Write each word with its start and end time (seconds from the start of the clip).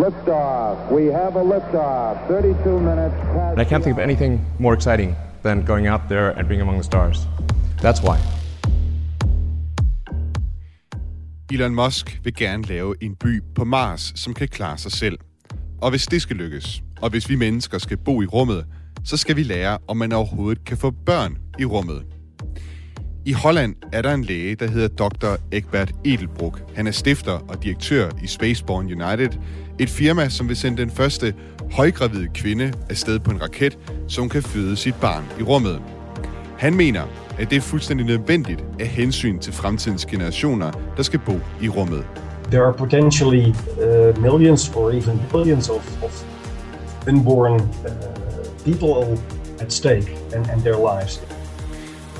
Liftoff. 0.00 0.90
We 0.90 1.12
have 1.12 1.36
a 1.36 1.44
liftoff. 1.54 2.28
32 2.28 2.80
minutes 2.80 3.14
past. 3.34 3.52
And 3.52 3.60
I 3.60 3.64
can't 3.64 3.84
think 3.84 3.98
of 3.98 4.02
anything 4.02 4.40
more 4.58 4.74
exciting 4.74 5.14
than 5.42 5.64
going 5.64 5.86
out 5.86 6.00
there 6.08 6.30
and 6.38 6.48
being 6.48 6.62
among 6.62 6.76
the 6.76 6.84
stars. 6.84 7.26
That's 7.82 8.00
why. 8.02 8.16
Elon 11.52 11.74
Musk 11.74 12.20
vil 12.24 12.34
gerne 12.34 12.62
lave 12.62 12.94
en 13.00 13.14
by 13.14 13.42
på 13.54 13.64
Mars, 13.64 14.12
som 14.16 14.34
kan 14.34 14.48
klare 14.48 14.78
sig 14.78 14.92
selv. 14.92 15.18
Og 15.82 15.90
hvis 15.90 16.06
det 16.06 16.22
skal 16.22 16.36
lykkes, 16.36 16.82
og 17.02 17.10
hvis 17.10 17.28
vi 17.28 17.36
mennesker 17.36 17.78
skal 17.78 17.96
bo 17.96 18.22
i 18.22 18.26
rummet, 18.26 18.66
så 19.04 19.16
skal 19.16 19.36
vi 19.36 19.42
lære, 19.42 19.78
om 19.88 19.96
man 19.96 20.12
overhovedet 20.12 20.64
kan 20.64 20.76
få 20.76 20.90
børn 21.06 21.38
i 21.58 21.64
rummet. 21.64 22.02
I 23.24 23.32
Holland 23.32 23.74
er 23.92 24.02
der 24.02 24.14
en 24.14 24.24
læge, 24.24 24.54
der 24.54 24.66
hedder 24.66 24.88
Dr. 24.88 25.36
Egbert 25.52 25.92
Edelbroek. 26.04 26.62
Han 26.76 26.86
er 26.86 26.90
stifter 26.90 27.32
og 27.32 27.62
direktør 27.62 28.10
i 28.22 28.26
Spaceborne 28.26 29.04
United, 29.04 29.38
et 29.80 29.90
firma, 29.90 30.28
som 30.28 30.48
vil 30.48 30.56
sende 30.56 30.82
den 30.82 30.90
første 30.90 31.34
højgravide 31.72 32.28
kvinde 32.34 32.72
afsted 32.90 33.18
på 33.18 33.30
en 33.30 33.42
raket, 33.42 33.78
som 34.08 34.28
kan 34.28 34.42
føde 34.42 34.76
sit 34.76 34.94
barn 34.94 35.24
i 35.40 35.42
rummet. 35.42 35.80
Han 36.58 36.74
mener, 36.74 37.02
at 37.38 37.50
det 37.50 37.56
er 37.56 37.60
fuldstændig 37.60 38.06
nødvendigt 38.06 38.64
af 38.80 38.86
hensyn 38.86 39.38
til 39.38 39.52
fremtidens 39.52 40.06
generationer, 40.06 40.70
der 40.96 41.02
skal 41.02 41.20
bo 41.26 41.32
i 41.62 41.68
rummet. 41.68 42.04
There 42.50 42.62
are 42.62 42.72
potentially 42.72 43.46
uh, 43.48 44.22
millions 44.22 44.72
or 44.74 44.90
even 44.90 45.20
billions 45.32 45.68
of, 45.68 46.02
of 46.04 46.24
unborn 47.08 47.60
uh, 47.60 47.60
people 48.64 49.18
at 49.60 49.72
stake 49.72 50.16
and, 50.34 50.50
and 50.50 50.60
their 50.62 51.00
lives. 51.00 51.22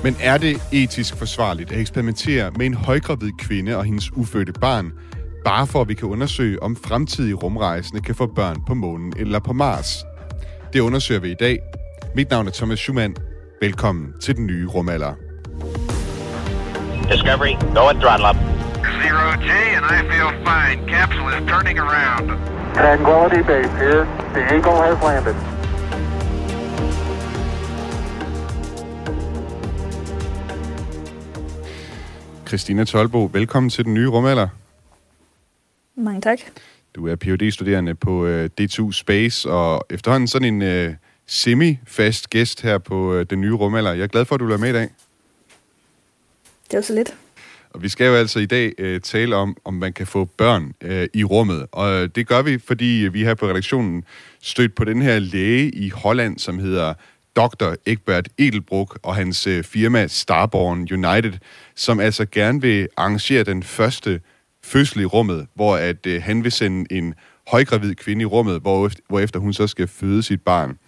Men 0.05 0.17
er 0.23 0.39
det 0.39 0.57
etisk 0.73 1.17
forsvarligt 1.17 1.73
at 1.73 1.81
eksperimentere 1.81 2.51
med 2.51 2.67
en 2.67 2.75
højgravid 2.75 3.33
kvinde 3.39 3.77
og 3.77 3.85
hendes 3.85 4.13
ufødte 4.17 4.53
barn, 4.53 4.93
bare 5.45 5.67
for 5.67 5.81
at 5.81 5.89
vi 5.89 5.95
kan 5.95 6.09
undersøge, 6.09 6.63
om 6.63 6.77
fremtidige 6.77 7.35
rumrejsende 7.35 8.03
kan 8.03 8.15
få 8.15 8.27
børn 8.27 8.57
på 8.67 8.75
månen 8.75 9.13
eller 9.17 9.39
på 9.39 9.53
Mars? 9.53 10.05
Det 10.73 10.81
undersøger 10.81 11.21
vi 11.21 11.31
i 11.31 11.35
dag. 11.35 11.59
Mit 12.15 12.31
navn 12.31 12.47
er 12.47 12.53
Thomas 12.53 12.79
Schumann. 12.79 13.17
Velkommen 13.61 14.15
til 14.21 14.37
den 14.37 14.47
nye 14.47 14.67
rumalder. 14.67 15.15
Discovery, 17.13 17.55
go 17.75 17.89
and 17.89 18.01
throttle 18.01 18.27
up. 18.31 18.37
Zero 19.03 19.27
G, 19.47 19.51
and 19.77 19.85
I 19.97 20.01
feel 20.11 20.31
fine. 20.49 20.79
Capsule 20.89 21.31
is 21.39 21.49
turning 21.53 21.79
around. 21.79 22.27
Tranquility 22.75 23.43
Base 23.51 23.73
here. 23.83 24.05
The 24.35 24.43
Eagle 24.55 24.77
has 24.87 24.97
landed. 25.03 25.37
Christina 32.47 32.85
Tolbo, 32.85 33.31
velkommen 33.33 33.71
til 33.71 33.85
den 33.85 33.95
nye 33.95 34.09
rumalder. 34.09 34.49
Mange 36.01 36.21
tak. 36.21 36.39
Du 36.95 37.09
er 37.09 37.17
phd 37.17 37.51
studerende 37.51 37.95
på 37.95 38.27
øh, 38.27 38.51
D2 38.61 38.93
Space, 38.93 39.51
og 39.51 39.87
efterhånden 39.91 40.29
sådan 40.29 40.55
en 40.55 40.63
øh, 40.63 40.95
semi-fast 41.27 42.31
gæst 42.31 42.63
her 42.63 42.79
på 42.79 43.15
øh, 43.15 43.27
den 43.31 43.41
nye 43.41 43.53
rumalder. 43.53 43.93
Jeg 43.93 44.03
er 44.03 44.07
glad 44.07 44.25
for, 44.25 44.35
at 44.35 44.41
du 44.41 44.51
er 44.51 44.57
med 44.57 44.71
i 44.71 44.73
dag. 44.73 44.89
Det 46.65 46.75
er 46.75 46.79
jo 46.79 46.83
så 46.83 46.95
lidt. 46.95 47.15
Og 47.71 47.83
vi 47.83 47.89
skal 47.89 48.07
jo 48.07 48.15
altså 48.15 48.39
i 48.39 48.47
dag 48.47 48.73
øh, 48.79 49.01
tale 49.01 49.37
om, 49.37 49.57
om 49.65 49.75
man 49.75 49.93
kan 49.93 50.07
få 50.07 50.25
børn 50.25 50.75
øh, 50.81 51.09
i 51.15 51.25
rummet. 51.25 51.67
Og 51.73 52.03
øh, 52.03 52.09
det 52.15 52.27
gør 52.27 52.43
vi, 52.43 52.59
fordi 52.59 53.09
vi 53.13 53.25
her 53.25 53.35
på 53.35 53.49
redaktionen 53.49 54.05
stødt 54.41 54.75
på 54.75 54.85
den 54.85 55.03
her 55.03 55.19
læge 55.19 55.71
i 55.71 55.89
Holland, 55.89 56.39
som 56.39 56.59
hedder 56.59 56.95
Dr. 57.37 57.75
Egbert 57.87 58.29
Edelbroek 58.39 58.99
og 59.03 59.15
hans 59.15 59.47
øh, 59.47 59.65
firma 59.65 60.07
Starborn 60.07 60.79
United, 60.81 61.33
som 61.75 62.01
altså 62.01 62.27
gerne 62.33 62.61
vil 62.61 62.89
arrangere 62.97 63.45
den 63.45 63.63
første 63.63 64.21
fødsel 64.63 65.01
i 65.01 65.05
rummet, 65.05 65.47
hvor 65.55 65.77
at 65.77 66.07
øh, 66.07 66.23
han 66.23 66.45
vil 66.45 66.53
sende 66.53 66.93
en 66.93 67.15
højgravid 67.49 67.95
kvinde 67.95 68.23
i 68.23 68.25
rummet, 68.25 68.61
hvor, 68.61 68.91
hvorefter 69.09 69.41
hun 69.41 69.53
så 69.53 69.67
skal 69.67 69.89
føde 69.89 70.23
sit 70.23 70.43
barn. 70.43 70.79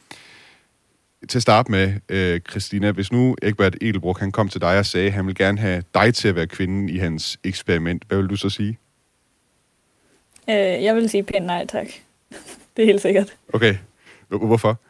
Til 1.28 1.38
at 1.38 1.42
starte 1.42 1.70
med, 1.70 1.94
øh, 2.08 2.40
Christina, 2.50 2.92
hvis 2.92 3.12
nu 3.12 3.36
Egbert 3.42 3.76
Edelbroek 3.80 4.18
han 4.18 4.32
kom 4.32 4.48
til 4.48 4.60
dig 4.60 4.78
og 4.78 4.86
sagde, 4.86 5.06
at 5.06 5.12
han 5.12 5.26
vil 5.26 5.34
gerne 5.34 5.58
have 5.58 5.82
dig 5.94 6.14
til 6.14 6.28
at 6.28 6.34
være 6.34 6.46
kvinden 6.46 6.88
i 6.88 6.98
hans 6.98 7.38
eksperiment, 7.44 8.04
hvad 8.08 8.18
vil 8.18 8.26
du 8.26 8.36
så 8.36 8.50
sige? 8.50 8.78
Øh, 10.50 10.56
jeg 10.56 10.94
vil 10.94 11.10
sige 11.10 11.22
pænt 11.22 11.46
nej, 11.46 11.66
tak. 11.66 11.86
det 12.76 12.82
er 12.82 12.86
helt 12.86 13.02
sikkert. 13.02 13.36
Okay. 13.52 13.76
Hvorfor? 14.28 14.80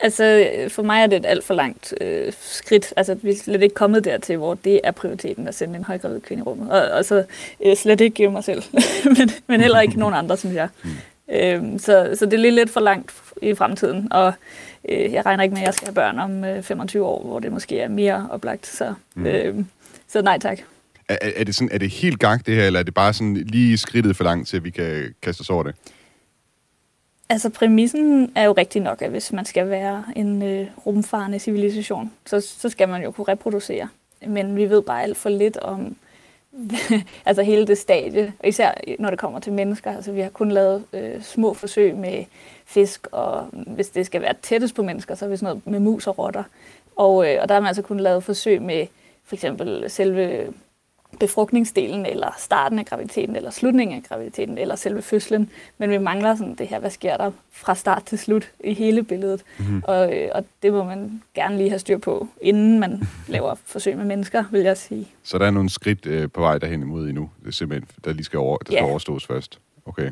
Altså, 0.00 0.48
for 0.68 0.82
mig 0.82 1.02
er 1.02 1.06
det 1.06 1.16
et 1.16 1.26
alt 1.26 1.44
for 1.44 1.54
langt 1.54 1.94
øh, 2.00 2.32
skridt. 2.40 2.94
Altså, 2.96 3.14
vi 3.14 3.30
er 3.30 3.36
slet 3.36 3.62
ikke 3.62 3.74
kommet 3.74 4.04
dertil, 4.04 4.36
hvor 4.36 4.54
det 4.54 4.80
er 4.84 4.90
prioriteten 4.90 5.48
at 5.48 5.54
sende 5.54 5.76
en 5.76 5.84
højgravid 5.84 6.20
kvinde 6.20 6.40
i 6.40 6.42
rummet. 6.42 6.70
Og, 6.70 6.90
og 6.90 7.04
så 7.04 7.24
øh, 7.64 7.76
slet 7.76 8.00
ikke 8.00 8.14
give 8.14 8.30
mig 8.30 8.44
selv, 8.44 8.62
men, 9.18 9.30
men 9.46 9.60
heller 9.60 9.80
ikke 9.80 9.98
nogen 9.98 10.14
andre, 10.14 10.36
synes 10.36 10.54
jeg. 10.54 10.68
Øh, 11.32 11.62
så, 11.78 12.16
så 12.18 12.26
det 12.26 12.34
er 12.34 12.38
lidt, 12.38 12.54
lidt 12.54 12.70
for 12.70 12.80
langt 12.80 13.14
i 13.42 13.54
fremtiden, 13.54 14.12
og 14.12 14.32
øh, 14.88 15.12
jeg 15.12 15.26
regner 15.26 15.42
ikke 15.42 15.54
med, 15.54 15.62
at 15.62 15.66
jeg 15.66 15.74
skal 15.74 15.86
have 15.86 15.94
børn 15.94 16.18
om 16.18 16.44
øh, 16.44 16.62
25 16.62 17.04
år, 17.04 17.24
hvor 17.24 17.38
det 17.38 17.52
måske 17.52 17.80
er 17.80 17.88
mere 17.88 18.28
oplagt. 18.30 18.66
Så, 18.66 18.94
mm. 19.14 19.26
øh, 19.26 19.54
så 20.08 20.22
nej 20.22 20.38
tak. 20.38 20.58
Er, 21.08 21.16
er, 21.36 21.44
det 21.44 21.54
sådan, 21.54 21.68
er 21.72 21.78
det 21.78 21.90
helt 21.90 22.18
gang 22.18 22.46
det 22.46 22.54
her, 22.54 22.66
eller 22.66 22.80
er 22.80 22.84
det 22.84 22.94
bare 22.94 23.12
sådan 23.12 23.34
lige 23.34 23.78
skridtet 23.78 24.16
for 24.16 24.24
langt 24.24 24.48
til, 24.48 24.56
at 24.56 24.64
vi 24.64 24.70
kan 24.70 25.14
kaste 25.22 25.40
os 25.40 25.50
over 25.50 25.62
det? 25.62 25.74
Altså 27.30 27.50
præmissen 27.50 28.32
er 28.34 28.44
jo 28.44 28.52
rigtig 28.52 28.82
nok, 28.82 29.02
at 29.02 29.10
hvis 29.10 29.32
man 29.32 29.44
skal 29.44 29.68
være 29.70 30.04
en 30.16 30.42
øh, 30.42 30.66
rumfarende 30.86 31.38
civilisation, 31.38 32.12
så, 32.26 32.40
så 32.40 32.68
skal 32.68 32.88
man 32.88 33.02
jo 33.02 33.10
kunne 33.10 33.28
reproducere. 33.28 33.88
Men 34.26 34.56
vi 34.56 34.70
ved 34.70 34.82
bare 34.82 35.02
alt 35.02 35.16
for 35.16 35.28
lidt 35.28 35.56
om 35.56 35.96
altså 37.26 37.42
hele 37.42 37.66
det 37.66 37.78
stadie, 37.78 38.32
især 38.44 38.74
når 38.98 39.10
det 39.10 39.18
kommer 39.18 39.38
til 39.38 39.52
mennesker. 39.52 39.96
Altså 39.96 40.12
vi 40.12 40.20
har 40.20 40.28
kun 40.30 40.50
lavet 40.50 40.84
øh, 40.92 41.22
små 41.22 41.54
forsøg 41.54 41.96
med 41.96 42.24
fisk, 42.66 43.06
og 43.12 43.48
hvis 43.52 43.88
det 43.88 44.06
skal 44.06 44.22
være 44.22 44.34
tættest 44.42 44.74
på 44.74 44.82
mennesker, 44.82 45.14
så 45.14 45.24
er 45.24 45.28
det 45.28 45.38
sådan 45.38 45.54
noget 45.54 45.66
med 45.66 45.80
mus 45.80 46.06
og 46.06 46.18
rotter. 46.18 46.42
Og, 46.96 47.30
øh, 47.30 47.38
og 47.42 47.48
der 47.48 47.54
har 47.54 47.60
man 47.60 47.68
altså 47.68 47.82
kun 47.82 48.00
lavet 48.00 48.24
forsøg 48.24 48.62
med 48.62 48.86
for 49.24 49.36
eksempel 49.36 49.90
selve 49.90 50.52
befrugtningsdelen, 51.20 52.06
eller 52.06 52.34
starten 52.38 52.78
af 52.78 52.86
graviditeten, 52.86 53.36
eller 53.36 53.50
slutningen 53.50 53.96
af 53.96 54.02
graviditeten, 54.08 54.58
eller 54.58 54.76
selve 54.76 55.02
fødslen. 55.02 55.50
Men 55.78 55.90
vi 55.90 55.98
mangler 55.98 56.36
sådan 56.36 56.54
det 56.54 56.66
her, 56.68 56.78
hvad 56.78 56.90
sker 56.90 57.16
der 57.16 57.30
fra 57.52 57.74
start 57.74 58.04
til 58.04 58.18
slut 58.18 58.50
i 58.64 58.74
hele 58.74 59.02
billedet. 59.02 59.42
Mm-hmm. 59.58 59.82
Og, 59.84 60.16
øh, 60.16 60.28
og 60.34 60.44
det 60.62 60.72
må 60.72 60.84
man 60.84 61.22
gerne 61.34 61.56
lige 61.56 61.68
have 61.68 61.78
styr 61.78 61.98
på, 61.98 62.28
inden 62.40 62.80
man 62.80 63.08
laver 63.28 63.54
forsøg 63.64 63.96
med 63.96 64.04
mennesker, 64.04 64.44
vil 64.52 64.60
jeg 64.60 64.76
sige. 64.76 65.08
Så 65.22 65.38
der 65.38 65.46
er 65.46 65.50
nogle 65.50 65.70
skridt 65.70 66.06
øh, 66.06 66.30
på 66.30 66.40
vej 66.40 66.58
derhen 66.58 66.82
imod 66.82 67.08
endnu, 67.08 67.30
det 67.40 67.48
er 67.48 67.52
simpelthen, 67.52 67.88
der 68.04 68.12
lige 68.12 68.24
skal, 68.24 68.38
over, 68.38 68.58
der 68.58 68.72
skal 68.72 68.84
overstås 68.84 69.26
først. 69.26 69.58
Okay. 69.86 70.10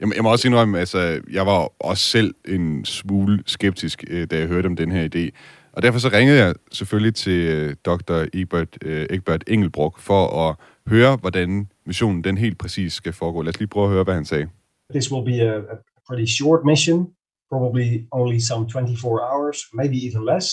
Jeg, 0.00 0.16
jeg 0.16 0.22
må 0.22 0.32
også 0.32 0.48
indrømme, 0.48 0.78
altså, 0.78 1.20
jeg 1.30 1.46
var 1.46 1.68
også 1.78 2.04
selv 2.04 2.34
en 2.48 2.84
smule 2.84 3.42
skeptisk, 3.46 4.04
øh, 4.10 4.26
da 4.26 4.38
jeg 4.38 4.46
hørte 4.46 4.66
om 4.66 4.76
den 4.76 4.92
her 4.92 5.08
idé. 5.14 5.30
Og 5.78 5.82
derfor 5.82 5.98
så 5.98 6.08
ringede 6.12 6.38
jeg 6.38 6.54
selvfølgelig 6.72 7.14
til 7.14 7.40
øh, 7.54 7.76
Dr. 7.84 8.26
Egbert, 8.34 8.78
øh, 8.84 9.06
Egbert 9.10 9.44
Engelbrock 9.46 9.98
for 9.98 10.48
at 10.48 10.56
høre, 10.86 11.16
hvordan 11.16 11.68
missionen 11.86 12.24
den 12.24 12.38
helt 12.38 12.58
præcis 12.58 12.92
skal 12.92 13.12
foregå. 13.12 13.42
Lad 13.42 13.54
os 13.54 13.58
lige 13.58 13.68
prøve 13.68 13.86
at 13.86 13.92
høre, 13.92 14.04
hvad 14.04 14.14
han 14.14 14.24
sagde. 14.24 14.48
This 14.94 15.12
will 15.12 15.24
be 15.24 15.38
a, 15.52 15.54
a 15.74 15.76
pretty 16.08 16.26
short 16.38 16.60
mission, 16.64 17.06
probably 17.50 18.06
only 18.12 18.38
some 18.38 18.68
24 18.68 19.20
hours, 19.32 19.56
maybe 19.74 19.96
even 20.08 20.24
less. 20.32 20.46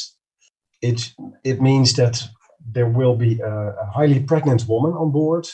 It, 0.82 1.00
it 1.44 1.62
means 1.62 1.94
that 1.94 2.16
there 2.76 2.90
will 3.00 3.18
be 3.26 3.32
a, 3.52 3.56
a 3.86 3.88
highly 3.98 4.26
pregnant 4.28 4.62
woman 4.68 4.94
on 5.04 5.12
board. 5.12 5.46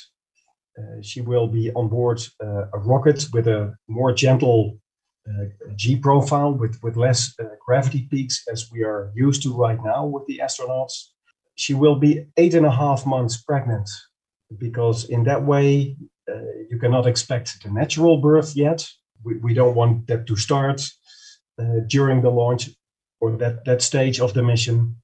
Uh, 0.79 1.01
she 1.01 1.21
will 1.21 1.47
be 1.47 1.71
on 1.75 1.89
board 1.89 2.19
uh, 2.43 2.77
a 2.77 2.79
rocket 2.91 3.19
with 3.33 3.47
a 3.47 3.61
more 3.87 4.13
gentle 4.15 4.80
G 5.75 5.95
profile 5.95 6.53
with, 6.53 6.77
with 6.83 6.95
less 6.97 7.33
uh, 7.39 7.45
gravity 7.65 8.07
peaks 8.09 8.43
as 8.51 8.69
we 8.71 8.83
are 8.83 9.11
used 9.15 9.43
to 9.43 9.55
right 9.55 9.79
now 9.83 10.05
with 10.05 10.25
the 10.27 10.39
astronauts. 10.43 11.09
She 11.55 11.73
will 11.73 11.95
be 11.95 12.25
eight 12.37 12.53
and 12.53 12.65
a 12.65 12.71
half 12.71 13.05
months 13.05 13.37
pregnant 13.37 13.89
because, 14.57 15.05
in 15.05 15.23
that 15.25 15.45
way, 15.45 15.97
uh, 16.29 16.33
you 16.69 16.77
cannot 16.79 17.07
expect 17.07 17.63
the 17.63 17.69
natural 17.69 18.17
birth 18.17 18.55
yet. 18.55 18.87
We, 19.23 19.37
we 19.37 19.53
don't 19.53 19.75
want 19.75 20.07
that 20.07 20.27
to 20.27 20.35
start 20.35 20.81
uh, 21.59 21.81
during 21.87 22.21
the 22.21 22.31
launch 22.31 22.69
or 23.19 23.37
that, 23.37 23.65
that 23.65 23.81
stage 23.81 24.19
of 24.19 24.33
the 24.33 24.43
mission. 24.43 24.95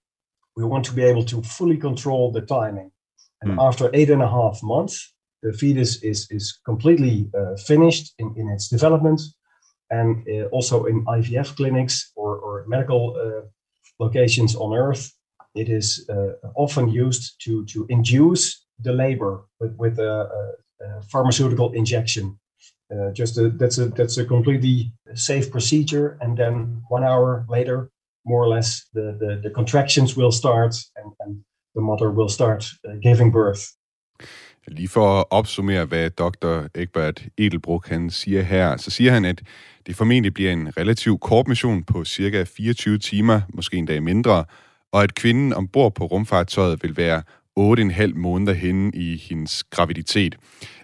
We 0.55 0.63
want 0.63 0.85
to 0.85 0.93
be 0.93 1.03
able 1.03 1.25
to 1.25 1.43
fully 1.43 1.77
control 1.77 2.31
the 2.31 2.41
timing. 2.41 2.91
And 3.41 3.51
mm. 3.51 3.67
after 3.67 3.91
eight 3.93 4.09
and 4.09 4.23
a 4.23 4.27
half 4.27 4.59
months, 4.63 5.13
the 5.43 5.53
fetus 5.53 6.01
is, 6.01 6.27
is 6.31 6.59
completely 6.65 7.29
uh, 7.37 7.55
finished 7.57 8.13
in, 8.17 8.33
in 8.35 8.49
its 8.49 8.67
development 8.67 9.21
and 9.89 10.25
uh, 10.27 10.45
also 10.47 10.85
in 10.85 11.05
IVF 11.05 11.55
clinics 11.55 12.11
or, 12.15 12.37
or 12.37 12.65
medical 12.67 13.15
uh, 13.15 13.47
locations 13.99 14.55
on 14.55 14.73
Earth, 14.73 15.11
it 15.55 15.69
is 15.69 16.07
uh, 16.09 16.33
often 16.55 16.89
used 16.89 17.35
to, 17.43 17.65
to 17.65 17.85
induce 17.89 18.65
the 18.79 18.93
labor 18.93 19.45
with, 19.59 19.75
with 19.77 19.99
a, 19.99 20.29
a, 20.81 20.85
a 20.85 21.01
pharmaceutical 21.03 21.71
injection. 21.73 22.37
Uh, 22.93 23.11
just 23.11 23.37
a, 23.37 23.49
that's 23.49 23.77
a 23.79 23.87
that's 23.87 24.17
a 24.17 24.23
completely 24.23 24.93
safe 25.13 25.51
procedure, 25.51 26.17
and 26.21 26.37
then 26.37 26.81
one 26.87 27.03
hour 27.03 27.45
later, 27.49 27.89
more 28.25 28.41
or 28.41 28.47
less, 28.47 28.87
the 28.93 29.17
the, 29.19 29.41
the 29.43 29.49
contractions 29.49 30.15
will 30.15 30.31
start, 30.31 30.73
and, 30.95 31.11
and 31.19 31.43
the 31.75 31.81
mother 31.81 32.09
will 32.09 32.29
start 32.29 32.65
uh, 32.87 32.93
giving 33.01 33.29
birth. 33.29 33.76
Lige 34.67 34.87
for 34.87 35.19
at 35.19 35.25
opsummere, 35.29 35.85
hvad 35.85 36.09
dr. 36.09 36.67
Egbert 36.75 37.25
Edelbruck 37.37 37.87
han 37.87 38.09
siger 38.09 38.41
her, 38.41 38.77
så 38.77 38.91
siger 38.91 39.11
han, 39.11 39.25
at 39.25 39.41
det 39.87 39.95
formentlig 39.95 40.33
bliver 40.33 40.51
en 40.51 40.77
relativt 40.77 41.21
kort 41.21 41.47
mission 41.47 41.83
på 41.83 42.05
cirka 42.05 42.43
24 42.43 42.97
timer, 42.97 43.41
måske 43.53 43.77
en 43.77 43.85
dag 43.85 44.03
mindre, 44.03 44.45
og 44.91 45.03
at 45.03 45.15
kvinden 45.15 45.53
ombord 45.53 45.95
på 45.95 46.05
rumfartøjet 46.05 46.83
vil 46.83 46.97
være 46.97 47.23
8,5 47.59 48.13
måneder 48.15 48.53
henne 48.53 48.91
i 48.93 49.17
hendes 49.29 49.63
graviditet. 49.63 50.37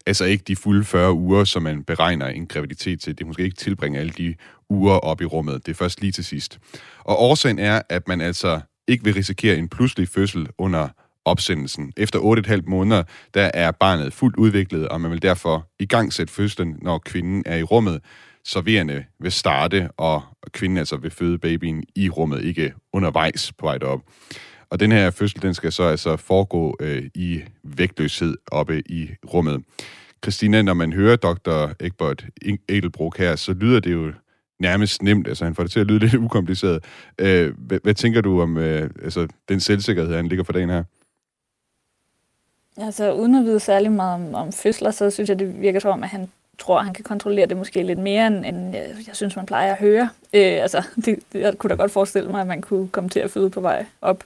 Altså 0.06 0.25
ikke 0.25 0.44
de 0.47 0.56
fulde 0.56 0.83
40 0.83 1.13
uger, 1.13 1.44
som 1.44 1.63
man 1.63 1.83
beregner 1.83 2.27
en 2.27 2.47
graviditet 2.47 3.01
til. 3.01 3.18
Det 3.18 3.27
måske 3.27 3.44
ikke 3.44 3.56
tilbringe 3.56 4.00
alle 4.00 4.13
de 4.18 4.35
uger 4.69 4.94
op 4.94 5.21
i 5.21 5.25
rummet. 5.25 5.65
Det 5.65 5.71
er 5.71 5.75
først 5.75 6.01
lige 6.01 6.12
til 6.12 6.24
sidst. 6.24 6.59
Og 7.00 7.21
årsagen 7.21 7.59
er, 7.59 7.81
at 7.89 8.07
man 8.07 8.21
altså 8.21 8.62
ikke 8.88 9.03
vil 9.03 9.13
risikere 9.13 9.57
en 9.57 9.69
pludselig 9.69 10.07
fødsel 10.07 10.47
under 10.57 10.89
opsendelsen. 11.25 11.93
Efter 11.97 12.19
8,5 12.19 12.61
måneder, 12.67 13.03
der 13.33 13.51
er 13.53 13.71
barnet 13.71 14.13
fuldt 14.13 14.35
udviklet, 14.35 14.87
og 14.87 15.01
man 15.01 15.11
vil 15.11 15.21
derfor 15.21 15.67
i 15.79 15.85
gang 15.85 16.13
sætte 16.13 16.33
fødslen, 16.33 16.77
når 16.81 16.97
kvinden 16.97 17.43
er 17.45 17.57
i 17.57 17.63
rummet. 17.63 18.01
Serverende 18.45 19.05
vil 19.19 19.31
starte, 19.31 19.89
og 19.97 20.21
kvinden 20.51 20.77
altså 20.77 20.97
vil 20.97 21.11
føde 21.11 21.37
babyen 21.37 21.83
i 21.95 22.09
rummet, 22.09 22.43
ikke 22.43 22.73
undervejs 22.93 23.53
på 23.53 23.65
vej 23.65 23.77
derop. 23.77 24.01
Og 24.69 24.79
den 24.79 24.91
her 24.91 25.11
fødsel, 25.11 25.41
den 25.41 25.53
skal 25.53 25.71
så 25.71 25.83
altså 25.83 26.17
foregå 26.17 26.77
øh, 26.79 27.03
i 27.15 27.41
vægtløshed 27.63 28.37
oppe 28.51 28.81
i 28.85 29.09
rummet. 29.33 29.63
Christina, 30.23 30.61
når 30.61 30.73
man 30.73 30.93
hører 30.93 31.15
dr. 31.15 31.73
Egbert 31.79 32.25
Edelbroek 32.69 33.17
her, 33.17 33.35
så 33.35 33.53
lyder 33.53 33.79
det 33.79 33.93
jo 33.93 34.11
nærmest 34.59 35.01
nemt. 35.01 35.27
Altså, 35.27 35.45
han 35.45 35.55
får 35.55 35.63
det 35.63 35.71
til 35.71 35.79
at 35.79 35.87
lyde 35.87 35.99
lidt 35.99 36.15
ukompliceret. 36.15 36.83
Øh, 37.19 37.53
hvad, 37.57 37.79
hvad 37.83 37.93
tænker 37.93 38.21
du 38.21 38.41
om 38.41 38.57
øh, 38.57 38.89
altså, 39.03 39.27
den 39.49 39.59
selvsikkerhed, 39.59 40.15
han 40.15 40.27
ligger 40.27 40.43
for 40.43 40.53
dagen 40.53 40.69
her? 40.69 40.83
Altså, 42.77 43.13
uden 43.13 43.35
at 43.35 43.45
vide 43.45 43.59
særlig 43.59 43.91
meget 43.91 44.13
om, 44.13 44.35
om 44.35 44.51
fødsler, 44.51 44.91
så 44.91 45.09
synes 45.09 45.29
jeg, 45.29 45.39
det 45.39 45.61
virker 45.61 45.79
som 45.79 45.91
om, 45.91 46.03
at 46.03 46.09
han 46.09 46.29
tror, 46.59 46.79
at 46.79 46.85
han 46.85 46.93
kan 46.93 47.03
kontrollere 47.03 47.45
det 47.45 47.57
måske 47.57 47.83
lidt 47.83 47.99
mere, 47.99 48.27
end, 48.27 48.45
end 48.45 48.75
jeg, 48.75 48.89
jeg 49.07 49.15
synes, 49.15 49.35
man 49.35 49.45
plejer 49.45 49.71
at 49.71 49.79
høre. 49.79 50.09
Øh, 50.33 50.61
altså, 50.61 50.83
det, 51.05 51.19
jeg 51.33 51.57
kunne 51.57 51.69
da 51.69 51.75
godt 51.75 51.91
forestille 51.91 52.29
mig, 52.29 52.41
at 52.41 52.47
man 52.47 52.61
kunne 52.61 52.87
komme 52.87 53.09
til 53.09 53.19
at 53.19 53.31
føde 53.31 53.49
på 53.49 53.61
vej 53.61 53.85
op. 54.01 54.23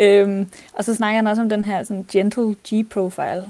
Øh, 0.00 0.46
og 0.72 0.84
så 0.84 0.94
snakker 0.94 1.16
han 1.16 1.26
også 1.26 1.42
om 1.42 1.48
den 1.48 1.64
her 1.64 1.82
sådan, 1.82 2.06
gentle 2.12 2.56
G-profile, 2.68 3.44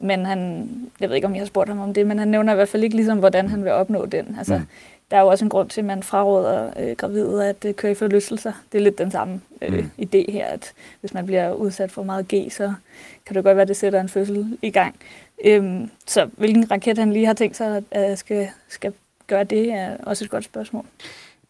men 0.00 0.26
han, 0.26 0.68
jeg 1.00 1.08
ved 1.08 1.16
ikke, 1.16 1.26
om 1.26 1.34
jeg 1.34 1.40
har 1.40 1.46
spurgt 1.46 1.68
ham 1.68 1.78
om 1.78 1.94
det, 1.94 2.06
men 2.06 2.18
han 2.18 2.28
nævner 2.28 2.52
i 2.52 2.56
hvert 2.56 2.68
fald 2.68 2.84
ikke 2.84 2.96
ligesom, 2.96 3.18
hvordan 3.18 3.48
han 3.48 3.64
vil 3.64 3.72
opnå 3.72 4.06
den. 4.06 4.34
Altså, 4.38 4.56
mm. 4.56 4.66
Der 5.10 5.16
er 5.16 5.20
jo 5.20 5.26
også 5.26 5.44
en 5.44 5.48
grund 5.48 5.70
til, 5.70 5.80
at 5.80 5.84
man 5.84 6.02
fraråder 6.02 6.70
øh, 6.78 6.96
gravide 6.96 7.48
at 7.48 7.64
øh, 7.64 7.74
køre 7.74 7.92
i 7.92 7.94
forlystelser. 7.94 8.52
Det 8.72 8.78
er 8.78 8.82
lidt 8.82 8.98
den 8.98 9.10
samme 9.10 9.40
øh, 9.62 9.72
mm. 9.72 9.90
idé 9.98 10.32
her, 10.32 10.46
at 10.46 10.72
hvis 11.00 11.14
man 11.14 11.26
bliver 11.26 11.52
udsat 11.52 11.90
for 11.90 12.02
meget 12.02 12.28
G, 12.28 12.52
så 12.52 12.72
kan 13.26 13.36
det 13.36 13.44
godt 13.44 13.56
være, 13.56 13.62
at 13.62 13.68
det 13.68 13.76
sætter 13.76 14.00
en 14.00 14.08
fødsel 14.08 14.58
i 14.62 14.70
gang. 14.70 14.96
Øhm, 15.44 15.90
så 16.06 16.28
hvilken 16.36 16.70
raket 16.70 16.98
han 16.98 17.12
lige 17.12 17.26
har 17.26 17.34
tænkt 17.34 17.56
sig, 17.56 17.82
at 17.90 18.18
skal, 18.18 18.48
skal 18.68 18.92
gøre 19.26 19.44
det, 19.44 19.72
er 19.72 19.96
også 20.02 20.24
et 20.24 20.30
godt 20.30 20.44
spørgsmål 20.44 20.86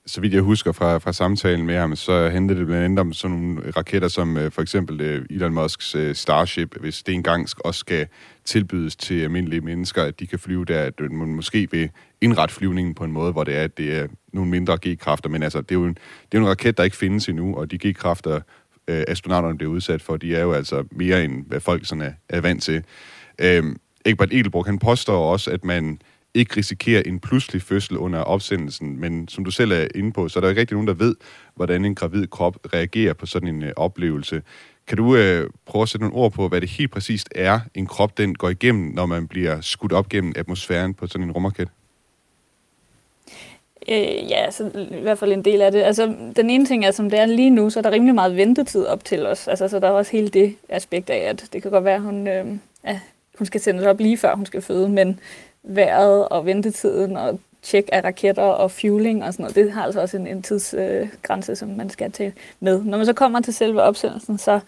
så 0.07 0.21
vidt 0.21 0.35
jeg 0.35 0.43
husker 0.43 0.73
fra, 0.73 0.99
fra 0.99 1.13
samtalen 1.13 1.67
med 1.67 1.77
ham, 1.77 1.97
så 1.97 2.29
handlede 2.29 2.59
det 2.59 2.67
blandt 2.67 2.85
andet 2.85 2.99
om 2.99 3.13
sådan 3.13 3.37
nogle 3.37 3.71
raketter 3.71 4.09
som 4.09 4.37
øh, 4.37 4.53
for 4.53 4.63
eksempel 4.63 5.01
øh, 5.01 5.27
Elon 5.31 5.55
Musks 5.55 5.95
øh, 5.95 6.15
Starship, 6.15 6.77
hvis 6.81 7.03
det 7.03 7.15
engang 7.15 7.49
også 7.65 7.79
skal 7.79 8.07
tilbydes 8.45 8.97
til 8.97 9.23
almindelige 9.23 9.61
mennesker, 9.61 10.03
at 10.03 10.21
de 10.21 10.27
kan 10.27 10.39
flyve 10.39 10.65
der, 10.65 10.83
at 10.83 11.01
man 11.01 11.35
måske 11.35 11.71
vil 11.71 11.91
indrette 12.21 12.55
flyvningen 12.55 12.95
på 12.95 13.05
en 13.05 13.13
måde, 13.13 13.33
hvor 13.33 13.45
det 13.45 13.57
er, 13.57 13.65
at 13.65 13.79
det 13.79 13.99
er 13.99 14.07
nogle 14.33 14.51
mindre 14.51 14.79
G-kræfter, 14.87 15.29
men 15.29 15.43
altså, 15.43 15.61
det 15.61 15.71
er 15.71 15.79
jo 15.81 15.85
en, 15.85 15.95
det 15.95 16.39
er 16.39 16.39
jo 16.39 16.45
en 16.45 16.49
raket, 16.51 16.77
der 16.77 16.85
ikke 16.85 16.97
findes 16.97 17.29
endnu, 17.29 17.55
og 17.55 17.71
de 17.71 17.79
G-kræfter, 17.89 18.41
øh, 18.89 19.05
astronauterne 19.09 19.59
bliver 19.59 19.73
udsat 19.73 20.03
for, 20.03 20.17
de 20.17 20.37
er 20.37 20.43
jo 20.43 20.53
altså 20.53 20.85
mere 20.91 21.25
end, 21.25 21.47
hvad 21.47 21.61
folk 21.61 21.87
sådan 21.87 22.03
er, 22.03 22.13
er 22.29 22.41
vant 22.41 22.63
til. 22.63 22.85
Øh, 23.39 23.65
Egbert 24.05 24.33
Edelbrock, 24.33 24.67
han 24.67 24.79
påstår 24.79 25.33
også, 25.33 25.51
at 25.51 25.65
man 25.65 26.01
ikke 26.35 26.57
risikerer 26.57 27.03
en 27.07 27.21
pludselig 27.21 27.63
fødsel 27.63 27.97
under 27.97 28.21
opsendelsen. 28.21 29.01
Men 29.01 29.29
som 29.29 29.45
du 29.45 29.51
selv 29.51 29.73
er 29.73 29.87
inde 29.95 30.13
på, 30.13 30.29
så 30.29 30.39
er 30.39 30.41
der 30.41 30.49
ikke 30.49 30.61
rigtig 30.61 30.75
nogen, 30.75 30.89
der 30.89 30.95
ved, 30.95 31.15
hvordan 31.55 31.85
en 31.85 31.95
gravid 31.95 32.27
krop 32.27 32.57
reagerer 32.75 33.13
på 33.13 33.27
sådan 33.27 33.49
en 33.49 33.63
øh, 33.63 33.73
oplevelse. 33.77 34.43
Kan 34.87 34.97
du 34.97 35.17
øh, 35.17 35.51
prøve 35.67 35.83
at 35.83 35.89
sætte 35.89 36.07
nogle 36.07 36.17
ord 36.17 36.33
på, 36.33 36.49
hvad 36.49 36.61
det 36.61 36.71
helt 36.71 36.91
præcist 36.91 37.29
er, 37.35 37.61
en 37.75 37.87
krop 37.87 38.19
den 38.19 38.35
går 38.35 38.49
igennem, 38.49 38.95
når 38.95 39.07
man 39.07 39.29
bliver 39.29 39.61
skudt 39.61 39.93
op 39.93 40.09
gennem 40.09 40.33
atmosfæren 40.37 40.95
på 40.95 41.07
sådan 41.07 41.27
en 41.27 41.33
rumraket? 41.33 41.69
Øh, 43.89 44.31
ja, 44.31 44.51
så 44.51 44.71
i 44.91 45.01
hvert 45.03 45.19
fald 45.19 45.33
en 45.33 45.45
del 45.45 45.63
af 45.63 45.73
det. 45.73 45.83
Altså, 45.83 46.15
den 46.37 46.51
ene 46.51 46.67
ting 46.67 46.85
er, 46.85 46.91
som 46.91 47.11
det 47.11 47.19
er 47.19 47.27
lige 47.27 47.51
nu, 47.51 47.71
så 47.71 47.81
er 47.81 47.83
der 47.83 47.91
rimelig 47.91 48.15
meget 48.15 48.37
ventetid 48.37 48.85
op 48.85 49.05
til 49.05 49.27
os. 49.27 49.49
Altså, 49.49 49.69
så 49.69 49.79
der 49.79 49.89
er 49.89 49.93
også 49.93 50.13
hele 50.13 50.29
det 50.29 50.57
aspekt 50.69 51.11
af, 51.11 51.19
at 51.19 51.49
det 51.53 51.63
kan 51.63 51.71
godt 51.71 51.85
være, 51.85 51.95
at 51.95 52.03
hun, 52.03 52.29
øh, 52.29 52.47
ja, 52.85 53.01
hun 53.39 53.47
skal 53.47 53.61
sendes 53.61 53.85
op 53.85 54.01
lige 54.01 54.17
før 54.17 54.35
hun 54.35 54.47
skal 54.47 54.63
føde, 54.63 54.89
men 54.89 55.21
vejret 55.63 56.29
og 56.29 56.47
ventetiden 56.47 57.17
og 57.17 57.41
tjek 57.63 57.89
af 57.93 58.05
raketter 58.05 58.43
og 58.43 58.71
fueling 58.71 59.25
og 59.25 59.33
sådan 59.33 59.43
noget. 59.43 59.57
Det 59.57 59.73
har 59.73 59.83
altså 59.83 60.01
også 60.01 60.17
en, 60.17 60.27
en 60.27 60.43
tidsgrænse, 60.43 61.53
øh, 61.53 61.57
som 61.57 61.69
man 61.69 61.91
skal 61.91 62.13
tage 62.13 62.35
med. 62.61 62.85
Når 62.85 62.99
man 62.99 63.07
så 63.07 63.13
kommer 63.13 63.41
til 63.41 63.55
selve 63.55 63.83
opsendelsen, 63.83 64.39
så 64.39 64.61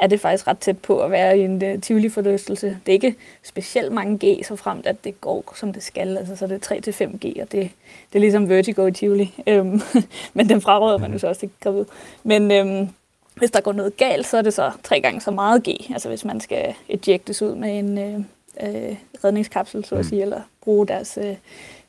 er 0.00 0.06
det 0.06 0.20
faktisk 0.20 0.46
ret 0.46 0.58
tæt 0.58 0.78
på 0.78 1.00
at 1.00 1.10
være 1.10 1.38
i 1.38 1.40
en 1.40 1.64
øh, 1.64 1.80
Tivoli-forlystelse. 1.80 2.66
Det 2.66 2.92
er 2.92 2.92
ikke 2.92 3.14
specielt 3.42 3.92
mange 3.92 4.18
G, 4.26 4.44
så 4.44 4.56
fremt 4.56 4.86
at 4.86 5.04
det 5.04 5.20
går, 5.20 5.52
som 5.56 5.72
det 5.72 5.82
skal. 5.82 6.18
Altså, 6.18 6.36
så 6.36 6.46
det 6.46 6.70
er 6.70 7.06
3-5 7.06 7.26
G, 7.26 7.40
og 7.40 7.52
det, 7.52 7.70
det 8.12 8.14
er 8.14 8.20
ligesom 8.20 8.48
Vertigo 8.48 8.86
i 8.86 8.92
Tivoli. 8.92 9.34
Øhm, 9.46 9.80
men 10.34 10.48
den 10.48 10.60
fraråder 10.60 10.98
man 10.98 11.12
jo 11.12 11.18
så 11.18 11.28
også 11.28 11.46
ikke 11.46 11.54
gravid. 11.60 11.84
Men 12.22 12.50
øhm, 12.50 12.88
hvis 13.34 13.50
der 13.50 13.60
går 13.60 13.72
noget 13.72 13.96
galt, 13.96 14.26
så 14.26 14.36
er 14.36 14.42
det 14.42 14.54
så 14.54 14.72
tre 14.84 15.00
gange 15.00 15.20
så 15.20 15.30
meget 15.30 15.62
G. 15.62 15.68
Altså 15.92 16.08
hvis 16.08 16.24
man 16.24 16.40
skal 16.40 16.74
ejectes 16.88 17.42
ud 17.42 17.54
med 17.54 17.78
en, 17.78 17.98
øh, 17.98 18.20
øh, 18.62 18.96
redningskapsel, 19.24 19.84
så 19.84 19.94
at 19.94 19.98
mm. 19.98 20.08
sige, 20.08 20.22
eller 20.22 20.40
bruge 20.60 20.86
deres 20.86 21.18
øh, 21.22 21.36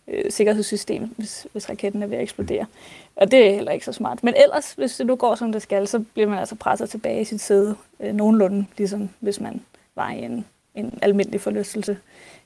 øh, 0.07 0.31
sikkerhedssystem, 0.31 1.13
hvis, 1.17 1.47
hvis 1.51 1.69
raketten 1.69 2.03
er 2.03 2.07
ved 2.07 2.17
at 2.17 2.23
eksplodere. 2.23 2.65
Og 3.15 3.31
det 3.31 3.47
er 3.47 3.53
heller 3.53 3.71
ikke 3.71 3.85
så 3.85 3.91
smart. 3.91 4.23
Men 4.23 4.33
ellers, 4.37 4.73
hvis 4.73 4.97
det 4.97 5.05
nu 5.05 5.15
går, 5.15 5.35
som 5.35 5.51
det 5.51 5.61
skal, 5.61 5.87
så 5.87 6.03
bliver 6.13 6.29
man 6.29 6.39
altså 6.39 6.55
presset 6.55 6.89
tilbage 6.89 7.21
i 7.21 7.25
sit 7.25 7.41
sæde 7.41 7.75
øh, 7.99 8.13
nogenlunde, 8.13 8.65
ligesom 8.77 9.09
hvis 9.19 9.39
man 9.39 9.61
var 9.95 10.11
i 10.11 10.23
en, 10.23 10.45
en 10.75 10.99
almindelig 11.01 11.41
forlystelse. 11.41 11.97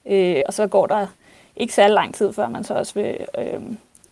Øh, 0.06 0.42
og 0.46 0.54
så 0.54 0.68
går 0.68 0.88
der 0.88 1.08
ikke 1.56 1.74
særlig 1.74 1.94
lang 1.94 2.16
tid, 2.16 2.34
før 2.34 2.50
man 2.50 2.64
så 2.64 2.74
også 2.74 2.94
vil 2.94 3.18
øh, 3.38 3.62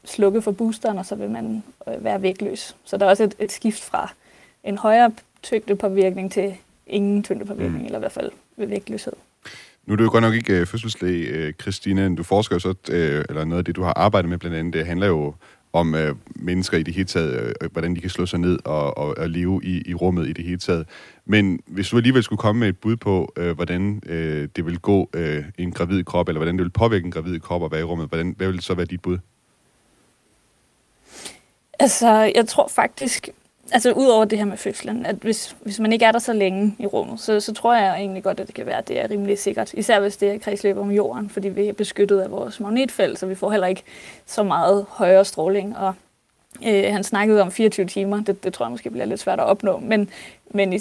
slukke 0.06 0.42
for 0.42 0.52
boosteren, 0.52 0.98
og 0.98 1.06
så 1.06 1.16
vil 1.16 1.30
man 1.30 1.64
øh, 1.88 2.04
være 2.04 2.22
vægtløs. 2.22 2.76
Så 2.84 2.98
der 2.98 3.06
er 3.06 3.10
også 3.10 3.24
et, 3.24 3.36
et 3.40 3.52
skift 3.52 3.82
fra 3.84 4.14
en 4.64 4.78
højere 4.78 5.12
tyngdepåvirkning 5.44 6.32
til 6.32 6.56
ingen 6.88 7.24
tyngdepåvirkning, 7.24 7.80
mm. 7.80 7.86
eller 7.86 7.98
i 7.98 8.00
hvert 8.00 8.12
fald 8.12 8.32
ved 8.56 8.68
vægtløshed. 8.68 9.14
Nu 9.92 9.96
er 9.96 9.98
det 9.98 10.04
jo 10.04 10.12
godt 10.12 10.22
nok 10.22 10.34
ikke 10.34 10.54
øh, 10.54 10.68
fødselslæge, 10.68 11.28
øh, 11.28 11.54
Christine. 11.62 12.16
Du 12.16 12.24
forsker 12.24 12.56
jo 12.56 12.60
så, 12.60 12.74
øh, 12.92 13.26
eller 13.30 13.46
noget 13.46 13.58
af 13.58 13.66
det, 13.66 13.76
du 13.76 13.84
har 13.84 13.94
arbejdet 13.94 14.30
med 14.30 14.38
blandt 14.38 14.58
andet, 14.58 14.74
det 14.74 14.86
handler 14.86 15.08
jo 15.08 15.34
om 15.74 15.96
øh, 15.96 16.16
mennesker 16.36 16.78
i 16.78 16.84
det 16.84 16.94
hele 16.94 17.06
taget, 17.06 17.34
øh, 17.34 17.54
øh, 17.62 17.72
hvordan 17.72 17.96
de 17.96 18.02
kan 18.02 18.10
slå 18.10 18.26
sig 18.26 18.40
ned 18.40 18.60
og, 18.66 18.98
og, 18.98 19.18
og 19.18 19.30
leve 19.30 19.62
i, 19.64 19.90
i 19.90 19.94
rummet 19.94 20.28
i 20.30 20.34
det 20.34 20.46
hele 20.46 20.58
taget. 20.58 20.88
Men 21.26 21.60
hvis 21.66 21.90
du 21.90 21.98
alligevel 21.98 22.24
skulle 22.24 22.40
komme 22.40 22.60
med 22.60 22.68
et 22.68 22.78
bud 22.78 22.96
på, 22.96 23.34
øh, 23.38 23.56
hvordan 23.56 24.02
øh, 24.06 24.50
det 24.56 24.66
vil 24.66 24.80
gå 24.80 25.10
øh, 25.14 25.44
en 25.58 25.72
gravid 25.72 26.04
krop, 26.04 26.28
eller 26.28 26.40
hvordan 26.40 26.58
det 26.58 26.64
vil 26.64 26.72
påvirke 26.72 27.06
en 27.06 27.12
gravid 27.12 27.40
krop 27.40 27.64
at 27.64 27.72
være 27.72 27.82
i 27.82 27.84
rummet, 27.84 28.08
hvordan, 28.08 28.34
hvad 28.38 28.48
vil 28.48 28.62
så 28.62 28.74
være 28.74 28.86
dit 28.86 29.02
bud? 29.02 29.18
Altså, 31.80 32.32
jeg 32.36 32.48
tror 32.48 32.68
faktisk, 32.76 33.30
altså 33.72 33.92
udover 33.92 34.26
det 34.26 34.38
her 34.38 34.46
med 34.46 34.58
fødslen, 34.58 35.06
at 35.06 35.16
hvis, 35.16 35.56
hvis 35.62 35.80
man 35.80 35.94
ikke 35.94 36.06
er 36.06 36.12
der 36.12 36.20
så 36.20 36.34
længe 36.34 36.76
i 36.80 36.86
rummet, 36.86 37.20
så, 37.20 37.40
så 37.40 37.54
tror 37.54 37.76
jeg 37.76 37.96
egentlig 37.96 38.24
godt, 38.24 38.40
at 38.40 38.48
det 38.48 38.56
kan 38.56 38.66
være, 38.66 38.78
at 38.78 38.88
det 38.88 39.00
er 39.00 39.10
rimelig 39.10 39.40
sikkert. 39.40 39.74
Især 39.74 40.00
hvis 40.00 40.18
det 40.18 40.32
er 40.32 40.38
kredsløb 40.38 40.78
om 40.78 40.92
jorden, 40.92 41.30
fordi 41.30 41.50
vi 41.50 41.68
er 41.68 41.74
beskyttet 41.74 42.20
af 42.20 42.32
vores 42.32 42.60
magnetfelt, 42.60 43.20
så 43.20 43.26
vi 43.26 43.36
får 43.36 43.52
heller 43.52 43.68
ikke 43.68 43.84
så 44.26 44.44
meget 44.44 44.86
højere 44.90 45.26
stråling. 45.26 45.78
Og 45.78 45.94
øh, 46.66 46.84
han 46.94 47.04
snakkede 47.04 47.42
om 47.42 47.52
24 47.52 47.86
timer, 47.86 48.24
det, 48.24 48.44
det 48.44 48.54
tror 48.54 48.66
jeg 48.66 48.72
måske 48.72 48.90
bliver 48.90 49.06
lidt 49.06 49.20
svært 49.20 49.40
at 49.40 49.46
opnå, 49.46 49.78
men, 49.78 50.10
men 50.50 50.74
i, 50.74 50.80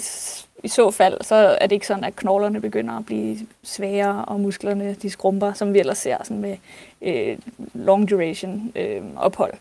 i 0.63 0.67
så 0.67 0.91
fald, 0.91 1.17
så 1.21 1.35
er 1.35 1.67
det 1.67 1.71
ikke 1.71 1.87
sådan, 1.87 2.03
at 2.03 2.15
knoglerne 2.15 2.61
begynder 2.61 2.97
at 2.97 3.05
blive 3.05 3.37
svagere, 3.63 4.25
og 4.25 4.39
musklerne 4.39 4.93
de 4.93 5.09
skrumper, 5.09 5.53
som 5.53 5.73
vi 5.73 5.79
ellers 5.79 5.97
ser 5.97 6.17
sådan 6.23 6.41
med 6.41 6.57
øh, 7.01 7.37
long 7.73 8.09
duration 8.09 8.71
øh, 8.75 9.01
ophold 9.15 9.53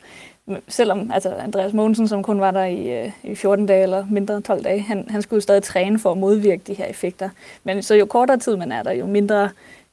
selvom 0.68 1.10
altså 1.10 1.34
Andreas 1.34 1.72
Mogensen, 1.72 2.08
som 2.08 2.22
kun 2.22 2.40
var 2.40 2.50
der 2.50 2.64
i, 2.64 3.04
øh, 3.04 3.10
i 3.22 3.34
14 3.34 3.66
dage 3.66 3.82
eller 3.82 4.06
mindre 4.10 4.40
12 4.40 4.64
dage, 4.64 4.80
han, 4.80 5.06
han 5.10 5.22
skulle 5.22 5.42
stadig 5.42 5.62
træne 5.62 5.98
for 5.98 6.12
at 6.12 6.18
modvirke 6.18 6.62
de 6.66 6.74
her 6.74 6.84
effekter. 6.84 7.28
Men 7.64 7.82
så 7.82 7.94
jo 7.94 8.06
kortere 8.06 8.38
tid 8.38 8.56
man 8.56 8.72
er 8.72 8.82
der, 8.82 8.92
jo 8.92 9.06
mindre 9.06 9.50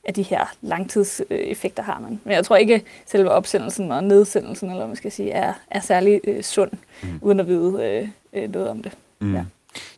af 0.08 0.14
de 0.14 0.24
her 0.24 0.56
langtidseffekter 0.62 1.84
har 1.84 2.00
man. 2.00 2.20
Men 2.24 2.34
jeg 2.34 2.46
tror 2.46 2.56
ikke, 2.56 2.82
selve 3.06 3.32
opsendelsen 3.32 3.92
og 3.92 4.04
nedsendelsen, 4.04 4.70
eller 4.70 4.80
hvad 4.80 4.88
man 4.88 4.96
skal 4.96 5.12
sige, 5.12 5.32
er, 5.32 5.54
er 5.72 5.80
særlig 5.80 6.22
øh, 6.24 6.44
sund, 6.44 6.72
mm. 7.04 7.20
uden 7.22 7.40
at 7.40 7.48
vide 7.48 7.84
øh, 7.84 8.08
øh 8.34 8.52
noget 8.52 8.70
om 8.70 8.84
det. 8.84 8.92
Mm. 9.20 9.36
Ja. 9.36 9.44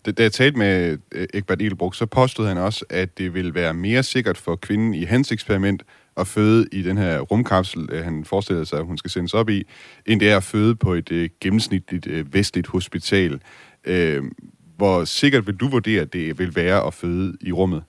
Da, 0.06 0.12
da 0.12 0.24
jeg 0.24 0.32
talte 0.32 0.58
med 0.58 0.98
øh, 1.12 1.28
Egbert 1.34 1.62
Edelbruch, 1.62 2.00
så 2.00 2.06
påstod 2.06 2.48
han 2.48 2.58
også, 2.58 2.86
at 2.90 3.18
det 3.18 3.34
vil 3.34 3.54
være 3.54 3.74
mere 3.74 4.04
sikkert 4.04 4.38
for 4.38 4.56
kvinden 4.56 4.94
i 4.94 5.04
hans 5.04 5.32
eksperiment 5.32 5.84
at 6.20 6.28
føde 6.28 6.68
i 6.72 6.82
den 6.82 6.98
her 6.98 7.20
rumkapsel, 7.20 7.90
øh, 7.92 8.04
han 8.04 8.26
forestiller 8.26 8.64
sig, 8.64 8.80
at 8.80 8.86
hun 8.86 8.98
skal 8.98 9.12
sendes 9.12 9.34
op 9.34 9.50
i, 9.50 9.64
end 10.06 10.20
det 10.20 10.32
er 10.32 10.38
at 10.38 10.44
føde 10.44 10.76
på 10.76 10.94
et 10.94 11.12
øh, 11.12 11.30
gennemsnitligt 11.42 12.08
øh, 12.08 12.34
vestligt 12.34 12.68
hospital. 12.68 13.42
Øh, 13.86 14.24
hvor 14.78 15.06
sikkert 15.06 15.48
vil 15.48 15.56
du 15.56 15.68
vurdere, 15.68 16.02
at 16.02 16.14
det 16.14 16.40
vil 16.40 16.56
være 16.56 16.88
at 16.88 16.94
føde 16.94 17.38
i 17.42 17.52
rummet? 17.52 17.84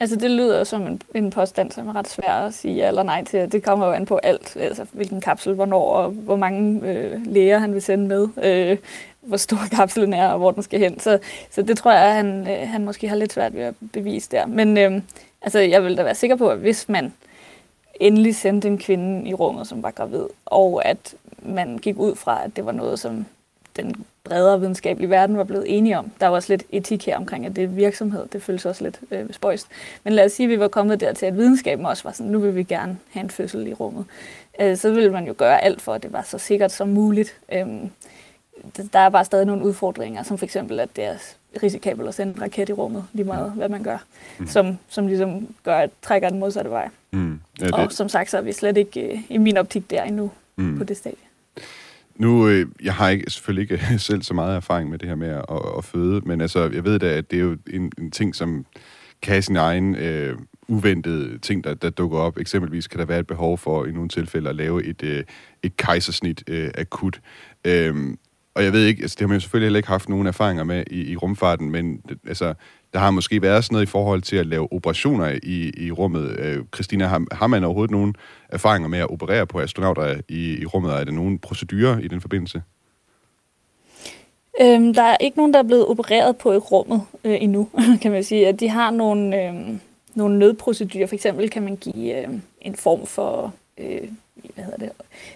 Altså, 0.00 0.16
det 0.16 0.30
lyder 0.30 0.64
som 0.64 0.82
en, 0.82 1.02
en 1.14 1.30
påstand, 1.30 1.72
som 1.72 1.88
er 1.88 1.96
ret 1.96 2.08
svær 2.08 2.32
at 2.32 2.54
sige 2.54 2.74
ja 2.74 2.88
eller 2.88 3.02
nej 3.02 3.24
til. 3.24 3.52
Det 3.52 3.62
kommer 3.62 3.86
jo 3.86 3.92
an 3.92 4.06
på 4.06 4.16
alt. 4.16 4.56
Altså, 4.56 4.86
hvilken 4.92 5.20
kapsel, 5.20 5.54
hvornår, 5.54 5.92
og 5.92 6.10
hvor 6.10 6.36
mange 6.36 6.88
øh, 6.90 7.26
læger 7.26 7.58
han 7.58 7.74
vil 7.74 7.82
sende 7.82 8.08
med. 8.08 8.28
Øh, 8.42 8.76
hvor 9.20 9.36
stor 9.36 9.58
kapslen 9.76 10.12
er, 10.12 10.28
og 10.28 10.38
hvor 10.38 10.50
den 10.50 10.62
skal 10.62 10.80
hen. 10.80 11.00
Så, 11.00 11.18
så 11.50 11.62
det 11.62 11.78
tror 11.78 11.92
jeg, 11.92 12.14
han, 12.14 12.48
øh, 12.50 12.68
han 12.68 12.84
måske 12.84 13.08
har 13.08 13.16
lidt 13.16 13.32
svært 13.32 13.54
ved 13.54 13.62
at 13.62 13.74
bevise 13.92 14.30
der. 14.30 14.46
Men 14.46 14.78
øh, 14.78 15.02
altså, 15.42 15.58
jeg 15.58 15.84
vil 15.84 15.96
da 15.96 16.02
være 16.02 16.14
sikker 16.14 16.36
på, 16.36 16.48
at 16.48 16.58
hvis 16.58 16.88
man 16.88 17.12
endelig 18.00 18.36
sendte 18.36 18.68
en 18.68 18.78
kvinde 18.78 19.28
i 19.28 19.34
rummet, 19.34 19.66
som 19.66 19.82
var 19.82 19.90
gravid, 19.90 20.26
og 20.46 20.84
at 20.84 21.14
man 21.42 21.78
gik 21.78 21.96
ud 21.98 22.14
fra, 22.14 22.44
at 22.44 22.56
det 22.56 22.66
var 22.66 22.72
noget, 22.72 22.98
som 22.98 23.26
den 23.76 24.04
bredere 24.24 24.60
videnskabelige 24.60 25.10
verden 25.10 25.36
var 25.36 25.44
blevet 25.44 25.64
enige 25.68 25.98
om. 25.98 26.10
Der 26.20 26.26
var 26.26 26.36
også 26.36 26.52
lidt 26.52 26.64
etik 26.70 27.06
her 27.06 27.16
omkring, 27.16 27.46
at 27.46 27.56
det 27.56 27.64
er 27.64 27.68
virksomhed. 27.68 28.26
Det 28.32 28.42
føles 28.42 28.66
også 28.66 28.84
lidt 28.84 29.00
øh, 29.10 29.32
spøjst. 29.32 29.66
Men 30.04 30.12
lad 30.12 30.24
os 30.24 30.32
sige, 30.32 30.44
at 30.44 30.50
vi 30.50 30.60
var 30.60 30.68
kommet 30.68 31.00
dertil, 31.00 31.26
at 31.26 31.36
videnskaben 31.36 31.86
også 31.86 32.04
var 32.04 32.12
sådan, 32.12 32.32
nu 32.32 32.38
vil 32.38 32.56
vi 32.56 32.62
gerne 32.62 32.98
have 33.10 33.24
en 33.24 33.30
fødsel 33.30 33.66
i 33.66 33.74
rummet. 33.74 34.04
Øh, 34.60 34.76
så 34.76 34.90
ville 34.90 35.12
man 35.12 35.26
jo 35.26 35.34
gøre 35.38 35.64
alt 35.64 35.82
for, 35.82 35.94
at 35.94 36.02
det 36.02 36.12
var 36.12 36.22
så 36.22 36.38
sikkert 36.38 36.72
som 36.72 36.88
muligt. 36.88 37.36
Øh, 37.52 37.66
der 38.92 38.98
er 38.98 39.08
bare 39.08 39.24
stadig 39.24 39.46
nogle 39.46 39.64
udfordringer, 39.64 40.22
som 40.22 40.38
for 40.38 40.46
eksempel, 40.46 40.80
at 40.80 40.88
det 40.96 41.04
er 41.04 41.16
risikabelt 41.62 42.08
at 42.08 42.14
sende 42.14 42.32
en 42.36 42.42
raket 42.42 42.68
i 42.68 42.72
rummet, 42.72 43.04
lige 43.12 43.26
meget 43.26 43.52
hvad 43.52 43.68
man 43.68 43.82
gør, 43.82 43.98
mm. 44.38 44.46
som, 44.46 44.78
som 44.88 45.06
ligesom 45.06 45.54
gør, 45.64 45.76
at 45.76 45.90
trækker 46.02 46.28
den 46.28 46.38
modsatte 46.38 46.70
vej. 46.70 46.88
Mm. 47.10 47.40
Ja, 47.60 47.66
det... 47.66 47.74
Og 47.74 47.92
som 47.92 48.08
sagt, 48.08 48.30
så 48.30 48.38
er 48.38 48.42
vi 48.42 48.52
slet 48.52 48.76
ikke 48.76 49.12
øh, 49.12 49.18
i 49.28 49.38
min 49.38 49.56
optik 49.56 49.90
der 49.90 50.02
endnu 50.02 50.30
mm. 50.56 50.78
på 50.78 50.84
det 50.84 50.96
stadie. 50.96 51.18
Nu, 52.16 52.48
øh, 52.48 52.66
jeg 52.82 52.94
har 52.94 53.08
ikke, 53.08 53.30
selvfølgelig 53.30 53.72
ikke 53.72 53.98
selv 53.98 54.22
så 54.22 54.34
meget 54.34 54.56
erfaring 54.56 54.90
med 54.90 54.98
det 54.98 55.08
her 55.08 55.16
med 55.16 55.28
at, 55.28 55.44
at, 55.50 55.60
at 55.78 55.84
føde, 55.84 56.20
men 56.20 56.40
altså, 56.40 56.70
jeg 56.74 56.84
ved 56.84 56.98
da, 56.98 57.06
at 57.06 57.30
det 57.30 57.36
er 57.36 57.40
jo 57.42 57.56
en, 57.70 57.92
en 57.98 58.10
ting, 58.10 58.34
som 58.34 58.66
kan 59.22 59.32
have 59.32 59.42
sin 59.42 59.56
egen 59.56 59.94
øh, 59.94 60.38
uventede 60.68 61.38
ting, 61.38 61.64
der, 61.64 61.74
der 61.74 61.90
dukker 61.90 62.18
op. 62.18 62.38
Eksempelvis 62.38 62.86
kan 62.88 63.00
der 63.00 63.06
være 63.06 63.18
et 63.18 63.26
behov 63.26 63.58
for 63.58 63.84
i 63.84 63.92
nogle 63.92 64.08
tilfælde 64.08 64.48
at 64.48 64.56
lave 64.56 64.84
et, 64.84 65.02
øh, 65.02 65.24
et 65.62 65.76
kejsersnit 65.76 66.44
øh, 66.46 66.70
akut. 66.74 67.20
Øhm, 67.64 68.18
og 68.58 68.64
jeg 68.64 68.72
ved 68.72 68.84
ikke, 68.84 69.02
altså 69.02 69.14
det 69.14 69.20
har 69.20 69.28
man 69.28 69.36
jo 69.36 69.40
selvfølgelig 69.40 69.66
heller 69.66 69.78
ikke 69.78 69.88
haft 69.88 70.08
nogen 70.08 70.26
erfaringer 70.26 70.64
med 70.64 70.84
i, 70.90 71.12
i 71.12 71.16
rumfarten, 71.16 71.70
men 71.70 72.02
altså, 72.26 72.54
der 72.92 72.98
har 72.98 73.10
måske 73.10 73.42
været 73.42 73.64
sådan 73.64 73.74
noget 73.74 73.86
i 73.86 73.90
forhold 73.90 74.22
til 74.22 74.36
at 74.36 74.46
lave 74.46 74.72
operationer 74.72 75.38
i, 75.42 75.72
i 75.76 75.90
rummet. 75.90 76.36
Øh, 76.38 76.64
Christina, 76.74 77.06
har, 77.06 77.24
har 77.32 77.46
man 77.46 77.64
overhovedet 77.64 77.90
nogen 77.90 78.14
erfaringer 78.48 78.88
med 78.88 78.98
at 78.98 79.10
operere 79.10 79.46
på 79.46 79.60
astronauter 79.60 80.20
i, 80.28 80.58
i 80.60 80.66
rummet? 80.66 80.92
Er 80.92 81.04
der 81.04 81.12
nogen 81.12 81.38
procedurer 81.38 81.98
i 81.98 82.08
den 82.08 82.20
forbindelse? 82.20 82.62
Øhm, 84.60 84.94
der 84.94 85.02
er 85.02 85.16
ikke 85.20 85.36
nogen, 85.36 85.52
der 85.52 85.58
er 85.58 85.66
blevet 85.66 85.86
opereret 85.86 86.36
på 86.36 86.52
i 86.52 86.56
rummet 86.56 87.02
øh, 87.24 87.42
endnu, 87.42 87.68
kan 88.02 88.12
man 88.12 88.24
sige. 88.24 88.48
At 88.48 88.60
de 88.60 88.68
har 88.68 88.90
nogle, 88.90 89.44
øh, 89.44 89.54
nogle 90.14 90.38
nødprocedurer. 90.38 91.06
For 91.06 91.14
eksempel 91.14 91.50
kan 91.50 91.62
man 91.62 91.76
give 91.76 92.22
øh, 92.22 92.28
en 92.60 92.74
form 92.74 93.06
for 93.06 93.54
øh, 93.78 94.08
hvad 94.54 94.64
hedder 94.64 94.78
det, 94.78 94.92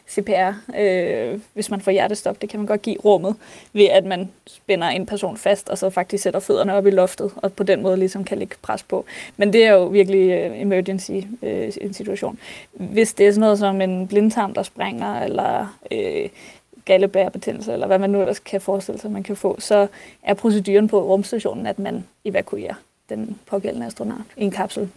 CPR, 0.09 0.77
øh, 0.79 1.41
hvis 1.55 1.71
man 1.71 1.81
får 1.81 1.91
hjertestop. 1.91 2.43
Det 2.43 2.49
kan 2.49 2.61
man 2.61 2.67
godt 2.67 2.83
give 2.83 2.97
rummet, 3.05 3.37
ved 3.73 3.85
at 3.85 4.05
man 4.05 4.31
spænder 4.47 4.89
en 4.89 5.07
person 5.07 5.37
fast, 5.37 5.69
og 5.69 5.79
så 5.79 5.91
faktisk 5.91 6.23
sætter 6.23 6.41
fødderne 6.41 6.75
op 6.75 6.87
i 6.87 6.91
loftet, 6.91 7.33
og 7.37 7.53
på 7.53 7.63
den 7.63 7.83
måde 7.83 7.97
ligesom 7.97 8.25
kan 8.25 8.39
lægge 8.39 8.57
pres 8.63 8.83
på. 8.83 9.05
Men 9.37 9.53
det 9.53 9.67
er 9.67 9.73
jo 9.73 9.85
virkelig 9.85 10.31
øh, 10.31 10.61
emergency 10.61 11.21
øh, 11.43 11.73
en 11.81 11.93
situation. 11.93 12.39
Hvis 12.73 13.15
det 13.15 13.27
er 13.27 13.31
sådan 13.31 13.41
noget 13.41 13.59
som 13.59 13.81
en 13.81 14.09
blindtarm, 14.09 14.55
der 14.55 14.63
springer, 14.63 15.21
eller 15.21 15.79
øh, 15.91 16.29
gallebærbetændelse, 16.85 17.73
eller 17.73 17.87
hvad 17.87 17.99
man 17.99 18.11
nu 18.11 18.21
ellers 18.21 18.39
kan 18.39 18.61
forestille 18.61 19.01
sig, 19.01 19.11
man 19.11 19.23
kan 19.23 19.37
få, 19.37 19.61
så 19.61 19.87
er 20.23 20.35
proceduren 20.35 20.89
på 20.89 21.03
rumstationen, 21.03 21.67
at 21.67 21.79
man 21.79 22.05
evakuerer 22.25 22.75
den 23.09 23.39
pågældende 23.47 23.87
astronaut 23.87 24.21
i 24.37 24.45
en 24.45 24.51
kapsel, 24.51 24.89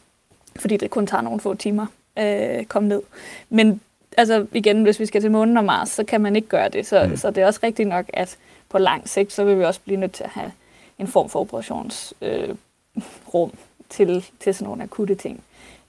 fordi 0.56 0.78
det 0.78 0.90
kun 0.90 1.08
tager 1.08 1.22
nogle 1.22 1.40
få 1.40 1.54
timer 1.54 1.86
øh, 2.20 2.66
komme 2.66 2.90
ned. 2.90 3.02
Men 3.50 3.82
altså 4.18 4.46
igen, 4.54 4.84
hvis 4.84 5.00
vi 5.00 5.06
skal 5.06 5.22
til 5.22 5.32
månen 5.32 5.58
og 5.58 5.66
Mars, 5.66 5.90
så 5.90 6.04
kan 6.04 6.22
man 6.22 6.36
ikke 6.36 6.48
gøre 6.48 6.70
det. 6.70 6.88
Så, 6.88 7.08
mm. 7.10 7.18
så 7.18 7.32
det 7.32 7.44
er 7.44 7.48
også 7.48 7.60
rigtigt 7.64 7.90
nok, 7.90 8.06
at 8.14 8.38
på 8.70 8.78
lang 8.78 9.10
sigt, 9.10 9.34
så 9.34 9.44
vil 9.44 9.60
vi 9.60 9.64
også 9.64 9.80
blive 9.86 10.00
nødt 10.00 10.12
til 10.12 10.24
at 10.24 10.30
have 10.30 10.52
en 11.00 11.08
form 11.08 11.30
for 11.30 11.40
operationsrum 11.40 12.60
øh, 13.34 13.50
til, 13.90 14.26
til 14.40 14.54
sådan 14.54 14.68
nogle 14.68 14.84
akutte 14.84 15.16
ting. 15.16 15.44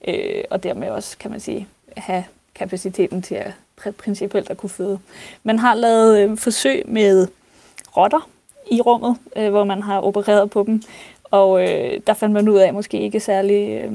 Øh, 0.07 0.43
og 0.49 0.63
dermed 0.63 0.89
også, 0.89 1.17
kan 1.17 1.31
man 1.31 1.39
sige, 1.39 1.67
have 1.97 2.23
kapaciteten 2.55 3.21
til 3.21 3.35
at 3.35 3.51
principielt 3.97 4.49
at 4.49 4.57
kunne 4.57 4.69
føde. 4.69 4.99
Man 5.43 5.59
har 5.59 5.75
lavet 5.75 6.19
øh, 6.19 6.37
forsøg 6.37 6.83
med 6.85 7.27
rotter 7.97 8.29
i 8.71 8.81
rummet, 8.81 9.17
øh, 9.35 9.49
hvor 9.49 9.63
man 9.63 9.83
har 9.83 10.01
opereret 10.01 10.49
på 10.49 10.63
dem, 10.63 10.83
og 11.23 11.61
øh, 11.61 12.01
der 12.07 12.13
fandt 12.13 12.33
man 12.33 12.49
ud 12.49 12.57
af, 12.57 12.67
at 12.67 12.73
måske 12.73 12.99
ikke 12.99 13.19
særlig 13.19 13.83
øh, 13.83 13.93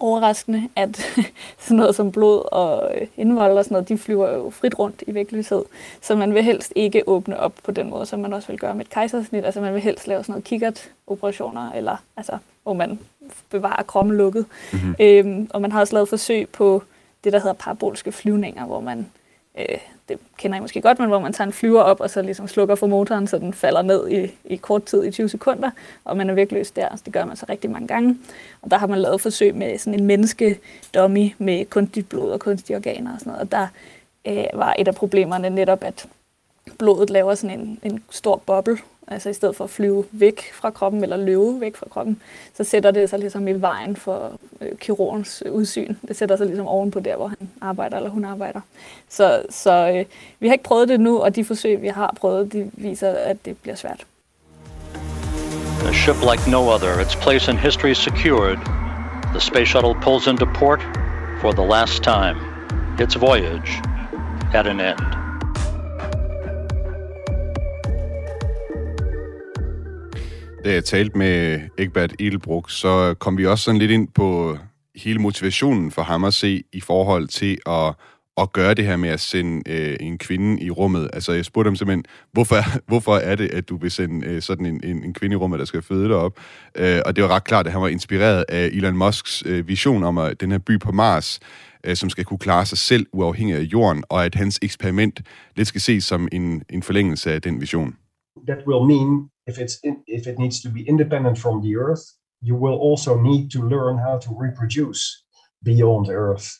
overraskende, 0.00 0.68
at 0.76 0.96
sådan 1.58 1.76
noget 1.76 1.96
som 1.96 2.12
blod 2.12 2.52
og 2.52 2.94
øh, 2.94 3.06
indvold 3.16 3.58
og 3.58 3.64
sådan 3.64 3.74
noget, 3.74 3.88
de 3.88 3.98
flyver 3.98 4.34
jo 4.34 4.50
frit 4.50 4.78
rundt 4.78 5.02
i 5.06 5.14
vægtløshed. 5.14 5.62
Så 6.00 6.16
man 6.16 6.34
vil 6.34 6.42
helst 6.42 6.72
ikke 6.76 7.02
åbne 7.06 7.40
op 7.40 7.52
på 7.64 7.70
den 7.70 7.90
måde, 7.90 8.06
som 8.06 8.20
man 8.20 8.32
også 8.32 8.48
vil 8.48 8.58
gøre 8.58 8.74
med 8.74 8.84
et 8.84 8.90
kejsersnit. 8.90 9.44
Altså 9.44 9.60
man 9.60 9.74
vil 9.74 9.82
helst 9.82 10.06
lave 10.06 10.22
sådan 10.22 10.32
noget 10.32 10.44
kikkert-operationer, 10.44 11.72
eller 11.72 11.96
altså, 12.16 12.38
hvor 12.62 12.72
man 12.72 12.98
bevarer 13.50 13.82
krommen 13.82 14.16
lukket. 14.16 14.46
Mm-hmm. 14.72 14.94
Øhm, 15.00 15.50
og 15.54 15.62
man 15.62 15.72
har 15.72 15.80
også 15.80 15.94
lavet 15.94 16.08
forsøg 16.08 16.48
på 16.48 16.82
det, 17.24 17.32
der 17.32 17.38
hedder 17.38 17.52
parabolske 17.52 18.12
flyvninger, 18.12 18.64
hvor 18.64 18.80
man 18.80 19.06
øh, 19.58 19.78
det 20.08 20.18
kender 20.38 20.58
I 20.58 20.60
måske 20.60 20.80
godt, 20.80 20.98
men 20.98 21.08
hvor 21.08 21.18
man 21.18 21.32
tager 21.32 21.46
en 21.46 21.52
flyver 21.52 21.82
op, 21.82 22.00
og 22.00 22.10
så 22.10 22.22
ligesom 22.22 22.48
slukker 22.48 22.74
for 22.74 22.86
motoren, 22.86 23.26
så 23.26 23.38
den 23.38 23.54
falder 23.54 23.82
ned 23.82 24.10
i, 24.10 24.30
i 24.44 24.56
kort 24.56 24.84
tid, 24.84 25.04
i 25.04 25.10
20 25.10 25.28
sekunder, 25.28 25.70
og 26.04 26.16
man 26.16 26.30
er 26.30 26.34
virkelig 26.34 26.58
løs 26.58 26.70
der. 26.70 26.96
Så 26.96 27.02
det 27.04 27.12
gør 27.12 27.24
man 27.24 27.36
så 27.36 27.46
rigtig 27.48 27.70
mange 27.70 27.88
gange. 27.88 28.18
Og 28.62 28.70
der 28.70 28.78
har 28.78 28.86
man 28.86 28.98
lavet 28.98 29.20
forsøg 29.20 29.54
med 29.54 29.78
sådan 29.78 30.00
en 30.00 30.06
menneske-dummy 30.06 31.34
med 31.38 31.64
kunstigt 31.64 32.08
blod 32.08 32.30
og 32.30 32.40
kunstige 32.40 32.76
organer 32.76 33.14
og 33.14 33.20
sådan 33.20 33.32
noget. 33.32 33.42
Og 33.42 33.52
der 33.52 33.66
øh, 34.26 34.44
var 34.60 34.74
et 34.78 34.88
af 34.88 34.94
problemerne 34.94 35.50
netop, 35.50 35.84
at 35.84 36.06
blodet 36.78 37.10
laver 37.10 37.34
sådan 37.34 37.60
en, 37.60 37.78
en 37.82 38.04
stor 38.10 38.36
boble, 38.46 38.78
altså 39.10 39.28
i 39.28 39.32
stedet 39.32 39.56
for 39.56 39.64
at 39.64 39.70
flyve 39.70 40.04
væk 40.12 40.52
fra 40.52 40.70
kroppen 40.70 41.02
eller 41.02 41.16
løbe 41.16 41.60
væk 41.60 41.76
fra 41.76 41.86
kroppen, 41.90 42.22
så 42.56 42.64
sætter 42.64 42.90
det 42.90 43.10
sig 43.10 43.18
ligesom 43.18 43.48
i 43.48 43.52
vejen 43.52 43.96
for 43.96 44.32
øh, 44.60 44.78
kirurgens 44.78 45.42
øh, 45.46 45.52
udsyn. 45.52 45.94
Det 46.08 46.16
sætter 46.16 46.36
sig 46.36 46.46
ligesom 46.46 46.66
ovenpå 46.66 47.00
der, 47.00 47.16
hvor 47.16 47.26
han 47.26 47.50
arbejder 47.60 47.96
eller 47.96 48.10
hun 48.10 48.24
arbejder. 48.24 48.60
Så, 49.08 49.42
så 49.50 49.92
øh, 49.96 50.04
vi 50.40 50.46
har 50.46 50.52
ikke 50.52 50.64
prøvet 50.64 50.88
det 50.88 51.00
nu, 51.00 51.18
og 51.18 51.36
de 51.36 51.44
forsøg, 51.44 51.82
vi 51.82 51.88
har 51.88 52.14
prøvet, 52.20 52.52
de 52.52 52.70
viser, 52.72 53.10
at 53.10 53.44
det 53.44 53.58
bliver 53.58 53.76
svært. 53.76 54.06
A 55.88 55.92
ship 55.92 56.16
like 56.30 56.50
no 56.50 56.68
other, 56.74 57.00
its 57.00 57.16
place 57.16 57.50
in 57.50 57.58
history 57.58 57.94
secured. 57.94 58.58
The 59.32 59.40
space 59.40 59.70
shuttle 59.70 59.94
pulls 60.02 60.26
into 60.26 60.46
port 60.46 60.80
for 61.40 61.52
the 61.52 61.66
last 61.66 62.02
time. 62.02 62.36
Its 63.00 63.20
voyage 63.20 63.82
at 64.54 64.66
an 64.66 64.80
end. 64.80 65.29
Da 70.64 70.72
jeg 70.72 70.84
talte 70.84 71.18
med 71.18 71.60
Egbert 71.78 72.14
Edelbruck, 72.18 72.70
så 72.70 73.14
kom 73.18 73.38
vi 73.38 73.46
også 73.46 73.64
sådan 73.64 73.78
lidt 73.78 73.90
ind 73.90 74.08
på 74.08 74.56
hele 74.96 75.18
motivationen 75.18 75.90
for 75.90 76.02
ham 76.02 76.24
at 76.24 76.34
se 76.34 76.62
i 76.72 76.80
forhold 76.80 77.28
til 77.28 77.58
at, 77.66 77.94
at 78.36 78.52
gøre 78.52 78.74
det 78.74 78.84
her 78.84 78.96
med 78.96 79.08
at 79.08 79.20
sende 79.20 79.70
øh, 79.70 79.96
en 80.00 80.18
kvinde 80.18 80.62
i 80.62 80.70
rummet. 80.70 81.10
Altså, 81.12 81.32
jeg 81.32 81.44
spurgte 81.44 81.68
ham 81.68 81.76
simpelthen, 81.76 82.04
hvorfor, 82.32 82.56
hvorfor 82.88 83.16
er 83.16 83.34
det, 83.34 83.48
at 83.48 83.68
du 83.68 83.76
vil 83.76 83.90
sende 83.90 84.26
øh, 84.26 84.42
sådan 84.42 84.66
en, 84.66 84.80
en, 84.84 85.04
en 85.04 85.14
kvinde 85.14 85.34
i 85.34 85.36
rummet, 85.36 85.58
der 85.58 85.64
skal 85.64 85.82
føde 85.82 86.08
dig 86.08 86.16
op? 86.16 86.40
Øh, 86.76 87.00
og 87.06 87.16
det 87.16 87.24
var 87.24 87.30
ret 87.30 87.44
klart, 87.44 87.66
at 87.66 87.72
han 87.72 87.82
var 87.82 87.88
inspireret 87.88 88.44
af 88.48 88.66
Elon 88.66 88.96
Musks 88.96 89.42
øh, 89.46 89.68
vision 89.68 90.04
om 90.04 90.18
at 90.18 90.40
den 90.40 90.50
her 90.50 90.58
by 90.58 90.78
på 90.78 90.92
Mars, 90.92 91.40
øh, 91.84 91.96
som 91.96 92.10
skal 92.10 92.24
kunne 92.24 92.38
klare 92.38 92.66
sig 92.66 92.78
selv 92.78 93.06
uafhængig 93.12 93.56
af 93.56 93.62
jorden, 93.62 94.04
og 94.08 94.24
at 94.24 94.34
hans 94.34 94.58
eksperiment 94.62 95.20
lidt 95.56 95.68
skal 95.68 95.80
ses 95.80 96.04
som 96.04 96.28
en, 96.32 96.62
en 96.70 96.82
forlængelse 96.82 97.32
af 97.32 97.42
den 97.42 97.60
vision. 97.60 97.96
That 98.48 98.58
will 98.66 98.86
mean 98.86 99.29
if 99.46 99.58
it's 99.58 99.78
in, 99.82 100.02
if 100.06 100.26
it 100.26 100.38
needs 100.38 100.60
to 100.62 100.68
be 100.68 100.82
independent 100.88 101.38
from 101.38 101.62
the 101.62 101.76
earth 101.76 102.04
you 102.42 102.54
will 102.54 102.74
also 102.74 103.20
need 103.20 103.50
to 103.50 103.62
learn 103.62 103.98
how 103.98 104.18
to 104.18 104.30
reproduce 104.34 105.24
beyond 105.62 106.08
earth. 106.08 106.58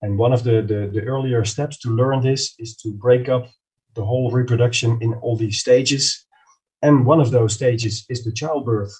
And 0.00 0.16
one 0.16 0.32
of 0.32 0.44
the, 0.44 0.62
the, 0.62 0.90
the 0.92 1.02
earlier 1.02 1.44
steps 1.44 1.78
to 1.80 1.90
learn 1.90 2.22
this 2.22 2.54
is 2.58 2.76
to 2.76 2.92
break 2.92 3.28
up 3.28 3.46
the 3.94 4.04
whole 4.04 4.30
reproduction 4.30 4.98
in 5.00 5.14
all 5.14 5.36
these 5.36 5.58
stages. 5.58 6.24
And 6.82 7.04
one 7.04 7.20
of 7.20 7.32
those 7.32 7.54
stages 7.54 8.04
is 8.08 8.22
the 8.22 8.32
childbirth. 8.32 8.92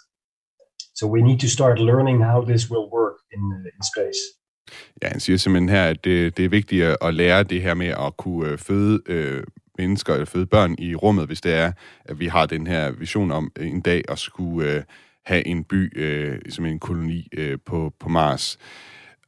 So 0.95 1.07
we 1.07 1.23
need 1.23 1.39
to 1.41 1.49
start 1.49 1.79
learning 1.79 2.21
how 2.21 2.41
this 2.41 2.69
will 2.69 2.91
work 2.91 3.19
in, 3.31 3.41
in 3.73 3.83
space. 3.83 4.19
Ja, 5.03 5.09
han 5.09 5.21
siger 5.21 5.37
simpelthen 5.37 5.69
her, 5.69 5.85
at 5.85 6.05
det, 6.05 6.37
det 6.37 6.45
er 6.45 6.49
vigtigt 6.49 6.85
at 7.01 7.15
lære 7.15 7.43
det 7.43 7.63
her 7.63 7.75
med 7.75 7.87
at 7.87 8.17
kunne 8.17 8.49
øh, 8.49 8.59
føde 8.59 9.01
øh, 9.07 9.43
mennesker 9.79 10.13
eller 10.13 10.27
føde 10.27 10.47
børn 10.47 10.75
i 10.79 10.95
rummet, 10.95 11.27
hvis 11.27 11.41
det 11.41 11.55
er, 11.55 11.73
at 12.05 12.21
vi 12.21 12.27
har 12.27 12.47
den 12.47 12.67
her 12.67 12.91
vision 12.91 13.31
om 13.31 13.53
øh, 13.59 13.69
en 13.69 13.81
dag 13.81 14.03
at 14.09 14.19
skulle 14.19 14.73
øh, 14.73 14.83
have 15.27 15.47
en 15.47 15.65
by 15.65 15.99
øh, 15.99 16.39
som 16.51 16.65
en 16.65 16.79
koloni 16.79 17.29
øh, 17.33 17.59
på, 17.67 17.93
på 18.01 18.09
Mars. 18.09 18.59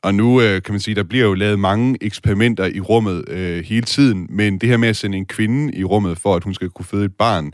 Og 0.02 0.14
nu 0.14 0.40
øh, 0.40 0.62
kan 0.62 0.72
man 0.72 0.80
sige, 0.80 0.94
der 0.94 1.02
bliver 1.02 1.26
jo 1.26 1.34
lavet 1.34 1.58
mange 1.58 1.98
eksperimenter 2.00 2.64
i 2.64 2.80
rummet 2.80 3.28
øh, 3.28 3.64
hele 3.64 3.86
tiden, 3.86 4.26
men 4.30 4.58
det 4.58 4.68
her 4.68 4.76
med 4.76 4.88
at 4.88 4.96
sende 4.96 5.18
en 5.18 5.26
kvinde 5.26 5.74
i 5.74 5.84
rummet 5.84 6.18
for, 6.18 6.36
at 6.36 6.44
hun 6.44 6.54
skal 6.54 6.70
kunne 6.70 6.86
føde 6.86 7.04
et 7.04 7.16
barn, 7.16 7.52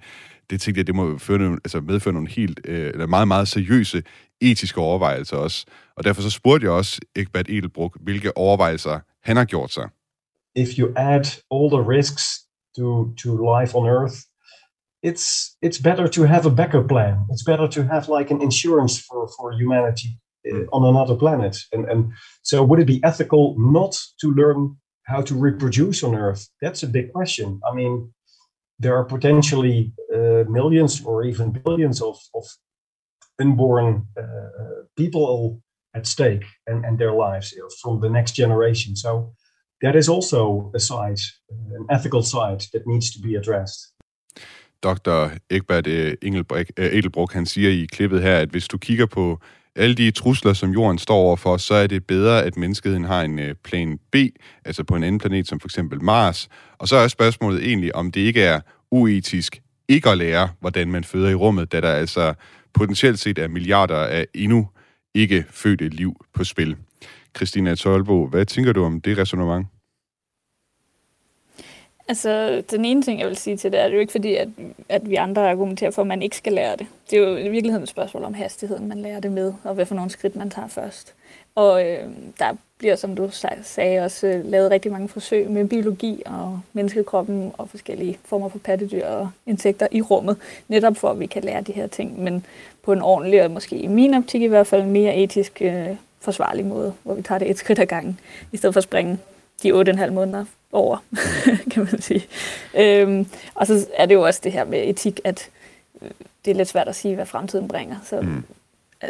det 0.50 0.60
tænkte 0.60 0.78
jeg, 0.78 0.86
det 0.86 0.94
må 0.94 1.18
føre 1.18 1.38
nogle, 1.38 1.58
altså 1.64 1.80
medføre 1.80 2.14
nogle 2.14 2.28
helt, 2.28 2.60
øh, 2.64 2.86
eller 2.86 3.06
meget, 3.06 3.28
meget 3.28 3.48
seriøse 3.48 4.02
etiske 4.40 4.80
overvejelser 4.80 5.36
også. 5.36 5.66
Og 5.96 6.04
derfor 6.04 6.22
så 6.22 6.30
spurgte 6.30 6.64
jeg 6.64 6.72
også 6.72 7.00
Egbert 7.16 7.48
Edelbruck, 7.48 7.96
hvilke 8.00 8.36
overvejelser 8.36 9.00
han 9.22 9.36
har 9.36 9.44
gjort 9.44 9.72
sig. 9.72 9.88
If 10.56 10.68
you 10.78 10.92
add 10.96 11.24
all 11.50 11.70
the 11.70 11.82
risks 11.96 12.45
to, 12.76 13.12
to 13.16 13.44
life 13.44 13.74
on 13.74 13.86
Earth, 13.86 14.24
it's 15.02 15.56
it's 15.62 15.78
better 15.78 16.08
to 16.08 16.22
have 16.22 16.46
a 16.46 16.50
backup 16.50 16.88
plan. 16.88 17.26
It's 17.30 17.44
better 17.44 17.68
to 17.68 17.84
have 17.84 18.08
like 18.08 18.30
an 18.30 18.40
insurance 18.42 18.98
for, 18.98 19.28
for 19.36 19.52
humanity 19.52 20.18
uh, 20.50 20.64
on 20.72 20.84
another 20.84 21.14
planet. 21.14 21.56
And 21.72 21.84
and 21.90 22.12
so 22.42 22.64
would 22.64 22.80
it 22.80 22.86
be 22.86 23.00
ethical 23.04 23.54
not 23.58 23.96
to 24.20 24.32
learn 24.32 24.76
how 25.06 25.22
to 25.22 25.34
reproduce 25.34 26.02
on 26.02 26.14
Earth? 26.14 26.48
That's 26.60 26.82
a 26.82 26.88
big 26.88 27.12
question. 27.12 27.60
I 27.70 27.74
mean, 27.74 28.12
there 28.78 28.96
are 28.96 29.04
potentially 29.04 29.92
uh, 30.12 30.44
millions 30.48 31.04
or 31.04 31.24
even 31.24 31.52
billions 31.52 32.02
of, 32.02 32.18
of 32.34 32.44
unborn 33.38 34.06
uh, 34.18 34.82
people 34.96 35.62
at 35.94 36.06
stake 36.06 36.44
and, 36.66 36.84
and 36.84 36.98
their 36.98 37.12
lives 37.12 37.52
you 37.52 37.60
know, 37.60 37.68
from 37.80 38.00
the 38.00 38.10
next 38.10 38.32
generation. 38.32 38.96
So 38.96 39.32
that 39.82 39.94
is 39.96 40.08
also 40.08 40.70
a 40.74 40.78
side, 40.78 41.22
an 41.50 41.86
ethical 41.96 42.22
side 42.22 42.60
that 42.72 42.82
needs 42.86 43.06
to 43.14 43.18
be 43.22 43.38
addressed. 43.38 43.80
Dr. 44.82 45.30
Egbert 45.50 45.86
øh, 45.86 46.16
øh, 46.22 46.64
Edelbruck, 46.78 47.32
han 47.32 47.46
siger 47.46 47.70
i 47.70 47.86
klippet 47.92 48.22
her, 48.22 48.38
at 48.38 48.48
hvis 48.48 48.68
du 48.68 48.78
kigger 48.78 49.06
på 49.06 49.38
alle 49.76 49.94
de 49.94 50.10
trusler, 50.10 50.52
som 50.52 50.70
jorden 50.70 50.98
står 50.98 51.16
overfor, 51.16 51.56
så 51.56 51.74
er 51.74 51.86
det 51.86 52.06
bedre, 52.06 52.42
at 52.42 52.56
menneskeheden 52.56 53.04
har 53.04 53.22
en 53.22 53.38
øh, 53.38 53.54
plan 53.54 53.98
B, 54.12 54.16
altså 54.64 54.84
på 54.84 54.96
en 54.96 55.02
anden 55.02 55.18
planet 55.18 55.48
som 55.48 55.60
for 55.60 55.68
eksempel 55.68 56.02
Mars. 56.02 56.48
Og 56.78 56.88
så 56.88 56.96
er 56.96 57.08
spørgsmålet 57.08 57.66
egentlig, 57.66 57.96
om 57.96 58.12
det 58.12 58.20
ikke 58.20 58.42
er 58.42 58.60
uetisk 58.90 59.62
ikke 59.88 60.10
at 60.10 60.18
lære, 60.18 60.48
hvordan 60.60 60.90
man 60.90 61.04
føder 61.04 61.30
i 61.30 61.34
rummet, 61.34 61.72
da 61.72 61.80
der 61.80 61.92
altså 61.92 62.34
potentielt 62.74 63.18
set 63.18 63.38
er 63.38 63.48
milliarder 63.48 63.96
af 63.96 64.26
endnu 64.34 64.68
ikke 65.14 65.44
fødte 65.50 65.88
liv 65.88 66.26
på 66.34 66.44
spil. 66.44 66.76
Christina 67.36 67.74
Tolbo, 67.74 68.26
hvad 68.26 68.46
tænker 68.46 68.72
du 68.72 68.84
om 68.84 69.00
det 69.00 69.18
resonemang? 69.18 69.70
Altså, 72.08 72.62
den 72.70 72.84
ene 72.84 73.02
ting, 73.02 73.20
jeg 73.20 73.28
vil 73.28 73.36
sige 73.36 73.56
til 73.56 73.72
det, 73.72 73.80
er, 73.80 73.88
det 73.88 73.94
jo 73.94 74.00
ikke 74.00 74.12
fordi, 74.12 74.34
at, 74.34 74.48
at 74.88 75.10
vi 75.10 75.14
andre 75.14 75.50
argumenterer 75.50 75.90
for, 75.90 76.02
at 76.02 76.08
man 76.08 76.22
ikke 76.22 76.36
skal 76.36 76.52
lære 76.52 76.76
det. 76.76 76.86
Det 77.10 77.18
er 77.18 77.28
jo 77.28 77.36
i 77.36 77.48
virkeligheden 77.48 77.82
et 77.82 77.88
spørgsmål 77.88 78.24
om 78.24 78.34
hastigheden, 78.34 78.88
man 78.88 78.98
lærer 78.98 79.20
det 79.20 79.32
med, 79.32 79.52
og 79.64 79.74
hvad 79.74 79.86
for 79.86 79.94
nogle 79.94 80.10
skridt 80.10 80.36
man 80.36 80.50
tager 80.50 80.68
først. 80.68 81.14
Og 81.54 81.86
øh, 81.86 82.08
der 82.38 82.52
bliver, 82.78 82.96
som 82.96 83.16
du 83.16 83.30
sagde, 83.62 84.00
også 84.00 84.26
øh, 84.26 84.44
lavet 84.44 84.70
rigtig 84.70 84.92
mange 84.92 85.08
forsøg 85.08 85.50
med 85.50 85.68
biologi 85.68 86.22
og 86.26 86.60
menneskekroppen 86.72 87.52
og 87.58 87.68
forskellige 87.68 88.18
former 88.24 88.48
for 88.48 88.58
pattedyr 88.58 89.06
og 89.06 89.30
insekter 89.46 89.86
i 89.90 90.02
rummet, 90.02 90.36
netop 90.68 90.96
for, 90.96 91.10
at 91.10 91.20
vi 91.20 91.26
kan 91.26 91.44
lære 91.44 91.60
de 91.60 91.72
her 91.72 91.86
ting, 91.86 92.22
men 92.22 92.46
på 92.82 92.92
en 92.92 93.02
ordentlig 93.02 93.44
og 93.44 93.50
måske 93.50 93.78
i 93.78 93.86
min 93.86 94.14
optik 94.14 94.42
i 94.42 94.46
hvert 94.46 94.66
fald 94.66 94.86
mere 94.86 95.16
etisk 95.16 95.62
øh, 95.62 95.96
forsvarlig 96.26 96.66
måde, 96.66 96.94
hvor 97.02 97.14
vi 97.14 97.22
tager 97.22 97.38
det 97.38 97.50
et 97.50 97.58
skridt 97.58 97.78
ad 97.78 97.86
gangen, 97.86 98.20
i 98.52 98.56
stedet 98.56 98.74
for 98.74 98.78
at 98.78 98.84
springe 98.84 99.18
de 99.62 99.72
8,5 99.72 100.10
måneder 100.10 100.44
over, 100.72 100.96
kan 101.72 101.88
man 101.92 102.02
sige. 102.02 102.26
Øhm, 102.78 103.26
og 103.54 103.66
så 103.66 103.86
er 103.94 104.06
det 104.06 104.14
jo 104.14 104.22
også 104.22 104.40
det 104.44 104.52
her 104.52 104.64
med 104.64 104.88
etik, 104.88 105.20
at 105.24 105.50
øh, 106.02 106.10
det 106.44 106.50
er 106.50 106.54
lidt 106.54 106.68
svært 106.68 106.88
at 106.88 106.96
sige, 106.96 107.14
hvad 107.14 107.26
fremtiden 107.26 107.68
bringer. 107.68 107.96
Så 108.04 108.20
mm. 108.20 108.44
Øh, 109.04 109.08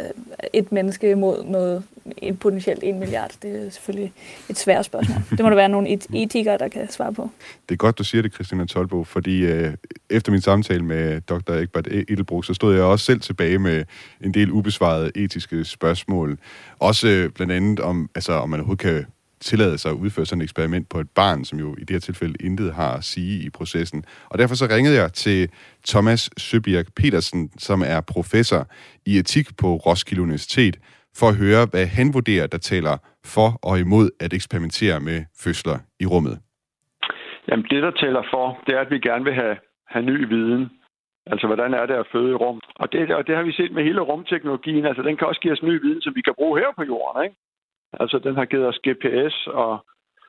et 0.53 0.71
menneske 0.71 1.15
mod 1.15 1.43
noget, 1.43 1.83
en 2.17 2.37
potentielt 2.37 2.79
en 2.83 2.99
milliard, 2.99 3.31
det 3.41 3.65
er 3.65 3.69
selvfølgelig 3.69 4.13
et 4.49 4.57
svært 4.57 4.85
spørgsmål. 4.85 5.17
Det 5.31 5.39
må 5.39 5.49
der 5.49 5.55
være 5.55 5.69
nogle 5.69 5.89
et- 5.89 6.07
etikere, 6.13 6.57
der 6.57 6.67
kan 6.67 6.91
svare 6.91 7.13
på. 7.13 7.29
Det 7.69 7.75
er 7.75 7.77
godt, 7.77 7.97
du 7.97 8.03
siger 8.03 8.21
det, 8.21 8.33
Christina 8.33 8.65
Tolbo, 8.65 9.03
fordi 9.03 9.45
øh, 9.45 9.73
efter 10.09 10.31
min 10.31 10.41
samtale 10.41 10.83
med 10.85 11.21
dr. 11.21 11.51
Egbert 11.51 11.87
e- 11.87 11.95
Edelbro, 12.09 12.41
så 12.41 12.53
stod 12.53 12.73
jeg 12.75 12.83
også 12.83 13.05
selv 13.05 13.19
tilbage 13.19 13.59
med 13.59 13.83
en 14.21 14.33
del 14.33 14.51
ubesvarede 14.51 15.11
etiske 15.15 15.65
spørgsmål. 15.65 16.37
Også 16.79 17.07
øh, 17.07 17.29
blandt 17.29 17.53
andet 17.53 17.79
om, 17.79 18.09
altså, 18.15 18.33
om 18.33 18.49
man 18.49 18.59
overhovedet 18.59 18.81
kan 18.81 19.05
tillade 19.41 19.77
sig 19.77 19.91
at 19.91 19.95
udføre 19.95 20.25
sådan 20.25 20.41
et 20.41 20.43
eksperiment 20.43 20.89
på 20.89 20.99
et 20.99 21.09
barn, 21.15 21.45
som 21.45 21.59
jo 21.59 21.75
i 21.77 21.79
det 21.79 21.89
her 21.89 21.99
tilfælde 21.99 22.35
intet 22.39 22.73
har 22.73 22.93
at 22.97 23.03
sige 23.03 23.45
i 23.45 23.49
processen. 23.49 24.03
Og 24.29 24.39
derfor 24.39 24.55
så 24.55 24.67
ringede 24.75 24.95
jeg 24.95 25.13
til 25.13 25.49
Thomas 25.87 26.29
Søbjerg 26.37 26.85
Petersen, 26.95 27.51
som 27.57 27.81
er 27.85 28.01
professor 28.01 28.67
i 29.05 29.17
etik 29.17 29.57
på 29.57 29.67
Roskilde 29.75 30.21
Universitet, 30.21 30.77
for 31.19 31.27
at 31.29 31.35
høre, 31.35 31.67
hvad 31.71 31.85
han 31.85 32.13
vurderer, 32.13 32.47
der 32.47 32.57
taler 32.57 32.97
for 33.25 33.49
og 33.63 33.79
imod 33.79 34.09
at 34.19 34.33
eksperimentere 34.33 34.99
med 34.99 35.19
fødsler 35.43 35.77
i 35.99 36.05
rummet. 36.05 36.39
Jamen 37.47 37.65
det, 37.71 37.83
der 37.83 37.91
tæller 37.91 38.23
for, 38.33 38.45
det 38.67 38.75
er, 38.75 38.81
at 38.81 38.91
vi 38.91 38.99
gerne 38.99 39.23
vil 39.23 39.33
have, 39.33 39.55
have 39.87 40.05
ny 40.05 40.27
viden. 40.33 40.69
Altså, 41.31 41.47
hvordan 41.47 41.73
er 41.73 41.85
det 41.85 41.93
at 41.93 42.07
føde 42.11 42.31
i 42.31 42.39
rum? 42.43 42.61
Og 42.75 42.91
det, 42.91 43.11
og 43.19 43.27
det 43.27 43.35
har 43.35 43.43
vi 43.43 43.51
set 43.51 43.71
med 43.71 43.83
hele 43.83 44.01
rumteknologien. 44.01 44.85
Altså, 44.85 45.01
den 45.01 45.17
kan 45.17 45.27
også 45.27 45.41
give 45.41 45.53
os 45.53 45.63
ny 45.63 45.81
viden, 45.85 46.01
som 46.01 46.15
vi 46.15 46.21
kan 46.21 46.33
bruge 46.39 46.59
her 46.59 46.71
på 46.75 46.83
jorden, 46.83 47.23
ikke? 47.25 47.35
Altså, 47.93 48.19
den 48.19 48.35
har 48.35 48.45
givet 48.45 48.67
os 48.67 48.79
GPS 48.85 49.47
og, 49.47 49.85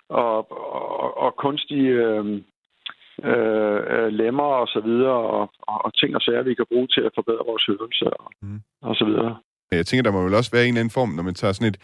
og, 0.09 0.53
og, 0.53 1.19
og 1.19 1.37
kunstige 1.37 1.91
øh, 1.91 2.25
øh, 3.25 4.09
lemmer 4.21 4.49
og 4.63 4.67
så 4.69 4.81
videre, 4.85 5.21
og, 5.37 5.51
og 5.87 5.95
ting 5.95 6.15
og 6.17 6.23
sager, 6.23 6.43
vi 6.43 6.55
kan 6.55 6.67
bruge 6.73 6.87
til 6.87 7.01
at 7.01 7.13
forbedre 7.15 7.49
vores 7.51 7.65
hørelse 7.67 8.07
og, 8.21 8.31
mm. 8.43 8.61
og 8.83 8.95
så 8.95 9.05
videre. 9.05 9.37
Jeg 9.73 9.87
tænker, 9.87 10.03
der 10.03 10.13
må 10.13 10.25
vel 10.25 10.35
også 10.35 10.51
være 10.51 10.63
en 10.63 10.69
eller 10.69 10.81
anden 10.81 10.99
form, 10.99 11.09
når 11.09 11.23
man 11.23 11.35
tager 11.35 11.53
sådan 11.53 11.73
et 11.75 11.81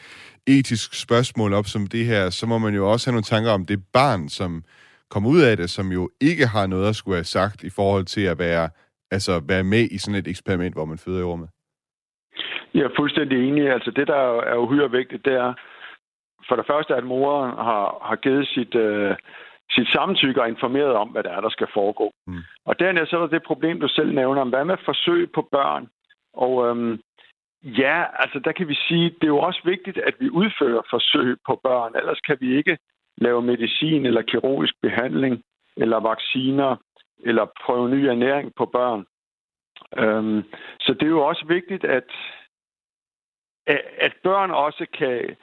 etisk 0.47 1.03
spørgsmål 1.03 1.53
op 1.53 1.67
som 1.67 1.87
det 1.87 2.07
her, 2.07 2.31
så 2.31 2.47
må 2.47 2.59
man 2.59 2.75
jo 2.75 2.93
også 2.93 3.07
have 3.07 3.15
nogle 3.15 3.33
tanker 3.33 3.51
om 3.51 3.65
det 3.67 3.85
barn, 3.93 4.29
som 4.29 4.65
kommer 5.11 5.31
ud 5.31 5.41
af 5.41 5.57
det, 5.57 5.71
som 5.71 5.93
jo 5.93 6.11
ikke 6.21 6.47
har 6.47 6.67
noget 6.67 6.89
at 6.89 6.97
skulle 6.97 7.17
have 7.17 7.25
sagt 7.25 7.65
i 7.65 7.71
forhold 7.71 8.05
til 8.05 8.21
at 8.21 8.39
være, 8.39 8.69
altså 9.11 9.43
være 9.49 9.65
med 9.65 9.89
i 9.91 9.99
sådan 9.99 10.21
et 10.21 10.29
eksperiment, 10.29 10.75
hvor 10.75 10.85
man 10.85 10.99
føder 10.99 11.21
i 11.21 11.23
rummet. 11.23 11.49
Jeg 12.75 12.83
er 12.83 12.97
fuldstændig 12.97 13.49
enig. 13.49 13.71
Altså 13.71 13.91
det, 13.91 14.07
der 14.07 14.41
er 14.41 14.57
uhyre 14.57 14.91
vigtigt, 14.91 15.25
det 15.25 15.35
er 15.35 15.55
for 16.49 16.57
det 16.57 16.67
første, 16.67 16.95
at 16.95 17.05
moren 17.05 17.51
har, 17.51 17.99
har 18.03 18.17
givet 18.17 18.49
sit, 18.49 18.75
øh, 18.75 19.17
sit 19.71 19.89
samtykke 19.89 20.43
og 20.43 20.49
informeret 20.49 20.93
om, 20.93 21.09
hvad 21.09 21.23
der 21.23 21.31
er, 21.31 21.41
der 21.41 21.49
skal 21.49 21.69
foregå. 21.75 22.13
Mm. 22.27 22.43
Og 22.65 22.79
dernæst 22.79 23.11
så 23.11 23.17
er 23.17 23.21
der 23.21 23.27
det 23.27 23.43
problem, 23.43 23.81
du 23.81 23.89
selv 23.89 24.15
nævner, 24.15 24.45
hvad 24.45 24.65
med 24.65 24.77
forsøg 24.85 25.33
på 25.33 25.49
børn? 25.53 25.89
Og 26.33 26.69
øhm, 26.69 27.01
ja, 27.63 28.05
altså 28.19 28.39
der 28.39 28.53
kan 28.53 28.69
vi 28.69 28.75
sige, 28.75 29.11
det 29.11 29.25
er 29.25 29.35
jo 29.37 29.39
også 29.39 29.61
vigtigt, 29.65 29.99
at 29.99 30.15
vi 30.21 30.31
udfører 30.31 30.83
forsøg 30.91 31.37
på 31.47 31.61
børn. 31.63 31.97
Ellers 31.97 32.21
kan 32.21 32.37
vi 32.41 32.57
ikke 32.57 32.79
lave 33.17 33.43
medicin 33.43 34.07
eller 34.07 34.23
kirurgisk 34.23 34.75
behandling 34.83 35.43
eller 35.77 36.01
vacciner 36.01 36.77
eller 37.25 37.47
prøve 37.67 37.89
ny 37.89 38.01
ernæring 38.05 38.53
på 38.57 38.67
børn. 38.67 39.05
Øhm, 39.99 40.43
så 40.81 40.95
det 40.95 41.03
er 41.03 41.17
jo 41.19 41.27
også 41.27 41.45
vigtigt, 41.49 41.85
at, 41.85 42.11
at 43.67 44.13
børn 44.23 44.51
også 44.51 44.87
kan, 44.99 45.37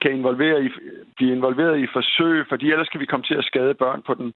kan 0.00 0.12
involvere 0.12 0.64
i, 0.64 0.68
blive 1.16 1.32
involveret 1.32 1.78
i 1.78 1.86
forsøg, 1.92 2.46
fordi 2.48 2.70
ellers 2.70 2.88
kan 2.88 3.00
vi 3.00 3.06
komme 3.06 3.24
til 3.24 3.34
at 3.34 3.44
skade 3.44 3.74
børn 3.74 4.02
på 4.02 4.14
den, 4.14 4.32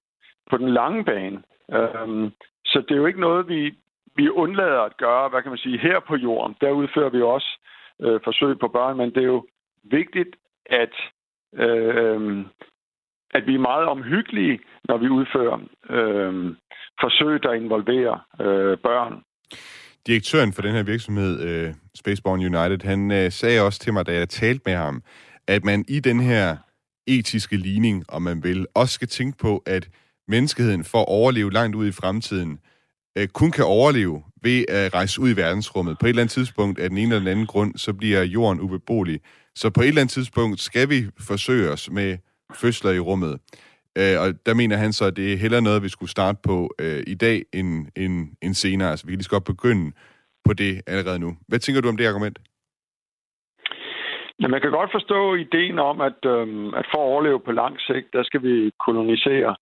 på 0.49 0.57
den 0.57 0.69
lange 0.69 1.05
bane. 1.05 1.43
Øhm, 1.73 2.31
så 2.65 2.81
det 2.81 2.91
er 2.91 2.95
jo 2.95 3.05
ikke 3.05 3.19
noget, 3.19 3.47
vi, 3.47 3.73
vi 4.15 4.29
undlader 4.29 4.81
at 4.81 4.97
gøre, 4.97 5.29
hvad 5.29 5.41
kan 5.41 5.51
man 5.51 5.57
sige, 5.57 5.77
her 5.77 5.99
på 5.99 6.15
jorden. 6.15 6.55
Der 6.61 6.71
udfører 6.71 7.09
vi 7.09 7.21
også 7.21 7.59
øh, 8.01 8.19
forsøg 8.23 8.59
på 8.59 8.67
børn, 8.67 8.97
men 8.97 9.09
det 9.09 9.17
er 9.17 9.27
jo 9.27 9.45
vigtigt, 9.83 10.35
at, 10.65 10.95
øh, 11.53 12.45
at 13.31 13.47
vi 13.47 13.55
er 13.55 13.59
meget 13.59 13.85
omhyggelige, 13.85 14.59
når 14.83 14.97
vi 14.97 15.09
udfører 15.09 15.59
øh, 15.89 16.55
forsøg, 16.99 17.43
der 17.43 17.53
involverer 17.53 18.27
øh, 18.41 18.77
børn 18.77 19.23
direktøren 20.07 20.53
for 20.53 20.61
den 20.61 20.75
her 20.75 20.83
virksomhed, 20.83 21.39
øh, 21.39 21.73
Spaceborne 21.95 22.45
United, 22.45 22.87
han 22.87 23.11
øh, 23.11 23.31
sagde 23.31 23.61
også 23.61 23.79
til 23.79 23.93
mig, 23.93 24.05
da 24.05 24.13
jeg 24.13 24.29
talte 24.29 24.61
med 24.65 24.75
ham, 24.75 25.03
at 25.47 25.65
man 25.65 25.85
i 25.87 25.99
den 25.99 26.19
her 26.19 26.57
etiske 27.07 27.57
ligning, 27.57 28.03
om 28.07 28.21
man 28.21 28.43
vil, 28.43 28.65
også 28.73 28.93
skal 28.93 29.07
tænke 29.07 29.37
på, 29.37 29.63
at 29.65 29.89
menneskeheden 30.27 30.83
for 30.83 30.99
at 31.01 31.07
overleve 31.07 31.53
langt 31.53 31.75
ud 31.75 31.87
i 31.87 31.91
fremtiden, 31.91 32.59
øh, 33.17 33.27
kun 33.27 33.51
kan 33.51 33.65
overleve 33.65 34.23
ved 34.43 34.65
at 34.69 34.93
rejse 34.93 35.21
ud 35.21 35.29
i 35.29 35.35
verdensrummet. 35.35 35.97
På 35.99 36.05
et 36.05 36.09
eller 36.09 36.21
andet 36.21 36.33
tidspunkt, 36.33 36.79
af 36.79 36.89
den 36.89 36.97
ene 36.97 37.15
eller 37.15 37.19
den 37.19 37.27
anden 37.27 37.45
grund, 37.45 37.77
så 37.77 37.93
bliver 37.93 38.23
jorden 38.23 38.61
ubeboelig. 38.61 39.21
Så 39.55 39.69
på 39.69 39.81
et 39.81 39.87
eller 39.87 40.01
andet 40.01 40.13
tidspunkt 40.13 40.61
skal 40.61 40.89
vi 40.89 41.07
forsøge 41.19 41.69
os 41.69 41.89
med 41.91 42.17
fødsler 42.55 42.91
i 42.91 42.99
rummet. 42.99 43.39
Øh, 43.99 44.15
og 44.21 44.27
der 44.45 44.53
mener 44.53 44.77
han 44.77 44.93
så, 44.93 45.05
at 45.05 45.15
det 45.15 45.33
er 45.33 45.37
heller 45.37 45.59
noget, 45.59 45.83
vi 45.83 45.89
skulle 45.89 46.09
starte 46.09 46.39
på 46.43 46.75
øh, 46.81 47.03
i 47.07 47.15
dag 47.15 47.43
end, 47.53 47.87
end, 47.95 48.15
end 48.41 48.53
senere. 48.53 48.89
Altså, 48.89 49.05
vi 49.05 49.11
kan 49.11 49.17
lige 49.17 49.29
så 49.29 49.35
godt 49.37 49.51
begynde 49.53 49.91
på 50.45 50.53
det 50.53 50.81
allerede 50.87 51.19
nu. 51.19 51.37
Hvad 51.47 51.59
tænker 51.59 51.81
du 51.81 51.89
om 51.89 51.97
det 51.97 52.07
argument? 52.07 52.39
Ja, 54.41 54.47
man 54.47 54.61
kan 54.61 54.71
godt 54.71 54.91
forstå 54.91 55.35
ideen 55.35 55.79
om, 55.79 56.01
at, 56.01 56.19
øhm, 56.25 56.73
at 56.73 56.85
for 56.91 56.99
at 57.01 57.09
overleve 57.11 57.39
på 57.39 57.51
lang 57.51 57.79
sigt, 57.79 58.13
der 58.13 58.23
skal 58.23 58.43
vi 58.43 58.71
kolonisere 58.85 59.55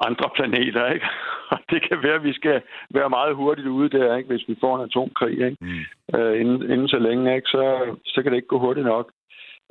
andre 0.00 0.30
planeter, 0.36 0.92
ikke? 0.92 1.06
Og 1.52 1.58
det 1.70 1.88
kan 1.88 2.02
være, 2.02 2.14
at 2.14 2.24
vi 2.24 2.32
skal 2.32 2.62
være 2.90 3.10
meget 3.10 3.36
hurtigt 3.36 3.68
ude 3.68 3.90
der, 3.98 4.16
ikke? 4.16 4.28
Hvis 4.28 4.48
vi 4.48 4.56
får 4.60 4.76
en 4.76 4.84
atomkrig, 4.84 5.32
ikke? 5.32 5.56
Mm. 5.60 6.18
Øh, 6.18 6.40
inden, 6.40 6.62
inden 6.72 6.88
så 6.88 6.98
længe, 6.98 7.36
ikke? 7.36 7.48
Så, 7.48 7.96
så 8.04 8.22
kan 8.22 8.32
det 8.32 8.36
ikke 8.36 8.54
gå 8.54 8.58
hurtigt 8.58 8.86
nok. 8.86 9.12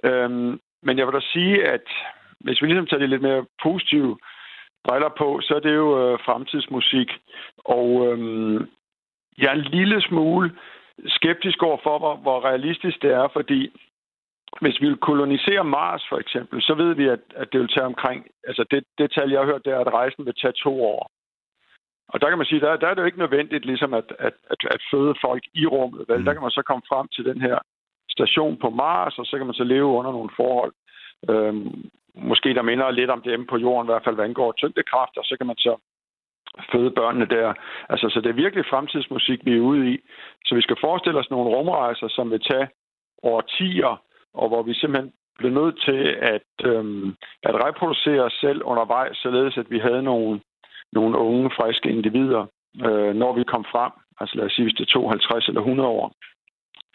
Øhm, 0.03 0.59
men 0.83 0.97
jeg 0.97 1.05
vil 1.07 1.13
da 1.13 1.19
sige, 1.19 1.67
at 1.67 1.87
hvis 2.39 2.61
vi 2.61 2.67
ligesom 2.67 2.85
tager 2.87 2.99
det 2.99 3.09
lidt 3.09 3.21
mere 3.21 3.45
positive 3.63 4.17
briller 4.83 5.09
på, 5.17 5.39
så 5.41 5.53
er 5.55 5.59
det 5.59 5.75
jo 5.75 5.89
øh, 6.01 6.19
fremtidsmusik. 6.25 7.09
Og 7.57 8.07
øhm, 8.07 8.57
jeg 9.37 9.47
er 9.47 9.55
en 9.55 9.71
lille 9.77 10.01
smule 10.01 10.51
skeptisk 11.05 11.63
over 11.63 11.77
for, 11.83 11.99
hvor, 11.99 12.15
hvor 12.15 12.45
realistisk 12.45 13.01
det 13.01 13.11
er, 13.11 13.27
fordi 13.33 13.69
hvis 14.61 14.81
vi 14.81 14.87
vil 14.87 14.97
kolonisere 14.97 15.63
Mars 15.63 16.03
for 16.09 16.17
eksempel, 16.17 16.61
så 16.61 16.73
ved 16.73 16.93
vi, 16.95 17.07
at, 17.07 17.19
at 17.35 17.47
det 17.51 17.59
vil 17.59 17.73
tage 17.75 17.85
omkring, 17.85 18.27
altså 18.47 18.65
det, 18.71 18.83
det 18.97 19.11
tal, 19.11 19.31
jeg 19.31 19.39
har 19.39 19.45
hørt, 19.45 19.65
det 19.65 19.73
er, 19.73 19.79
at 19.79 19.93
rejsen 19.93 20.25
vil 20.25 20.33
tage 20.41 20.53
to 20.63 20.83
år. 20.83 21.11
Og 22.09 22.21
der 22.21 22.29
kan 22.29 22.37
man 22.37 22.47
sige, 22.47 22.61
der, 22.61 22.77
der 22.77 22.87
er 22.87 22.93
det 22.93 23.01
jo 23.01 23.05
ikke 23.05 23.23
nødvendigt 23.25 23.65
ligesom 23.65 23.93
at, 23.93 24.07
at, 24.19 24.33
at, 24.51 24.57
at 24.71 24.81
føde 24.91 25.15
folk 25.21 25.43
i 25.53 25.65
rummet. 25.65 26.05
Vel? 26.07 26.19
Mm. 26.19 26.25
Der 26.25 26.33
kan 26.33 26.41
man 26.41 26.51
så 26.51 26.61
komme 26.61 26.83
frem 26.89 27.07
til 27.07 27.25
den 27.25 27.41
her 27.41 27.57
station 28.09 28.57
på 28.57 28.69
Mars, 28.69 29.17
og 29.19 29.25
så 29.25 29.37
kan 29.37 29.45
man 29.45 29.55
så 29.55 29.63
leve 29.63 29.85
under 29.85 30.11
nogle 30.11 30.29
forhold, 30.35 30.73
øhm, 31.29 31.89
måske 32.15 32.53
der 32.53 32.61
minder 32.61 32.91
lidt 32.91 33.09
om 33.09 33.21
dem 33.21 33.45
på 33.45 33.57
jorden, 33.57 33.87
i 33.87 33.91
hvert 33.91 34.03
fald 34.03 34.15
hvad 34.15 34.25
angår 34.25 34.51
tyngdekraft, 34.51 35.17
og 35.17 35.23
så 35.23 35.35
kan 35.37 35.47
man 35.47 35.57
så 35.57 35.75
føde 36.71 36.91
børnene 36.91 37.25
der. 37.25 37.53
Altså, 37.89 38.09
så 38.09 38.21
det 38.21 38.29
er 38.29 38.43
virkelig 38.43 38.65
fremtidsmusik, 38.65 39.45
vi 39.45 39.57
er 39.57 39.61
ude 39.61 39.93
i. 39.93 39.97
Så 40.45 40.55
vi 40.55 40.61
skal 40.61 40.77
forestille 40.81 41.19
os 41.19 41.29
nogle 41.29 41.49
rumrejser, 41.49 42.07
som 42.07 42.31
vil 42.31 42.41
tage 42.41 42.67
årtier, 43.23 44.01
og 44.33 44.47
hvor 44.47 44.63
vi 44.63 44.73
simpelthen 44.73 45.13
blev 45.37 45.51
nødt 45.51 45.81
til 45.81 46.17
at, 46.21 46.49
øhm, 46.63 47.15
at 47.43 47.55
reproducere 47.65 48.21
os 48.21 48.37
selv 48.41 48.63
undervejs, 48.63 49.17
således 49.17 49.57
at 49.57 49.69
vi 49.69 49.79
havde 49.79 50.03
nogle, 50.03 50.41
nogle 50.91 51.17
unge, 51.17 51.51
friske 51.57 51.89
individer, 51.89 52.45
øh, 52.85 53.15
når 53.15 53.33
vi 53.33 53.43
kom 53.43 53.65
frem. 53.71 53.91
Altså 54.19 54.37
lad 54.37 54.45
os 54.45 54.51
sige, 54.53 54.65
hvis 54.65 54.77
det 54.77 54.87
tog 54.87 55.09
50 55.11 55.47
eller 55.47 55.61
100 55.61 55.89
år, 55.89 56.13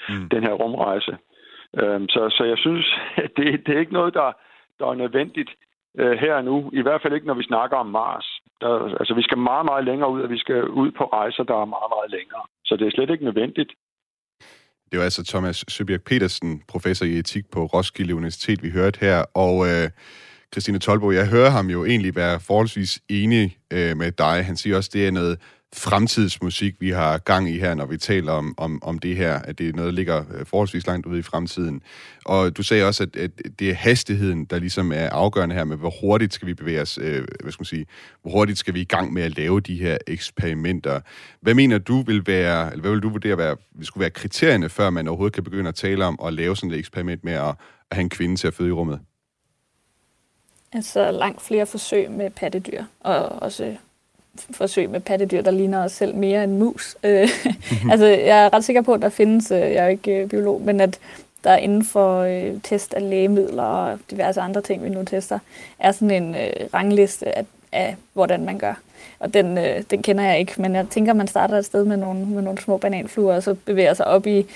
mm. 0.09 0.29
den 0.29 0.43
her 0.43 0.53
rumrejse. 0.53 1.17
Øhm, 1.81 2.09
så, 2.09 2.21
så 2.37 2.45
jeg 2.45 2.59
synes, 2.59 2.87
det, 3.37 3.45
det 3.67 3.75
er 3.75 3.81
ikke 3.81 3.99
noget, 4.01 4.15
der, 4.15 4.33
der 4.79 4.87
er 4.87 4.95
nødvendigt 4.95 5.51
øh, 5.99 6.19
her 6.19 6.35
og 6.35 6.45
nu. 6.45 6.71
I 6.73 6.83
hvert 6.83 7.03
fald 7.03 7.15
ikke, 7.15 7.27
når 7.27 7.35
vi 7.35 7.51
snakker 7.53 7.77
om 7.77 7.87
Mars. 7.87 8.27
Der, 8.61 8.97
altså, 9.01 9.15
vi 9.15 9.23
skal 9.23 9.39
meget, 9.39 9.65
meget 9.65 9.85
længere 9.85 10.11
ud, 10.11 10.21
og 10.23 10.31
vi 10.31 10.39
skal 10.39 10.65
ud 10.65 10.91
på 10.91 11.05
rejser, 11.05 11.43
der 11.43 11.57
er 11.63 11.65
meget, 11.77 11.91
meget 11.97 12.11
længere. 12.11 12.45
Så 12.65 12.77
det 12.77 12.87
er 12.87 12.91
slet 12.91 13.11
ikke 13.11 13.25
nødvendigt. 13.25 13.73
Det 14.91 14.99
var 14.99 15.05
altså 15.05 15.25
Thomas 15.25 15.65
Søbjerg 15.69 16.03
Petersen, 16.03 16.63
professor 16.69 17.07
i 17.07 17.19
etik 17.19 17.45
på 17.51 17.61
Roskilde 17.65 18.15
Universitet, 18.15 18.63
vi 18.63 18.71
hørte 18.71 19.01
her. 19.01 19.25
Og 19.35 19.67
øh, 19.67 19.91
Christine 20.53 20.79
Tolbo, 20.79 21.11
jeg 21.11 21.29
hører 21.29 21.51
ham 21.51 21.67
jo 21.67 21.85
egentlig 21.85 22.17
være 22.17 22.41
forholdsvis 22.41 23.01
enig 23.09 23.57
øh, 23.73 23.97
med 23.97 24.13
dig. 24.13 24.45
Han 24.45 24.57
siger 24.57 24.77
også, 24.77 24.91
det 24.93 25.07
er 25.07 25.11
noget 25.11 25.39
fremtidsmusik, 25.75 26.75
vi 26.81 26.91
har 26.91 27.19
gang 27.19 27.51
i 27.51 27.59
her, 27.59 27.75
når 27.75 27.87
vi 27.87 27.97
taler 27.97 28.33
om, 28.33 28.55
om, 28.57 28.83
om 28.83 28.99
det 28.99 29.17
her, 29.17 29.39
at 29.39 29.59
det 29.59 29.69
er 29.69 29.73
noget, 29.73 29.89
der 29.89 29.95
ligger 29.95 30.25
øh, 30.35 30.47
forholdsvis 30.47 30.87
langt 30.87 31.07
ude 31.07 31.19
i 31.19 31.23
fremtiden. 31.23 31.83
Og 32.25 32.57
du 32.57 32.63
sagde 32.63 32.85
også, 32.85 33.03
at, 33.03 33.17
at 33.17 33.31
det 33.59 33.71
er 33.71 33.75
hastigheden, 33.75 34.45
der 34.45 34.59
ligesom 34.59 34.93
er 34.93 35.09
afgørende 35.11 35.55
her 35.55 35.65
med, 35.65 35.77
hvor 35.77 35.93
hurtigt 36.01 36.35
skal 36.35 36.49
vi 36.49 36.55
bevæge 36.55 36.81
os, 36.81 36.99
øh, 36.99 37.25
hvad 37.43 37.53
skal 37.53 37.61
man 37.61 37.67
sige, 37.67 37.87
hvor 38.23 38.31
hurtigt 38.31 38.59
skal 38.59 38.75
vi 38.75 38.81
i 38.81 38.85
gang 38.85 39.13
med 39.13 39.23
at 39.23 39.37
lave 39.37 39.61
de 39.61 39.77
her 39.77 39.99
eksperimenter. 40.07 41.01
Hvad 41.41 41.55
mener 41.55 41.79
du 41.79 42.03
vil 42.03 42.27
være, 42.27 42.71
eller 42.71 42.81
hvad 42.81 42.91
vil 42.91 43.03
du 43.03 43.09
vurdere, 43.09 43.39
være, 43.39 43.57
det 43.79 43.87
skulle 43.87 44.03
være 44.03 44.11
kriterierne, 44.11 44.69
før 44.69 44.91
man 44.91 45.09
overhovedet 45.09 45.35
kan 45.35 45.45
begynde 45.45 45.69
at 45.69 45.75
tale 45.75 46.05
om 46.05 46.19
at 46.25 46.35
lave 46.35 46.57
sådan 46.57 46.71
et 46.71 46.79
eksperiment 46.79 47.25
med 47.25 47.33
at, 47.33 47.49
at 47.91 47.97
have 47.97 48.03
en 48.03 48.11
kvinde 48.11 48.37
til 48.37 48.47
at 48.47 48.55
føde 48.55 48.69
i 48.69 48.73
rummet? 48.73 49.01
Altså 50.73 51.11
langt 51.11 51.43
flere 51.43 51.67
forsøg 51.67 52.11
med 52.11 52.31
pattedyr, 52.31 52.85
og 53.01 53.25
også 53.43 53.77
forsøg 54.51 54.91
med 54.91 55.01
pattedyr, 55.01 55.43
der 55.43 55.51
ligner 55.51 55.85
os 55.85 55.93
selv 55.93 56.15
mere 56.15 56.45
end 56.45 56.53
mus. 56.53 56.97
Øh, 57.05 57.29
altså, 57.91 58.07
jeg 58.07 58.45
er 58.45 58.55
ret 58.55 58.65
sikker 58.65 58.83
på, 58.83 58.93
at 58.93 59.03
der 59.03 59.09
findes, 59.09 59.51
øh, 59.51 59.59
jeg 59.59 59.85
er 59.85 59.89
ikke 59.89 60.23
øh, 60.23 60.29
biolog, 60.29 60.61
men 60.61 60.81
at 60.81 60.99
der 61.45 61.57
inden 61.57 61.85
for 61.85 62.21
øh, 62.21 62.61
test 62.63 62.95
af 62.95 63.11
lægemidler 63.11 63.63
og 63.63 63.99
diverse 64.11 64.41
andre 64.41 64.61
ting, 64.61 64.85
vi 64.85 64.89
nu 64.89 65.05
tester, 65.05 65.39
er 65.79 65.93
sådan 65.93 66.23
en 66.23 66.35
øh, 66.35 66.69
rangliste 66.75 67.39
af, 67.39 67.45
af, 67.73 67.97
hvordan 68.13 68.45
man 68.45 68.59
gør. 68.59 68.75
Og 69.19 69.35
den, 69.35 69.59
øh, 69.59 69.83
den 69.91 70.03
kender 70.03 70.25
jeg 70.25 70.39
ikke, 70.39 70.63
men 70.63 70.75
jeg 70.75 70.87
tænker, 70.91 71.13
man 71.13 71.29
starter 71.29 71.59
et 71.59 71.65
sted 71.65 71.85
med 71.85 71.97
nogle, 71.97 72.27
med 72.27 72.43
nogle 72.43 72.61
små 72.61 72.77
bananfluer, 72.77 73.35
og 73.35 73.43
så 73.43 73.55
bevæger 73.55 73.95
sig 73.95 74.07
op 74.07 74.27
i, 74.27 74.47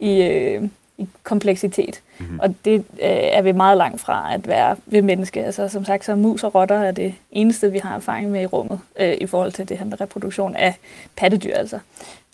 i, 0.00 0.22
øh, 0.22 0.62
i 0.98 1.08
kompleksitet. 1.22 2.00
Mm-hmm. 2.18 2.40
Og 2.40 2.54
det 2.64 2.74
øh, 2.74 2.84
er 3.00 3.42
vi 3.42 3.52
meget 3.52 3.78
langt 3.78 4.00
fra 4.00 4.34
at 4.34 4.48
være 4.48 4.76
ved 4.86 5.02
menneske. 5.02 5.44
Altså 5.44 5.68
som 5.68 5.84
sagt, 5.84 6.04
så 6.04 6.14
mus 6.14 6.44
og 6.44 6.54
rotter 6.54 6.78
er 6.78 6.90
det 6.90 7.14
eneste, 7.30 7.72
vi 7.72 7.78
har 7.78 7.96
erfaring 7.96 8.30
med 8.30 8.42
i 8.42 8.46
rummet 8.46 8.80
øh, 9.00 9.14
i 9.20 9.26
forhold 9.26 9.52
til 9.52 9.68
det 9.68 9.78
her 9.78 9.84
med 9.84 10.00
reproduktion 10.00 10.56
af 10.56 10.74
pattedyr. 11.16 11.54
Altså. 11.54 11.78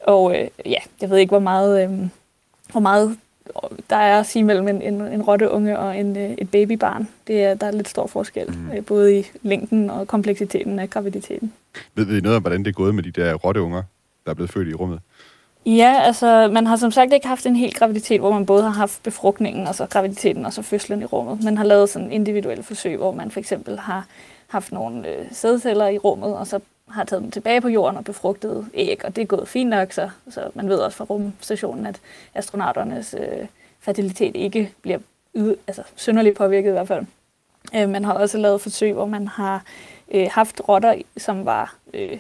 Og 0.05 0.39
øh, 0.39 0.49
ja, 0.67 0.79
jeg 1.01 1.11
ved 1.11 1.19
ikke, 1.19 1.31
hvor 1.31 1.39
meget, 1.39 1.85
øh, 1.85 2.09
hvor 2.73 2.81
meget 2.81 3.17
der 3.91 3.97
er 3.97 4.21
at 4.21 4.27
sige 4.27 4.45
mellem 4.45 4.69
en, 4.69 4.83
en, 4.83 5.01
en 5.01 5.23
rotteunge 5.23 5.79
og 5.79 5.99
en, 5.99 6.17
øh, 6.17 6.31
et 6.39 6.51
babybarn. 6.51 7.09
Det 7.27 7.45
er, 7.45 7.55
der 7.55 7.67
er 7.67 7.71
lidt 7.71 7.89
stor 7.89 8.07
forskel, 8.07 8.49
mm. 8.49 8.71
øh, 8.77 8.85
både 8.85 9.19
i 9.19 9.27
længden 9.43 9.91
og 9.91 10.09
kompleksiteten 10.09 10.79
af 10.79 10.91
graviditeten. 10.91 11.53
Ved 11.95 12.05
vi 12.05 12.21
noget 12.21 12.37
om, 12.37 12.43
hvordan 12.43 12.65
det 12.65 12.69
er 12.69 12.73
gået 12.73 12.95
med 12.95 13.03
de 13.03 13.11
der 13.11 13.35
rotteunger, 13.35 13.83
der 14.25 14.31
er 14.31 14.35
blevet 14.35 14.51
født 14.51 14.69
i 14.69 14.75
rummet? 14.75 15.01
Ja, 15.67 16.01
altså 16.03 16.49
man 16.53 16.67
har 16.67 16.77
som 16.77 16.91
sagt 16.91 17.13
ikke 17.13 17.27
haft 17.27 17.47
en 17.47 17.57
hel 17.57 17.75
graviditet, 17.75 18.21
hvor 18.21 18.33
man 18.33 18.47
både 18.47 18.63
har 18.63 18.71
haft 18.71 19.03
befrugtningen, 19.03 19.67
altså 19.67 19.87
graviditeten 19.87 20.47
og 20.47 20.53
så 20.53 20.63
fødslen 20.63 21.03
i 21.03 21.05
rummet. 21.05 21.45
Man 21.45 21.57
har 21.59 21.65
lavet 21.65 21.89
sådan 21.89 22.13
individuelle 22.13 22.63
forsøg, 22.63 22.97
hvor 22.97 23.13
man 23.13 23.31
for 23.31 23.41
eksempel 23.41 23.79
har 23.79 24.07
haft 24.49 24.73
nogle 24.73 25.09
øh, 25.09 25.27
sædceller 25.33 25.87
i 25.87 25.99
rummet, 25.99 26.37
og 26.37 26.47
så 26.47 26.61
har 26.89 27.05
taget 27.05 27.23
dem 27.23 27.31
tilbage 27.31 27.61
på 27.61 27.69
jorden 27.69 27.97
og 27.99 28.05
befrugtet 28.05 28.67
æg, 28.75 29.05
og 29.05 29.17
det 29.17 29.23
er 29.23 29.27
gået 29.27 29.49
fint 29.49 29.71
nok, 29.71 29.93
så, 29.93 30.11
så 30.31 30.41
man 30.55 30.69
ved 30.69 30.77
også 30.77 30.97
fra 30.97 31.05
rumstationen, 31.05 31.87
at 31.87 32.01
astronauternes 32.35 33.15
øh, 33.19 33.47
fertilitet 33.81 34.37
ikke 34.37 34.73
bliver 34.83 34.99
yd, 35.35 35.55
altså 35.67 35.83
synderligt 35.97 36.37
påvirket 36.37 36.69
i 36.69 36.73
hvert 36.73 36.89
fald. 36.89 37.07
Øh, 37.77 37.89
man 37.89 38.05
har 38.05 38.13
også 38.13 38.39
lavet 38.39 38.61
forsøg, 38.61 38.93
hvor 38.93 39.07
man 39.07 39.29
har 39.29 39.63
øh, 40.11 40.29
haft 40.31 40.61
rotter, 40.69 40.95
som 41.17 41.45
var 41.45 41.77
øh, 41.95 42.19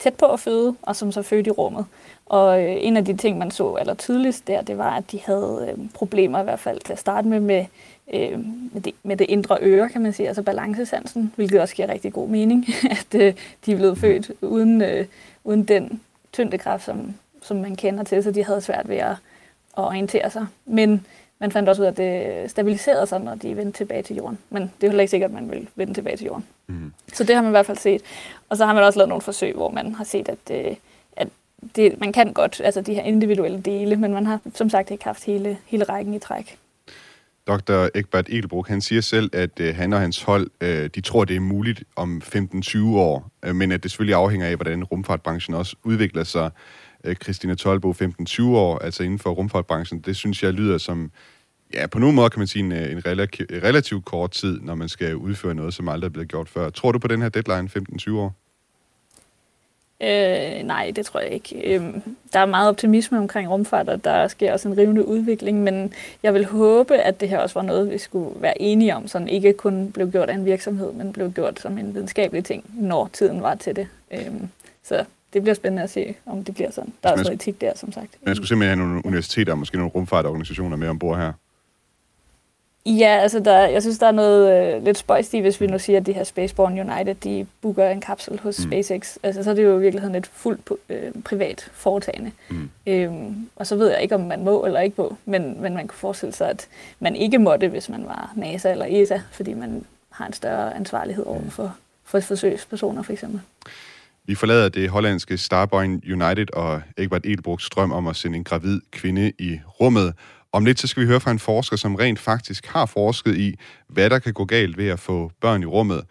tæt 0.00 0.14
på 0.14 0.26
at 0.26 0.40
føde, 0.40 0.74
og 0.82 0.96
som 0.96 1.12
så 1.12 1.22
fødte 1.22 1.48
i 1.48 1.50
rummet. 1.50 1.86
Og 2.26 2.62
øh, 2.62 2.76
en 2.80 2.96
af 2.96 3.04
de 3.04 3.16
ting, 3.16 3.38
man 3.38 3.50
så 3.50 3.74
aller 3.74 3.94
tydeligst 3.94 4.46
der, 4.46 4.62
det 4.62 4.78
var, 4.78 4.96
at 4.96 5.12
de 5.12 5.20
havde 5.24 5.68
øh, 5.70 5.84
problemer 5.94 6.40
i 6.40 6.44
hvert 6.44 6.60
fald 6.60 6.80
til 6.80 6.92
at 6.92 6.98
starte 6.98 7.28
med, 7.28 7.40
med, 7.40 7.64
øh, 8.14 8.38
med, 8.72 8.80
det, 8.80 8.94
med 9.02 9.16
det 9.16 9.26
indre 9.30 9.58
øre, 9.60 9.88
kan 9.88 10.00
man 10.02 10.12
sige, 10.12 10.26
altså 10.28 10.42
balancesansen, 10.42 11.32
hvilket 11.36 11.60
også 11.60 11.74
giver 11.74 11.88
rigtig 11.88 12.12
god 12.12 12.28
mening, 12.28 12.66
at 13.00 13.14
øh, 13.14 13.34
de 13.66 13.72
er 13.72 13.76
blevet 13.76 13.98
født 13.98 14.30
uden, 14.42 14.82
øh, 14.82 15.06
uden 15.44 15.64
den 15.64 16.00
tyngdekraft, 16.32 16.84
som, 16.84 17.14
som 17.42 17.56
man 17.56 17.76
kender 17.76 18.04
til, 18.04 18.22
så 18.22 18.30
de 18.30 18.44
havde 18.44 18.60
svært 18.60 18.88
ved 18.88 18.96
at, 18.96 19.10
at 19.10 19.16
orientere 19.84 20.30
sig. 20.30 20.46
Men 20.66 21.06
man 21.40 21.52
fandt 21.52 21.68
også 21.68 21.82
ud 21.82 21.86
af, 21.86 21.90
at 21.90 21.96
det 21.96 22.50
stabiliserede 22.50 23.06
sig, 23.06 23.20
når 23.20 23.34
de 23.34 23.56
vendte 23.56 23.78
tilbage 23.78 24.02
til 24.02 24.16
jorden. 24.16 24.38
Men 24.50 24.62
det 24.62 24.86
er 24.86 24.90
heller 24.90 25.00
ikke 25.00 25.10
sikkert, 25.10 25.30
at 25.30 25.34
man 25.34 25.50
vil 25.50 25.68
vende 25.74 25.94
tilbage 25.94 26.16
til 26.16 26.26
jorden. 26.26 26.46
Mm. 26.66 26.92
Så 27.12 27.24
det 27.24 27.34
har 27.34 27.42
man 27.42 27.50
i 27.50 27.50
hvert 27.50 27.66
fald 27.66 27.78
set. 27.78 28.02
Og 28.48 28.56
så 28.56 28.66
har 28.66 28.74
man 28.74 28.84
også 28.84 28.98
lavet 28.98 29.08
nogle 29.08 29.22
forsøg, 29.22 29.54
hvor 29.54 29.70
man 29.70 29.94
har 29.94 30.04
set, 30.04 30.28
at, 30.28 30.66
øh, 30.66 30.76
at 31.16 31.28
det, 31.76 32.00
man 32.00 32.12
kan 32.12 32.32
godt, 32.32 32.60
altså 32.64 32.80
de 32.80 32.94
her 32.94 33.02
individuelle 33.02 33.60
dele, 33.60 33.96
men 33.96 34.12
man 34.12 34.26
har 34.26 34.40
som 34.54 34.70
sagt 34.70 34.90
ikke 34.90 35.04
haft 35.04 35.24
hele, 35.24 35.58
hele 35.66 35.84
rækken 35.84 36.14
i 36.14 36.18
træk. 36.18 36.58
Dr. 37.46 37.88
Egbert 37.94 38.28
Egelbruch, 38.28 38.70
han 38.70 38.80
siger 38.80 39.00
selv, 39.00 39.30
at 39.32 39.60
øh, 39.60 39.76
han 39.76 39.92
og 39.92 40.00
hans 40.00 40.22
hold, 40.22 40.50
øh, 40.60 40.90
de 40.94 41.00
tror, 41.00 41.24
det 41.24 41.36
er 41.36 41.40
muligt 41.40 41.82
om 41.96 42.22
15-20 42.24 42.78
år, 42.86 43.30
øh, 43.44 43.54
men 43.54 43.72
at 43.72 43.82
det 43.82 43.90
selvfølgelig 43.90 44.14
afhænger 44.14 44.46
af, 44.46 44.56
hvordan 44.56 44.84
rumfartbranchen 44.84 45.54
også 45.54 45.76
udvikler 45.84 46.24
sig. 46.24 46.50
Øh, 47.04 47.16
Christina 47.16 47.54
Tolbo, 47.54 47.92
15-20 47.92 48.42
år, 48.42 48.78
altså 48.78 49.02
inden 49.02 49.18
for 49.18 49.30
rumfartbranchen, 49.30 50.00
det 50.00 50.16
synes 50.16 50.42
jeg 50.42 50.52
lyder 50.52 50.78
som, 50.78 51.10
ja, 51.74 51.86
på 51.86 51.98
nogen 51.98 52.16
måde 52.16 52.30
kan 52.30 52.40
man 52.40 52.46
sige 52.46 52.64
en, 52.64 52.72
øh, 52.72 52.92
en 52.92 53.06
relativ, 53.06 53.46
relativt 53.50 54.04
kort 54.04 54.30
tid, 54.30 54.60
når 54.60 54.74
man 54.74 54.88
skal 54.88 55.16
udføre 55.16 55.54
noget, 55.54 55.74
som 55.74 55.88
aldrig 55.88 56.08
er 56.08 56.12
blevet 56.12 56.28
gjort 56.28 56.48
før. 56.48 56.70
Tror 56.70 56.92
du 56.92 56.98
på 56.98 57.08
den 57.08 57.22
her 57.22 57.28
deadline 57.28 57.70
15-20 57.76 58.12
år? 58.12 58.34
Øh, 60.02 60.62
nej, 60.62 60.92
det 60.96 61.06
tror 61.06 61.20
jeg 61.20 61.30
ikke. 61.30 61.74
Øh, 61.74 61.94
der 62.32 62.38
er 62.40 62.46
meget 62.46 62.68
optimisme 62.68 63.18
omkring 63.18 63.50
rumfart, 63.50 63.88
og 63.88 64.04
der 64.04 64.28
sker 64.28 64.52
også 64.52 64.68
en 64.68 64.78
rivende 64.78 65.06
udvikling, 65.06 65.62
men 65.62 65.92
jeg 66.22 66.34
vil 66.34 66.44
håbe, 66.44 66.96
at 66.96 67.20
det 67.20 67.28
her 67.28 67.38
også 67.38 67.54
var 67.54 67.62
noget, 67.62 67.90
vi 67.90 67.98
skulle 67.98 68.42
være 68.42 68.62
enige 68.62 68.96
om, 68.96 69.08
så 69.08 69.26
ikke 69.28 69.52
kun 69.52 69.92
blev 69.92 70.10
gjort 70.10 70.30
af 70.30 70.34
en 70.34 70.44
virksomhed, 70.44 70.92
men 70.92 71.12
blev 71.12 71.32
gjort 71.32 71.60
som 71.60 71.78
en 71.78 71.94
videnskabelig 71.94 72.44
ting, 72.44 72.64
når 72.74 73.10
tiden 73.12 73.42
var 73.42 73.54
til 73.54 73.76
det. 73.76 73.88
Øh, 74.10 74.32
så 74.82 75.04
det 75.32 75.42
bliver 75.42 75.54
spændende 75.54 75.82
at 75.82 75.90
se, 75.90 76.14
om 76.26 76.44
det 76.44 76.54
bliver 76.54 76.70
sådan. 76.70 76.92
Der 77.02 77.08
er 77.08 77.12
også 77.12 77.24
noget 77.24 77.40
etik 77.40 77.60
der, 77.60 77.72
som 77.76 77.92
sagt. 77.92 78.10
Man 78.22 78.36
skulle 78.36 78.48
simpelthen 78.48 78.78
have 78.78 78.88
nogle 78.88 79.06
universiteter 79.06 79.52
og 79.52 79.58
måske 79.58 79.76
nogle 79.76 79.90
rumfartorganisationer 79.90 80.76
med 80.76 80.88
ombord 80.88 81.18
her. 81.18 81.32
Ja, 82.86 83.18
altså 83.22 83.40
der, 83.40 83.58
jeg 83.58 83.82
synes, 83.82 83.98
der 83.98 84.06
er 84.06 84.12
noget 84.12 84.74
øh, 84.76 84.84
lidt 84.84 84.98
spøjst 84.98 85.34
i, 85.34 85.38
hvis 85.38 85.60
vi 85.60 85.66
nu 85.66 85.78
siger, 85.78 86.00
at 86.00 86.06
de 86.06 86.12
her 86.12 86.24
Spaceborne 86.24 86.80
United, 86.80 87.14
de 87.14 87.46
booker 87.62 87.88
en 87.88 88.00
kapsel 88.00 88.40
hos 88.40 88.58
mm. 88.58 88.70
SpaceX. 88.70 89.16
Altså, 89.22 89.42
så 89.42 89.50
er 89.50 89.54
det 89.54 89.64
jo 89.64 89.78
i 89.78 89.80
virkeligheden 89.80 90.16
et 90.16 90.26
fuldt 90.26 90.72
øh, 90.88 91.12
privat 91.24 91.70
foretagende. 91.72 92.32
Mm. 92.48 92.70
Øhm, 92.86 93.48
og 93.56 93.66
så 93.66 93.76
ved 93.76 93.90
jeg 93.90 94.02
ikke, 94.02 94.14
om 94.14 94.20
man 94.20 94.44
må 94.44 94.64
eller 94.64 94.80
ikke 94.80 94.94
må, 94.98 95.16
men, 95.24 95.62
men 95.62 95.74
man 95.74 95.88
kunne 95.88 95.98
forestille 95.98 96.32
sig, 96.32 96.50
at 96.50 96.68
man 97.00 97.16
ikke 97.16 97.38
måtte, 97.38 97.68
hvis 97.68 97.88
man 97.88 98.04
var 98.04 98.32
NASA 98.36 98.70
eller 98.70 98.86
ESA, 98.88 99.20
fordi 99.32 99.54
man 99.54 99.84
har 100.10 100.26
en 100.26 100.32
større 100.32 100.76
ansvarlighed 100.76 101.26
over 101.26 101.40
mm. 101.40 101.50
for, 101.50 101.76
for 102.04 102.20
forsøgspersoner, 102.20 103.02
for 103.02 103.12
eksempel. 103.12 103.40
Vi 104.30 104.34
forlader 104.34 104.68
det 104.68 104.90
hollandske 104.90 105.38
Starboy 105.38 105.84
United 105.84 106.46
og 106.52 106.82
Egbert 106.98 107.26
Edelbrugs 107.26 107.70
drøm 107.70 107.92
om 107.92 108.06
at 108.06 108.16
sende 108.16 108.38
en 108.38 108.44
gravid 108.44 108.80
kvinde 108.92 109.32
i 109.38 109.60
rummet. 109.80 110.14
Om 110.52 110.64
lidt 110.64 110.80
så 110.80 110.86
skal 110.86 111.00
vi 111.00 111.06
høre 111.06 111.20
fra 111.20 111.30
en 111.30 111.38
forsker, 111.38 111.76
som 111.76 111.94
rent 111.94 112.18
faktisk 112.18 112.66
har 112.66 112.86
forsket 112.86 113.36
i, 113.36 113.54
hvad 113.88 114.10
der 114.10 114.18
kan 114.18 114.32
gå 114.32 114.44
galt 114.44 114.78
ved 114.78 114.88
at 114.88 115.00
få 115.00 115.30
børn 115.40 115.62
i 115.62 115.66
rummet. 115.66 116.02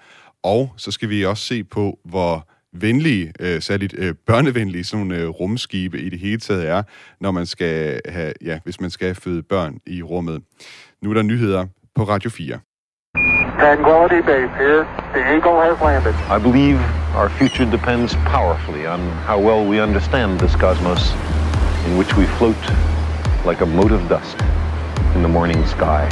Og 0.44 0.74
så 0.78 0.92
skal 0.92 1.10
vi 1.10 1.26
også 1.26 1.44
se 1.44 1.64
på, 1.64 2.00
hvor 2.06 2.48
venlige, 2.74 3.34
øh, 3.40 3.62
særligt 3.62 3.96
øh, 3.98 4.14
børnevenlige 4.28 4.84
sådan 4.84 5.06
nogle 5.06 5.24
øh, 5.24 5.30
rumskibe 5.30 6.00
i 6.00 6.10
det 6.10 6.20
hele 6.20 6.40
taget 6.40 6.68
er, 6.68 6.84
når 7.22 7.32
man 7.32 7.46
skal 7.46 8.02
have, 8.06 8.34
ja, 8.42 8.60
hvis 8.64 8.82
man 8.82 8.90
skal 8.90 9.16
føde 9.16 9.44
børn 9.44 9.78
i 9.86 10.02
rummet. 10.02 10.42
Nu 11.02 11.10
er 11.10 11.14
der 11.14 11.22
nyheder 11.22 11.66
på 11.96 12.04
Radio 12.04 12.30
4. 12.30 12.60
Tranquility 13.60 14.22
Base 14.28 14.54
here. 14.58 14.86
The 15.14 15.22
Eagle 15.22 15.62
has 15.62 15.82
landed. 15.82 16.14
I 16.38 16.40
believe 16.40 16.99
our 17.20 17.30
future 17.30 17.72
depends 17.72 18.16
powerfully 18.16 18.88
on 18.88 19.00
how 19.28 19.38
well 19.48 19.70
we 19.72 19.82
understand 19.82 20.40
this 20.40 20.56
cosmos 20.56 21.12
in 21.86 21.98
which 21.98 22.16
we 22.18 22.26
float 22.38 22.62
like 23.46 23.62
a 23.62 23.66
mote 23.66 23.92
of 23.92 24.02
dust 24.10 24.38
in 25.16 25.22
the 25.22 25.28
morning 25.28 25.68
sky. 25.68 26.08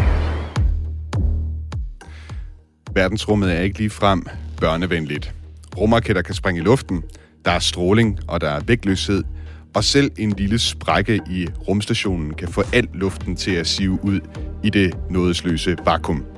Verdensrummet 2.92 3.58
er 3.58 3.60
ikke 3.60 3.78
lige 3.78 3.90
frem 3.90 4.26
børnevenligt. 4.62 5.34
Rumraketter 5.78 6.22
kan 6.22 6.36
springe 6.36 6.62
i 6.62 6.64
luften, 6.64 7.04
der 7.46 7.52
er 7.52 7.60
stråling, 7.60 8.20
og 8.28 8.42
der 8.42 8.50
er 8.50 8.60
vægtløshed, 8.60 9.24
og 9.76 9.84
selv 9.84 10.12
en 10.18 10.32
lille 10.32 10.60
sprække 10.60 11.22
i 11.30 11.48
rumstationen 11.68 12.34
kan 12.34 12.48
få 12.48 12.64
al 12.74 12.88
luften 12.94 13.36
til 13.36 13.52
at 13.52 13.68
sive 13.68 14.00
ud 14.04 14.20
i 14.64 14.70
det 14.70 14.98
nådesløse 15.10 15.78
vakuum. 15.86 16.37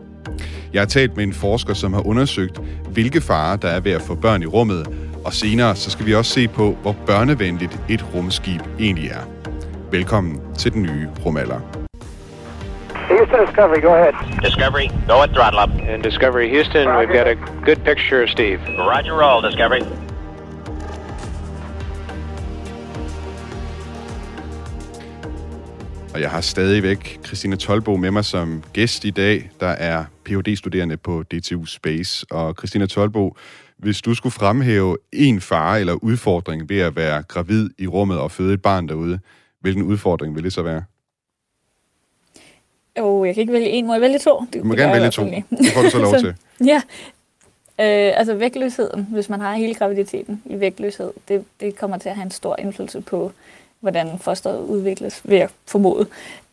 Jeg 0.74 0.82
har 0.82 0.86
talt 0.86 1.15
med 1.15 1.24
en 1.24 1.34
forsker, 1.34 1.74
som 1.74 1.94
har 1.94 2.08
undersøgt, 2.08 2.60
hvilke 2.94 3.22
farer 3.22 3.56
der 3.56 3.68
er 3.68 3.80
ved 3.80 3.92
at 3.92 4.02
få 4.02 4.15
børn 4.15 4.42
i 4.42 4.46
rummet, 4.46 4.88
og 5.26 5.34
senere 5.34 5.76
så 5.76 5.92
skal 5.92 6.06
vi 6.06 6.15
også 6.15 6.32
se 6.32 6.48
på, 6.48 6.78
hvor 6.82 6.96
børnevenligt 7.06 7.80
et 7.89 8.06
rumskib 8.15 8.62
egentlig 8.80 9.10
er. 9.10 9.24
Velkommen 9.92 10.42
til 10.58 10.74
den 10.74 10.82
nye 10.82 11.08
rumalder. 11.26 11.60
Houston 13.10 13.39
Discovery, 13.46 13.82
go 13.82 13.94
ahead. 13.94 14.13
Discovery, 14.44 14.88
go 15.08 15.22
at 15.22 15.30
throttle 15.30 15.60
up. 15.63 15.70
And 15.89 16.04
Discovery 16.04 16.48
Houston, 16.56 16.88
we've 17.00 17.13
got 17.18 17.28
a 17.28 17.36
good 17.65 17.80
picture 17.86 18.24
of 18.24 18.30
Steve. 18.30 18.60
Roger 18.78 19.15
roll, 19.24 19.42
Discovery. 19.50 19.82
Og 26.13 26.22
jeg 26.22 26.30
har 26.30 26.42
stadigvæk 26.42 27.20
Christina 27.26 27.56
Tolbo 27.56 27.96
med 27.96 28.12
mig 28.12 28.26
som 28.26 28.63
gæst 28.74 29.06
i 29.06 29.10
dag, 29.10 29.50
der 29.60 29.68
er 29.68 30.06
phd 30.30 30.56
studerende 30.56 30.98
på 30.98 31.24
DTU 31.24 31.65
Space. 31.65 32.26
Og 32.32 32.56
Christina 32.58 32.86
Tolbo, 32.86 33.36
hvis 33.78 34.02
du 34.02 34.13
skulle 34.13 34.34
fremhæve 34.34 34.98
en 35.12 35.42
fare 35.42 35.80
eller 35.80 35.94
udfordring 35.94 36.70
ved 36.70 36.80
at 36.80 36.96
være 36.96 37.24
gravid 37.24 37.70
i 37.78 37.88
rummet 37.88 38.20
og 38.20 38.32
føde 38.32 38.54
et 38.54 38.62
barn 38.62 38.88
derude, 38.88 39.20
hvilken 39.60 39.84
udfordring 39.84 40.36
vil 40.36 40.44
det 40.44 40.54
så 40.54 40.62
være? 40.62 40.84
Jo, 43.00 43.26
jeg 43.26 43.34
kan 43.34 43.42
ikke 43.42 43.54
vælge 43.54 43.70
en. 43.70 43.88
Må 43.88 43.94
jeg 43.94 44.02
vælge 44.02 44.20
to? 44.20 44.46
Det, 44.54 44.62
du 44.62 44.68
må 44.68 44.74
gerne 44.74 44.94
vælge 44.94 45.12
to. 45.12 45.26
Det 45.26 45.72
får 45.74 45.82
du 45.82 45.89
så 45.89 46.00
lov 46.00 46.15
til. 46.24 46.36
Ja. 46.65 46.82
Øh, 47.80 48.20
altså 48.20 48.34
vægtløsheden, 48.34 49.08
hvis 49.12 49.30
man 49.30 49.39
har 49.39 49.54
hele 49.54 49.74
graviditeten 49.74 50.44
i 50.46 50.60
vægtløshed, 50.60 51.12
det, 51.28 51.46
det 51.60 51.76
kommer 51.76 51.98
til 51.98 52.10
at 52.10 52.15
have 52.15 52.26
en 52.26 52.32
stor 52.32 52.56
indflydelse 52.60 53.02
på, 53.02 53.32
hvordan 53.80 54.20
fosteret 54.20 54.60
udvikles, 54.60 55.22
ved 55.24 55.38
at 55.38 55.50
formode. 55.68 56.08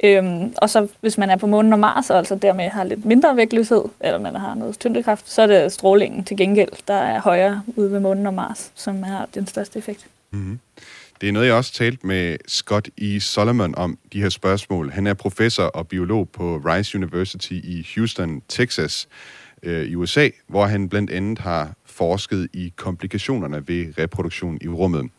Øhm, 0.05 0.55
og 0.57 0.71
så 0.71 0.89
hvis 1.01 1.19
man 1.19 1.31
er 1.31 1.37
på 1.37 1.47
månen 1.47 1.73
og 1.73 1.79
Mars, 1.79 2.11
og 2.11 2.19
altså 2.19 2.35
dermed 2.35 2.69
har 2.69 2.85
lidt 2.85 3.05
mindre 3.05 3.37
vægtløshed, 3.37 3.83
eller 4.01 4.19
man 4.19 4.35
har 4.35 4.55
noget 4.55 4.79
tyngdekraft, 4.79 5.31
så 5.31 5.43
er 5.43 5.47
det 5.47 5.73
strålingen 5.73 6.25
til 6.25 6.37
gengæld, 6.37 6.69
der 6.89 6.95
er 6.95 7.21
højere 7.21 7.62
ude 7.67 7.93
ved 7.93 8.01
månen 8.01 8.27
og 8.27 8.35
Mars, 8.35 8.73
som 8.75 9.03
har 9.03 9.29
den 9.35 9.47
største 9.47 9.79
effekt. 9.79 10.07
Mm-hmm. 10.31 10.59
Det 11.21 11.29
er 11.29 11.33
noget, 11.33 11.47
jeg 11.47 11.55
også 11.55 11.73
talt 11.73 12.05
med 12.05 12.37
Scott 12.47 12.89
E. 12.99 13.21
Solomon 13.21 13.75
om, 13.75 13.99
de 14.12 14.23
her 14.23 14.29
spørgsmål. 14.29 14.91
Han 14.91 15.07
er 15.07 15.15
professor 15.15 15.62
og 15.62 15.89
biolog 15.89 16.29
på 16.29 16.57
Rice 16.57 16.99
University 16.99 17.53
i 17.53 17.87
Houston, 17.95 18.43
Texas 18.49 19.09
øh, 19.62 19.87
i 19.87 19.95
USA, 19.95 20.29
hvor 20.47 20.67
han 20.67 20.89
blandt 20.89 21.11
andet 21.11 21.39
har 21.39 21.73
forsket 21.85 22.49
i 22.53 22.73
komplikationerne 22.77 23.69
ved 23.69 23.99
reproduktion 23.99 24.59
i 24.61 24.69
rummet. 24.69 25.11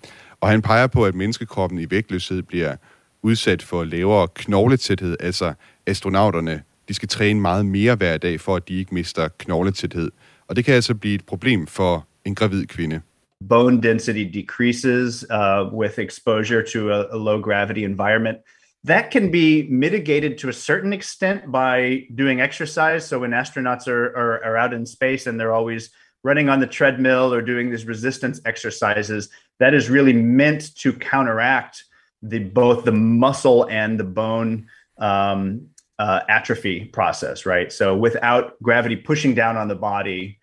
Og 0.42 0.50
han 0.50 0.62
peger 0.62 0.88
på, 0.88 1.06
at 1.06 1.16
menneskekroppen 1.16 1.80
i 1.80 1.86
vægtløshed 1.90 2.42
bliver 2.42 2.76
udsat 3.22 3.62
for 3.62 3.84
lavere 3.84 4.28
knogletæthed, 4.36 5.18
altså 5.20 5.54
astronauterne, 5.88 6.64
de 6.88 6.94
skal 6.94 7.10
træne 7.10 7.42
meget 7.42 7.66
mere 7.66 7.96
hver 7.96 8.18
dag, 8.18 8.40
for 8.40 8.56
at 8.56 8.68
de 8.68 8.80
ikke 8.80 8.94
mister 8.94 9.28
knogletæthed. 9.38 10.12
Og 10.48 10.56
det 10.56 10.66
kan 10.66 10.76
altså 10.76 10.96
blive 10.96 11.16
et 11.16 11.26
problem 11.26 11.68
for 11.68 12.08
en 12.26 12.36
gravid 12.36 12.66
kvinde. 12.66 13.02
bone 13.42 13.82
density 13.82 14.24
decreases 14.24 15.26
uh, 15.30 15.70
with 15.72 16.00
exposure 16.00 16.64
to 16.64 16.92
a, 16.92 17.08
a, 17.12 17.18
low 17.18 17.40
gravity 17.40 17.84
environment. 17.84 18.40
That 18.84 19.12
can 19.12 19.32
be 19.32 19.68
mitigated 19.70 20.38
to 20.40 20.50
a 20.50 20.54
certain 20.54 20.94
extent 20.94 21.52
by 21.52 22.08
doing 22.16 22.42
exercise. 22.42 23.06
So 23.06 23.20
when 23.20 23.32
astronauts 23.32 23.88
are, 23.88 24.16
are, 24.16 24.44
are 24.44 24.58
out 24.58 24.74
in 24.74 24.86
space 24.86 25.28
and 25.28 25.40
they're 25.40 25.54
always 25.54 25.90
running 26.28 26.50
on 26.50 26.60
the 26.60 26.68
treadmill 26.68 27.34
or 27.34 27.42
doing 27.42 27.72
these 27.72 27.86
resistance 27.86 28.42
exercises, 28.52 29.30
that 29.62 29.74
is 29.74 29.90
really 29.90 30.12
meant 30.12 30.76
to 30.76 30.92
counteract 30.92 31.86
the 32.22 32.40
both 32.40 32.84
the 32.84 32.92
muscle 32.92 33.64
and 33.70 33.98
the 33.98 34.10
bone 34.22 34.68
um, 34.98 35.68
uh, 36.00 36.20
atrophy 36.28 36.86
process, 36.98 37.46
right? 37.46 37.72
So 37.72 37.96
without 37.96 38.62
gravity 38.62 38.98
pushing 38.98 39.34
down 39.36 39.56
on 39.56 39.68
the 39.70 39.80
body, 39.92 40.40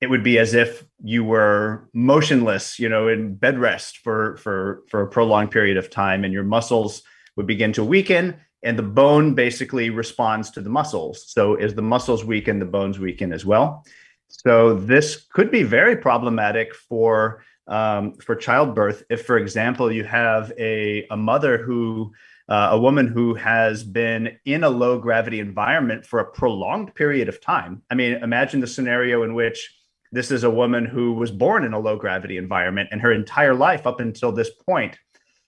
it 0.00 0.08
would 0.10 0.24
be 0.24 0.38
as 0.38 0.54
if 0.54 0.84
you 1.02 1.22
were 1.24 1.88
motionless, 1.92 2.78
you 2.78 2.88
know, 2.88 3.06
in 3.08 3.36
bed 3.36 3.58
rest 3.58 3.98
for 3.98 4.36
for 4.38 4.82
for 4.90 5.02
a 5.02 5.08
prolonged 5.08 5.52
period 5.52 5.76
of 5.76 5.88
time, 5.88 6.24
and 6.24 6.32
your 6.32 6.44
muscles 6.56 7.02
would 7.36 7.46
begin 7.46 7.72
to 7.74 7.84
weaken, 7.84 8.24
and 8.66 8.76
the 8.76 8.90
bone 9.02 9.34
basically 9.34 9.90
responds 9.90 10.50
to 10.50 10.60
the 10.60 10.70
muscles. 10.70 11.16
So 11.34 11.54
as 11.54 11.74
the 11.74 11.88
muscles 11.94 12.24
weaken, 12.24 12.58
the 12.58 12.72
bones 12.78 12.98
weaken 12.98 13.32
as 13.32 13.44
well. 13.44 13.84
So 14.28 14.74
this 14.74 15.26
could 15.32 15.50
be 15.50 15.62
very 15.62 15.96
problematic 15.96 16.74
for 16.74 17.42
um, 17.66 18.14
for 18.14 18.34
childbirth. 18.34 19.02
If, 19.10 19.26
for 19.26 19.36
example, 19.36 19.90
you 19.92 20.04
have 20.04 20.52
a 20.58 21.06
a 21.10 21.16
mother 21.16 21.58
who 21.58 22.12
uh, 22.48 22.68
a 22.72 22.80
woman 22.80 23.06
who 23.06 23.34
has 23.34 23.84
been 23.84 24.38
in 24.46 24.64
a 24.64 24.70
low 24.70 24.98
gravity 24.98 25.40
environment 25.40 26.06
for 26.06 26.20
a 26.20 26.30
prolonged 26.30 26.94
period 26.94 27.28
of 27.28 27.40
time. 27.40 27.82
I 27.90 27.94
mean, 27.94 28.14
imagine 28.22 28.60
the 28.60 28.66
scenario 28.66 29.22
in 29.22 29.34
which 29.34 29.74
this 30.12 30.30
is 30.30 30.44
a 30.44 30.50
woman 30.50 30.86
who 30.86 31.12
was 31.12 31.30
born 31.30 31.64
in 31.64 31.74
a 31.74 31.78
low 31.78 31.96
gravity 31.96 32.38
environment, 32.38 32.88
and 32.90 33.00
her 33.02 33.12
entire 33.12 33.54
life 33.54 33.86
up 33.86 34.00
until 34.00 34.32
this 34.32 34.50
point, 34.50 34.96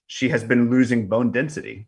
she 0.07 0.29
has 0.29 0.45
been 0.45 0.71
losing 0.71 1.09
bone 1.09 1.33
density. 1.33 1.87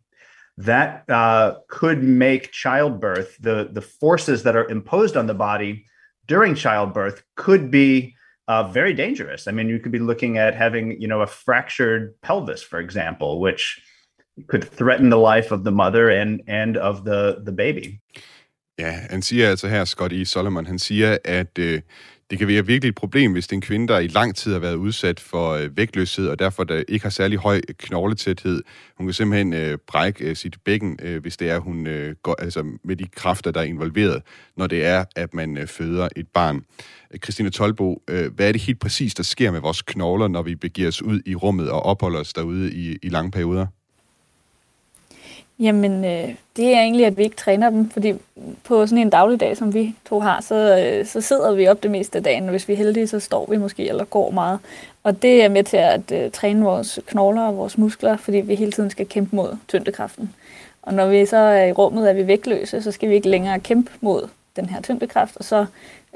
That 0.56 1.04
uh, 1.10 1.56
could 1.68 2.02
make 2.02 2.52
childbirth, 2.52 3.36
the, 3.38 3.68
the 3.70 3.82
forces 3.82 4.42
that 4.44 4.56
are 4.56 4.68
imposed 4.68 5.16
on 5.16 5.26
the 5.26 5.34
body 5.34 5.86
during 6.26 6.54
childbirth, 6.54 7.22
could 7.36 7.70
be 7.70 8.14
uh, 8.48 8.68
very 8.72 8.94
dangerous. 8.94 9.46
I 9.46 9.52
mean, 9.52 9.68
you 9.68 9.78
could 9.78 9.92
be 9.92 9.98
looking 9.98 10.38
at 10.38 10.54
having, 10.54 11.00
you 11.00 11.08
know, 11.08 11.22
a 11.22 11.26
fractured 11.26 12.14
pelvis, 12.22 12.62
for 12.62 12.80
example, 12.80 13.40
which 13.40 13.80
could 14.46 14.64
threaten 14.64 15.10
the 15.10 15.16
life 15.16 15.54
of 15.54 15.64
the 15.64 15.70
mother 15.70 16.10
and, 16.10 16.42
and 16.46 16.76
of 16.76 17.04
the, 17.04 17.42
the 17.44 17.52
baby. 17.52 18.00
Ja, 18.78 18.90
han 19.10 19.22
siger 19.22 19.50
altså 19.50 19.68
her, 19.68 19.84
Scott 19.84 20.12
E. 20.12 20.24
Solomon, 20.24 20.66
han 20.66 20.78
siger, 20.78 21.18
at 21.24 21.58
øh, 21.58 21.80
det 22.32 22.38
kan 22.38 22.48
være 22.48 22.66
virkelig 22.66 22.88
et 22.88 22.94
problem, 22.94 23.32
hvis 23.32 23.46
det 23.46 23.52
er 23.52 23.56
en 23.56 23.62
kvinde, 23.62 23.88
der 23.88 23.98
i 23.98 24.06
lang 24.06 24.36
tid 24.36 24.52
har 24.52 24.58
været 24.58 24.74
udsat 24.74 25.20
for 25.20 25.50
øh, 25.50 25.76
vægtløshed, 25.76 26.28
og 26.28 26.38
derfor 26.38 26.64
der 26.64 26.82
ikke 26.88 27.02
har 27.04 27.10
særlig 27.10 27.38
høj 27.38 27.56
øh, 27.56 27.74
knogletæthed. 27.78 28.62
Hun 28.96 29.06
kan 29.06 29.14
simpelthen 29.14 29.52
øh, 29.52 29.78
brække 29.86 30.24
øh, 30.24 30.36
sit 30.36 30.56
bækken, 30.64 30.98
øh, 31.02 31.22
hvis 31.22 31.36
det 31.36 31.50
er, 31.50 31.58
hun 31.58 31.86
øh, 31.86 32.14
går 32.22 32.34
altså 32.38 32.64
med 32.84 32.96
de 32.96 33.06
kræfter, 33.06 33.50
der 33.50 33.60
er 33.60 33.64
involveret, 33.64 34.22
når 34.56 34.66
det 34.66 34.84
er, 34.84 35.04
at 35.16 35.34
man 35.34 35.58
øh, 35.58 35.66
føder 35.66 36.08
et 36.16 36.28
barn. 36.34 36.64
Christine 37.22 37.50
Tolbo, 37.50 38.02
øh, 38.10 38.34
hvad 38.34 38.48
er 38.48 38.52
det 38.52 38.60
helt 38.60 38.80
præcis, 38.80 39.14
der 39.14 39.22
sker 39.22 39.50
med 39.50 39.60
vores 39.60 39.82
knogler, 39.82 40.28
når 40.28 40.42
vi 40.42 40.54
begiver 40.54 40.88
os 40.88 41.02
ud 41.02 41.20
i 41.26 41.34
rummet 41.34 41.70
og 41.70 41.82
opholder 41.82 42.20
os 42.20 42.32
derude 42.32 42.72
i, 42.72 42.98
i 43.02 43.08
lange 43.08 43.30
perioder? 43.30 43.66
Jamen, 45.62 46.04
øh, 46.04 46.34
det 46.56 46.74
er 46.74 46.80
egentlig, 46.80 47.06
at 47.06 47.16
vi 47.16 47.22
ikke 47.22 47.36
træner 47.36 47.70
dem, 47.70 47.90
fordi 47.90 48.14
på 48.64 48.86
sådan 48.86 49.02
en 49.02 49.10
dagligdag, 49.10 49.56
som 49.56 49.74
vi 49.74 49.94
to 50.08 50.20
har, 50.20 50.40
så, 50.40 50.78
øh, 50.78 51.06
så 51.06 51.20
sidder 51.20 51.52
vi 51.52 51.68
op 51.68 51.82
det 51.82 51.90
meste 51.90 52.18
af 52.18 52.24
dagen, 52.24 52.42
og 52.44 52.50
hvis 52.50 52.68
vi 52.68 52.72
er 52.72 52.76
heldige, 52.76 53.06
så 53.06 53.20
står 53.20 53.46
vi 53.50 53.56
måske 53.56 53.88
eller 53.88 54.04
går 54.04 54.30
meget. 54.30 54.58
Og 55.02 55.22
det 55.22 55.44
er 55.44 55.48
med 55.48 55.64
til 55.64 55.76
at 55.76 56.12
øh, 56.12 56.30
træne 56.30 56.64
vores 56.64 57.00
knogler 57.06 57.42
og 57.42 57.56
vores 57.56 57.78
muskler, 57.78 58.16
fordi 58.16 58.36
vi 58.36 58.54
hele 58.54 58.72
tiden 58.72 58.90
skal 58.90 59.06
kæmpe 59.08 59.36
mod 59.36 59.56
tyngdekraften. 59.68 60.34
Og 60.82 60.94
når 60.94 61.06
vi 61.06 61.26
så 61.26 61.36
er 61.36 61.64
i 61.64 61.72
rummet, 61.72 62.10
er 62.10 62.12
vi 62.12 62.26
vægtløse, 62.26 62.82
så 62.82 62.92
skal 62.92 63.08
vi 63.08 63.14
ikke 63.14 63.28
længere 63.28 63.60
kæmpe 63.60 63.90
mod 64.00 64.28
den 64.56 64.66
her 64.66 64.82
tyngdekraft, 64.82 65.36
og 65.36 65.44
så 65.44 65.66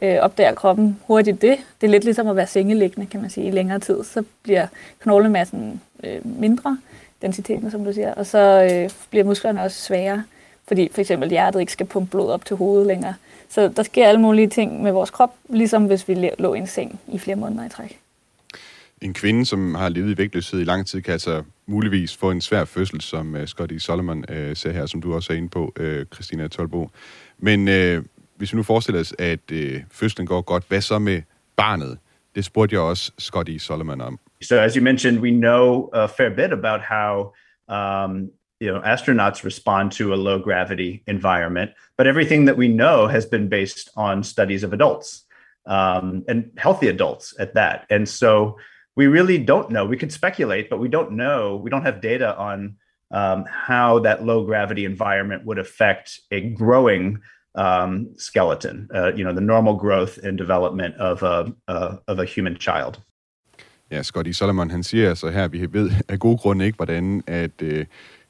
øh, 0.03 0.17
opdager 0.21 0.55
kroppen 0.55 0.99
hurtigt 1.07 1.43
det. 1.43 1.59
Det 1.81 1.87
er 1.87 1.91
lidt 1.91 2.05
ligesom 2.05 2.29
at 2.29 2.37
være 2.37 2.47
sengeliggende, 2.47 3.07
kan 3.07 3.21
man 3.21 3.31
sige, 3.31 3.47
i 3.47 3.51
længere 3.51 3.79
tid. 3.79 4.05
Så 4.05 4.25
bliver 4.43 4.67
knoglemassen 5.01 5.81
øh, 6.05 6.41
mindre, 6.41 6.79
densiteten, 7.23 7.71
som 7.71 7.85
du 7.85 7.93
siger. 7.93 8.15
Og 8.15 8.27
så 8.27 8.69
øh, 8.73 8.91
bliver 9.11 9.25
musklerne 9.25 9.63
også 9.63 9.83
sværere, 9.83 10.25
fordi 10.69 10.89
for 10.93 11.01
eksempel 11.01 11.31
hjertet 11.31 11.61
ikke 11.61 11.73
skal 11.73 11.87
pumpe 11.87 12.11
blod 12.11 12.31
op 12.31 12.45
til 12.45 12.57
hovedet 12.57 12.87
længere. 12.87 13.15
Så 13.49 13.69
der 13.69 13.83
sker 13.83 14.09
alle 14.09 14.21
mulige 14.21 14.49
ting 14.49 14.83
med 14.83 14.93
vores 14.93 15.11
krop, 15.11 15.35
ligesom 15.49 15.85
hvis 15.85 16.09
vi 16.09 16.31
lå 16.39 16.55
i 16.55 16.59
en 16.59 16.67
seng 16.67 17.01
i 17.09 17.19
flere 17.19 17.37
måneder 17.37 17.67
i 17.67 17.69
træk. 17.69 18.01
En 19.01 19.15
kvinde, 19.15 19.47
som 19.47 19.75
har 19.75 19.89
levet 19.89 20.11
i 20.11 20.19
vægtløshed 20.19 20.61
i 20.61 20.65
lang 20.65 20.87
tid, 20.87 21.03
kan 21.03 21.13
altså 21.13 21.43
muligvis 21.67 22.17
få 22.17 22.31
en 22.31 22.41
svær 22.41 22.65
fødsel, 22.65 23.01
som 23.01 23.37
øh, 23.37 23.43
uh, 23.43 23.49
Scotty 23.49 23.77
Solomon 23.79 24.19
uh, 24.19 24.57
ser 24.57 24.73
her, 24.73 24.87
som 24.87 25.03
du 25.03 25.15
også 25.15 25.33
er 25.33 25.37
inde 25.37 25.49
på, 25.49 25.73
uh, 25.81 26.03
Christina 26.15 26.49
Tolbo. 26.49 26.91
Men 27.39 27.69
uh, 27.69 28.05
hvis 28.37 28.53
vi 28.53 28.57
nu 28.57 28.63
forestiller 28.63 29.01
os, 29.01 29.15
at 29.19 29.41
uh, 29.53 29.59
fødslen 29.91 30.27
går 30.27 30.41
godt, 30.41 30.65
hvad 30.69 30.81
så 30.81 30.99
med 30.99 31.23
barnet? 31.57 31.99
Det 32.35 32.45
spurgte 32.45 32.75
jeg 32.75 32.83
også 32.83 33.13
Scotty 33.19 33.57
Solomon 33.57 34.01
om. 34.01 34.19
So 34.43 34.61
as 34.61 34.77
you 34.77 34.83
mentioned, 34.83 35.21
we 35.21 35.31
know 35.31 35.91
a 35.93 36.09
fair 36.09 36.31
bit 36.31 36.53
about 36.53 36.83
how 36.83 37.33
um, 37.69 38.31
you 38.61 38.73
know 38.73 38.81
astronauts 38.81 39.45
respond 39.45 39.93
to 39.93 40.15
a 40.15 40.17
low 40.17 40.39
gravity 40.39 41.03
environment, 41.07 41.73
but 41.97 42.07
everything 42.07 42.47
that 42.47 42.57
we 42.57 42.69
know 42.69 43.07
has 43.07 43.27
been 43.27 43.49
based 43.49 43.91
on 43.97 44.23
studies 44.23 44.63
of 44.63 44.73
adults 44.73 45.25
um, 45.67 46.25
and 46.29 46.51
healthy 46.57 46.89
adults 46.89 47.35
at 47.39 47.55
that. 47.55 47.87
And 47.91 48.09
so 48.09 48.59
we 48.95 49.07
really 49.07 49.39
don't 49.39 49.71
know. 49.71 49.85
We 49.85 49.97
could 49.97 50.13
speculate, 50.13 50.71
but 50.71 50.81
we 50.81 50.89
don't 50.89 51.13
know. 51.13 51.57
We 51.57 51.71
don't 51.71 51.85
have 51.85 52.01
data 52.01 52.37
on 52.37 52.77
um, 53.11 53.45
how 53.45 54.01
that 54.01 54.25
low 54.25 54.45
gravity 54.45 54.85
environment 54.85 55.45
would 55.45 55.59
affect 55.59 56.21
a 56.31 56.41
growing 56.51 57.21
um, 57.55 58.15
skeleton. 58.17 58.89
Uh, 58.95 59.13
you 59.15 59.25
know, 59.25 59.33
the 59.33 59.41
normal 59.41 59.75
growth 59.75 60.19
and 60.19 60.37
development 60.37 60.95
of 60.97 61.23
a 61.23 61.55
uh, 61.69 61.97
of 62.09 62.19
a 62.19 62.25
human 62.25 62.57
child. 62.57 63.03
Ja, 63.91 64.03
Scotty 64.03 64.31
Solomon, 64.31 64.71
han 64.71 64.83
siger 64.83 65.09
altså 65.09 65.31
her, 65.31 65.45
at 65.45 65.53
vi 65.53 65.67
ved 65.73 65.91
af 66.09 66.19
gode 66.19 66.39
grunde 66.39 66.67
ikke, 66.67 66.77
hvordan 66.77 67.23
at 67.27 67.63
øh, 67.63 67.87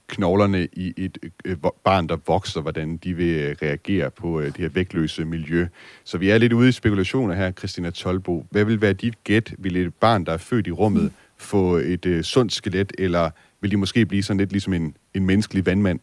knoglerne 0.09 0.69
i 0.73 0.95
et 0.97 1.19
øh, 1.23 1.31
øh, 1.45 1.57
barn, 1.85 2.07
der 2.07 2.17
vokser, 2.27 2.61
hvordan 2.61 2.97
de 2.97 3.15
vil 3.15 3.37
øh, 3.37 3.57
reagere 3.63 4.11
på 4.11 4.41
øh, 4.41 4.47
det 4.47 4.57
her 4.57 4.69
vægtløse 4.69 5.25
miljø. 5.25 5.67
Så 6.05 6.19
vi 6.19 6.31
er 6.31 6.39
lidt 6.39 6.53
ude 6.53 6.69
i 6.69 6.73
spekulationer 6.73 7.35
her, 7.35 7.53
Christina 7.53 7.91
Tolbo. 7.91 8.47
Hvad 8.51 8.65
vil 8.65 8.81
være 8.81 8.93
dit 8.93 9.25
gæt? 9.25 9.55
Vil 9.59 9.77
et 9.77 9.95
barn, 9.95 10.25
der 10.25 10.33
er 10.33 10.37
født 10.37 10.67
i 10.67 10.71
rummet, 10.71 11.13
få 11.37 11.77
et 11.77 12.07
øh, 12.07 12.23
sundt 12.23 12.53
skelet, 12.53 12.93
eller 12.99 13.31
vil 13.61 13.71
de 13.71 13.77
måske 13.77 14.07
blive 14.07 14.23
sådan 14.23 14.39
lidt 14.39 14.53
ligesom 14.53 14.73
en, 14.73 14.97
en 15.15 15.27
menneskelig 15.27 15.67
vandmand? 15.67 16.01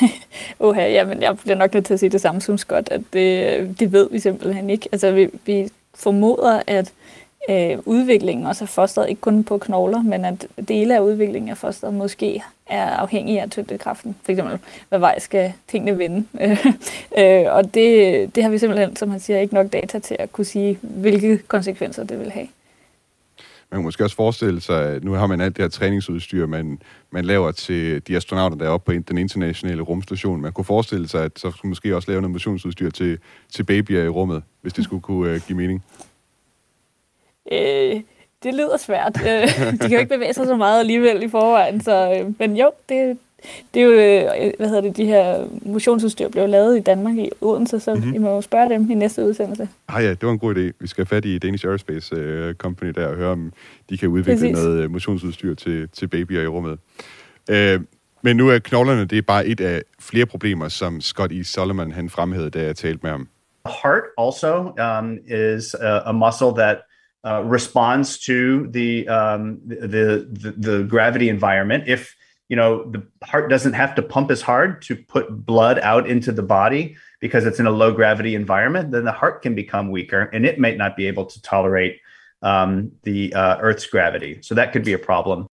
Oha, 0.58 0.88
jamen 0.88 1.22
jeg 1.22 1.38
bliver 1.38 1.56
nok 1.56 1.74
nødt 1.74 1.86
til 1.86 1.94
at 1.94 2.00
sige 2.00 2.10
det 2.10 2.20
samme 2.20 2.40
som 2.40 2.58
Scott, 2.58 2.88
at 2.90 3.00
det, 3.12 3.80
det 3.80 3.92
ved 3.92 4.08
vi 4.12 4.18
simpelthen 4.18 4.70
ikke. 4.70 4.88
Altså 4.92 5.12
vi, 5.12 5.28
vi 5.46 5.68
formoder, 5.94 6.62
at 6.66 6.88
øh, 6.88 7.19
øh, 7.48 7.78
udviklingen 7.84 8.46
også 8.46 8.64
af 8.64 8.68
fosteret, 8.68 9.08
ikke 9.08 9.20
kun 9.20 9.44
på 9.44 9.58
knogler, 9.58 10.02
men 10.02 10.24
at 10.24 10.46
dele 10.68 10.96
af 10.96 11.00
udviklingen 11.00 11.50
af 11.50 11.56
fosteret 11.56 11.94
måske 11.94 12.42
er 12.66 12.84
afhængig 12.84 13.40
af 13.40 13.50
tyngdekraften. 13.50 14.16
For 14.24 14.32
eksempel, 14.32 14.58
hvad 14.88 14.98
vej 14.98 15.18
skal 15.18 15.52
tingene 15.68 15.98
vende? 15.98 16.26
øh, 17.18 17.54
og 17.54 17.74
det, 17.74 18.34
det 18.34 18.42
har 18.42 18.50
vi 18.50 18.58
simpelthen, 18.58 18.96
som 18.96 19.10
han 19.10 19.20
siger, 19.20 19.40
ikke 19.40 19.54
nok 19.54 19.72
data 19.72 19.98
til 19.98 20.16
at 20.18 20.32
kunne 20.32 20.44
sige, 20.44 20.78
hvilke 20.82 21.38
konsekvenser 21.38 22.04
det 22.04 22.18
vil 22.18 22.30
have. 22.30 22.48
Man 23.70 23.78
kan 23.78 23.84
måske 23.84 24.04
også 24.04 24.16
forestille 24.16 24.60
sig, 24.60 24.88
at 24.88 25.04
nu 25.04 25.12
har 25.12 25.26
man 25.26 25.40
alt 25.40 25.56
det 25.56 25.64
her 25.64 25.68
træningsudstyr, 25.68 26.46
man, 26.46 26.78
man 27.10 27.24
laver 27.24 27.52
til 27.52 28.06
de 28.08 28.16
astronauter, 28.16 28.56
der 28.56 28.64
er 28.64 28.70
oppe 28.70 28.84
på 28.84 29.02
den 29.08 29.18
internationale 29.18 29.82
rumstation. 29.82 30.40
Man 30.40 30.52
kunne 30.52 30.64
forestille 30.64 31.08
sig, 31.08 31.24
at 31.24 31.32
så 31.36 31.50
skulle 31.50 31.68
måske 31.68 31.96
også 31.96 32.10
lave 32.10 32.20
noget 32.20 32.32
motionsudstyr 32.32 32.90
til, 32.90 33.18
til 33.52 33.64
babyer 33.64 34.04
i 34.04 34.08
rummet, 34.08 34.42
hvis 34.60 34.72
det 34.72 34.84
skulle 34.84 35.02
kunne 35.02 35.34
uh, 35.34 35.40
give 35.46 35.56
mening. 35.56 35.84
Øh, 37.52 38.00
det 38.42 38.54
lyder 38.54 38.76
svært. 38.76 39.16
Øh, 39.26 39.72
de 39.72 39.78
kan 39.78 39.92
jo 39.92 39.98
ikke 39.98 40.14
bevæge 40.14 40.34
sig 40.34 40.46
så 40.46 40.56
meget 40.56 40.80
alligevel 40.80 41.22
i 41.22 41.28
forvejen, 41.28 41.80
så, 41.80 42.16
øh, 42.20 42.34
men 42.38 42.56
jo, 42.56 42.70
det, 42.88 43.18
det 43.74 43.82
er 43.82 43.86
jo, 43.86 43.92
øh, 43.92 44.52
hvad 44.58 44.68
hedder 44.68 44.80
det, 44.80 44.96
de 44.96 45.04
her 45.04 45.46
motionsudstyr 45.62 46.28
blev 46.28 46.48
lavet 46.48 46.76
i 46.76 46.80
Danmark 46.80 47.16
i 47.16 47.30
Odense, 47.40 47.80
så 47.80 47.94
mm-hmm. 47.94 48.14
I 48.14 48.18
må 48.18 48.42
spørge 48.42 48.68
dem 48.68 48.90
i 48.90 48.94
næste 48.94 49.24
udsendelse. 49.24 49.68
Ah 49.88 50.04
ja, 50.04 50.10
det 50.10 50.22
var 50.22 50.30
en 50.30 50.38
god 50.38 50.54
idé. 50.54 50.76
Vi 50.80 50.86
skal 50.86 51.04
have 51.04 51.16
fat 51.16 51.24
i 51.24 51.38
Danish 51.38 51.66
Aerospace 51.66 52.16
uh, 52.48 52.54
Company 52.54 52.90
der 52.90 53.06
og 53.06 53.16
høre, 53.16 53.32
om 53.32 53.52
de 53.90 53.98
kan 53.98 54.08
udvikle 54.08 54.34
Præcis. 54.34 54.64
noget 54.64 54.90
motionsudstyr 54.90 55.54
til, 55.54 55.88
til 55.88 56.08
babyer 56.08 56.42
i 56.42 56.46
rummet. 56.46 56.78
Uh, 57.50 57.82
men 58.22 58.36
nu 58.36 58.48
er 58.48 58.58
knoglerne, 58.58 59.04
det 59.04 59.18
er 59.18 59.22
bare 59.22 59.46
et 59.46 59.60
af 59.60 59.82
flere 60.00 60.26
problemer, 60.26 60.68
som 60.68 61.00
Scott 61.00 61.32
E. 61.32 61.44
Solomon 61.44 61.92
han 61.92 62.10
fremhævede, 62.10 62.50
da 62.50 62.62
jeg 62.62 62.76
talte 62.76 63.00
med 63.02 63.10
ham. 63.10 63.28
The 63.64 63.74
heart 63.82 64.02
also 64.18 64.72
um, 64.84 65.18
is 65.58 65.74
a, 65.74 66.00
a 66.08 66.12
muscle 66.12 66.52
that 66.56 66.76
uh, 67.24 67.42
responds 67.44 68.18
to 68.18 68.66
the, 68.68 69.08
um, 69.08 69.60
the, 69.66 70.28
the 70.32 70.54
the 70.56 70.84
gravity 70.84 71.28
environment. 71.28 71.84
If 71.86 72.16
you 72.48 72.56
know 72.56 72.90
the 72.90 73.02
heart 73.22 73.50
doesn't 73.50 73.74
have 73.74 73.94
to 73.96 74.02
pump 74.02 74.30
as 74.30 74.42
hard 74.42 74.82
to 74.82 74.96
put 74.96 75.44
blood 75.46 75.78
out 75.80 76.08
into 76.08 76.32
the 76.32 76.42
body 76.42 76.96
because 77.20 77.44
it's 77.46 77.60
in 77.60 77.66
a 77.66 77.70
low 77.70 77.92
gravity 77.92 78.34
environment, 78.34 78.90
then 78.92 79.04
the 79.04 79.12
heart 79.12 79.42
can 79.42 79.54
become 79.54 79.90
weaker 79.90 80.22
and 80.32 80.46
it 80.46 80.58
might 80.58 80.76
not 80.76 80.96
be 80.96 81.06
able 81.06 81.26
to 81.26 81.42
tolerate 81.42 82.00
um, 82.42 82.90
the 83.02 83.32
uh, 83.34 83.58
Earth's 83.60 83.86
gravity. 83.86 84.38
So 84.42 84.54
that 84.54 84.72
could 84.72 84.84
be 84.84 84.94
a 84.94 84.98
problem. 84.98 85.46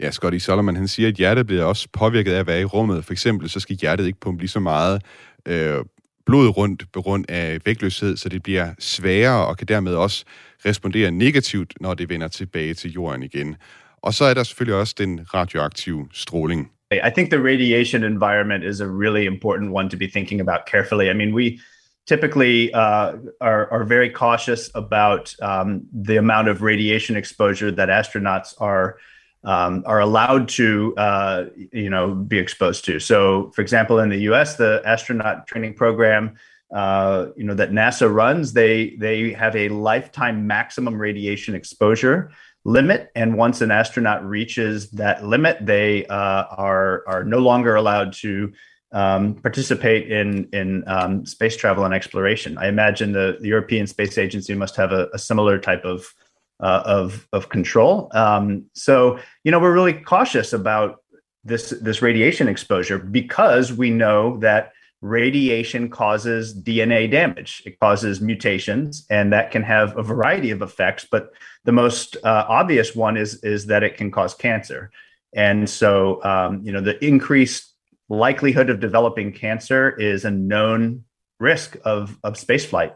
Ja, 0.00 0.10
Scotty 0.10 0.38
Solomon, 0.38 0.76
han 0.76 0.88
siger, 0.88 1.08
at 1.08 1.14
hjertet 1.14 1.46
bliver 1.46 1.64
også 1.64 1.88
påvirket 1.92 2.32
af 2.32 2.38
at 2.38 2.46
være 2.46 2.60
i 2.60 2.64
rummet. 2.64 3.04
For 3.04 3.12
eksempel, 3.12 3.50
så 3.50 3.60
skal 3.60 3.76
hjertet 3.76 4.06
ikke 4.06 4.20
pumpe 4.20 4.42
lige 4.42 4.48
så 4.48 4.60
meget 4.60 5.02
øh, 5.48 5.78
blod 6.26 6.48
rundt 6.48 6.84
på 6.92 7.02
grund 7.02 7.24
af 7.28 7.58
vægtløshed, 7.64 8.16
så 8.16 8.28
det 8.28 8.42
bliver 8.42 8.74
sværere 8.78 9.46
og 9.46 9.56
kan 9.56 9.66
dermed 9.66 9.94
også 9.94 10.24
respondere 10.66 11.10
negativt, 11.10 11.74
når 11.80 11.94
det 11.94 12.08
vender 12.08 12.28
tilbage 12.28 12.74
til 12.74 12.92
jorden 12.92 13.22
igen. 13.22 13.56
Og 14.02 14.14
så 14.14 14.24
er 14.24 14.34
der 14.34 14.42
selvfølgelig 14.42 14.80
også 14.80 14.94
den 14.98 15.20
radioaktive 15.34 16.08
stråling. 16.12 16.70
I 16.92 17.10
think 17.14 17.30
the 17.30 17.42
radiation 17.42 18.04
environment 18.04 18.64
is 18.64 18.80
a 18.80 18.86
really 18.86 19.26
important 19.26 19.72
one 19.72 19.88
to 19.90 19.96
be 19.96 20.06
thinking 20.06 20.40
about 20.40 20.60
carefully. 20.70 21.10
I 21.10 21.14
mean, 21.14 21.34
we 21.34 21.58
typically 22.06 22.70
uh, 22.74 23.12
are, 23.40 23.72
are 23.72 23.84
very 23.84 24.10
cautious 24.10 24.70
about 24.74 25.34
um, 25.40 25.86
the 26.06 26.18
amount 26.18 26.48
of 26.48 26.62
radiation 26.62 27.16
exposure 27.16 27.70
that 27.72 27.88
astronauts 27.88 28.54
are 28.60 28.96
um, 29.44 29.82
are 29.86 30.00
allowed 30.00 30.48
to 30.50 30.94
uh, 30.96 31.44
you 31.72 31.90
know 31.90 32.14
be 32.14 32.38
exposed 32.38 32.84
to. 32.86 33.00
So, 33.00 33.50
for 33.54 33.62
example, 33.62 33.98
in 33.98 34.08
the 34.08 34.20
U.S., 34.30 34.56
the 34.56 34.82
astronaut 34.84 35.46
training 35.46 35.74
program 35.74 36.36
uh, 36.72 37.26
you 37.36 37.44
know 37.44 37.54
that 37.54 37.70
NASA 37.70 38.12
runs, 38.12 38.54
they 38.54 38.96
they 38.96 39.32
have 39.32 39.54
a 39.54 39.68
lifetime 39.68 40.46
maximum 40.46 40.98
radiation 40.98 41.54
exposure 41.54 42.30
limit, 42.64 43.10
and 43.14 43.36
once 43.36 43.60
an 43.60 43.70
astronaut 43.70 44.24
reaches 44.24 44.90
that 44.92 45.24
limit, 45.24 45.58
they 45.60 46.06
uh, 46.06 46.44
are 46.44 47.04
are 47.06 47.24
no 47.24 47.38
longer 47.38 47.74
allowed 47.74 48.14
to 48.14 48.52
um, 48.92 49.34
participate 49.34 50.10
in 50.10 50.48
in 50.54 50.82
um, 50.86 51.26
space 51.26 51.56
travel 51.56 51.84
and 51.84 51.92
exploration. 51.92 52.56
I 52.56 52.68
imagine 52.68 53.12
the, 53.12 53.36
the 53.40 53.48
European 53.48 53.86
Space 53.86 54.16
Agency 54.16 54.54
must 54.54 54.74
have 54.76 54.92
a, 54.92 55.08
a 55.12 55.18
similar 55.18 55.58
type 55.58 55.84
of 55.84 56.14
uh, 56.60 56.82
of 56.84 57.26
of 57.32 57.48
control. 57.48 58.10
Um, 58.12 58.66
so 58.74 59.18
you 59.44 59.50
know 59.50 59.58
we're 59.58 59.74
really 59.74 59.94
cautious 59.94 60.52
about 60.52 61.02
this 61.44 61.70
this 61.80 62.02
radiation 62.02 62.48
exposure 62.48 62.98
because 62.98 63.72
we 63.72 63.90
know 63.90 64.38
that 64.38 64.72
radiation 65.02 65.90
causes 65.90 66.56
DNA 66.56 67.10
damage. 67.10 67.62
It 67.66 67.78
causes 67.80 68.20
mutations, 68.20 69.04
and 69.10 69.32
that 69.32 69.50
can 69.50 69.62
have 69.64 69.96
a 69.98 70.02
variety 70.02 70.50
of 70.50 70.62
effects. 70.62 71.06
But 71.10 71.32
the 71.64 71.72
most 71.72 72.16
uh, 72.24 72.46
obvious 72.48 72.94
one 72.94 73.16
is 73.16 73.42
is 73.42 73.66
that 73.66 73.82
it 73.82 73.96
can 73.96 74.10
cause 74.10 74.34
cancer. 74.34 74.90
And 75.34 75.68
so, 75.68 76.22
um, 76.24 76.62
you 76.62 76.72
know, 76.72 76.80
the 76.80 77.02
increased 77.04 77.74
likelihood 78.08 78.70
of 78.70 78.80
developing 78.80 79.32
cancer 79.32 79.90
is 79.90 80.24
a 80.24 80.30
known 80.30 81.04
risk 81.40 81.76
of 81.84 82.16
of 82.22 82.34
spaceflight. 82.34 82.94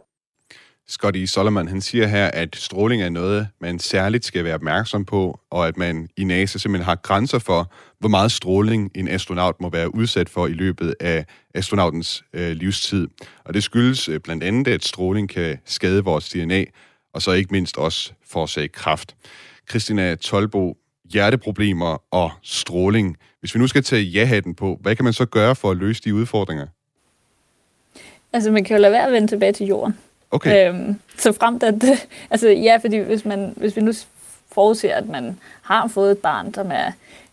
Scotty 0.88 1.24
Solomon, 1.24 1.68
han 1.68 1.80
siger 1.80 2.06
her, 2.06 2.26
at 2.26 2.56
stråling 2.56 3.02
er 3.02 3.08
noget, 3.08 3.48
man 3.60 3.78
særligt 3.78 4.24
skal 4.24 4.44
være 4.44 4.54
opmærksom 4.54 5.04
på, 5.04 5.40
og 5.50 5.68
at 5.68 5.76
man 5.76 6.08
i 6.16 6.24
NASA 6.24 6.58
simpelthen 6.58 6.84
har 6.84 6.94
grænser 6.94 7.38
for, 7.38 7.72
hvor 7.98 8.08
meget 8.08 8.32
stråling 8.32 8.90
en 8.94 9.08
astronaut 9.08 9.60
må 9.60 9.70
være 9.70 9.94
udsat 9.94 10.28
for 10.28 10.46
i 10.46 10.52
løbet 10.52 10.94
af 11.00 11.24
astronautens 11.54 12.24
øh, 12.32 12.50
livstid. 12.50 13.08
Og 13.44 13.54
det 13.54 13.62
skyldes 13.62 14.08
øh, 14.08 14.20
blandt 14.20 14.44
andet, 14.44 14.68
at 14.68 14.84
stråling 14.84 15.28
kan 15.28 15.58
skade 15.64 16.04
vores 16.04 16.28
DNA, 16.28 16.64
og 17.14 17.22
så 17.22 17.32
ikke 17.32 17.52
mindst 17.52 17.78
også 17.78 18.12
forårsage 18.26 18.68
kraft. 18.68 19.16
Christina 19.70 20.14
Tolbo, 20.14 20.76
hjerteproblemer 21.12 22.02
og 22.10 22.30
stråling. 22.42 23.16
Hvis 23.40 23.54
vi 23.54 23.60
nu 23.60 23.66
skal 23.66 23.82
tage 23.82 24.02
ja-hatten 24.02 24.54
på, 24.54 24.78
hvad 24.80 24.96
kan 24.96 25.04
man 25.04 25.12
så 25.12 25.26
gøre 25.26 25.54
for 25.54 25.70
at 25.70 25.76
løse 25.76 26.02
de 26.04 26.14
udfordringer? 26.14 26.66
Altså, 28.32 28.50
man 28.50 28.64
kan 28.64 28.76
jo 28.76 28.80
lade 28.80 28.92
være 28.92 29.06
at 29.06 29.12
vende 29.12 29.28
tilbage 29.28 29.52
til 29.52 29.66
jorden. 29.66 29.94
Okay. 30.36 30.68
Øhm, 30.68 31.00
så 31.18 31.32
fremt 31.32 31.62
at, 31.62 31.84
altså 32.30 32.48
ja, 32.48 32.76
fordi 32.76 32.96
hvis, 32.96 33.24
man, 33.24 33.52
hvis 33.56 33.76
vi 33.76 33.80
nu 33.80 33.92
forudser, 34.52 34.94
at 34.94 35.08
man 35.08 35.38
har 35.62 35.88
fået 35.88 36.10
et 36.10 36.18
barn, 36.18 36.54
som 36.54 36.70
er 36.72 36.92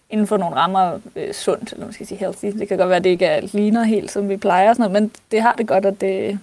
inden 0.10 0.28
for 0.28 0.38
nogle 0.38 0.56
rammer 0.56 1.00
øh, 1.16 1.34
sundt, 1.34 1.74
eller 1.74 1.86
man 1.86 1.94
skal 1.94 2.08
sige 2.08 2.18
healthy. 2.18 2.48
Det 2.60 2.68
kan 2.68 2.78
godt 2.78 2.90
være, 2.90 2.98
at 2.98 3.04
det 3.04 3.10
ikke 3.10 3.26
er, 3.26 3.42
ligner 3.54 3.84
helt, 3.84 4.12
som 4.12 4.30
vi 4.30 4.38
plejer, 4.38 4.70
og 4.70 4.76
sådan 4.76 4.92
noget, 4.92 5.04
men 5.04 5.12
det 5.32 5.42
har 5.42 5.54
det 5.54 5.68
godt, 5.68 5.86
at 5.86 6.02
det 6.02 6.40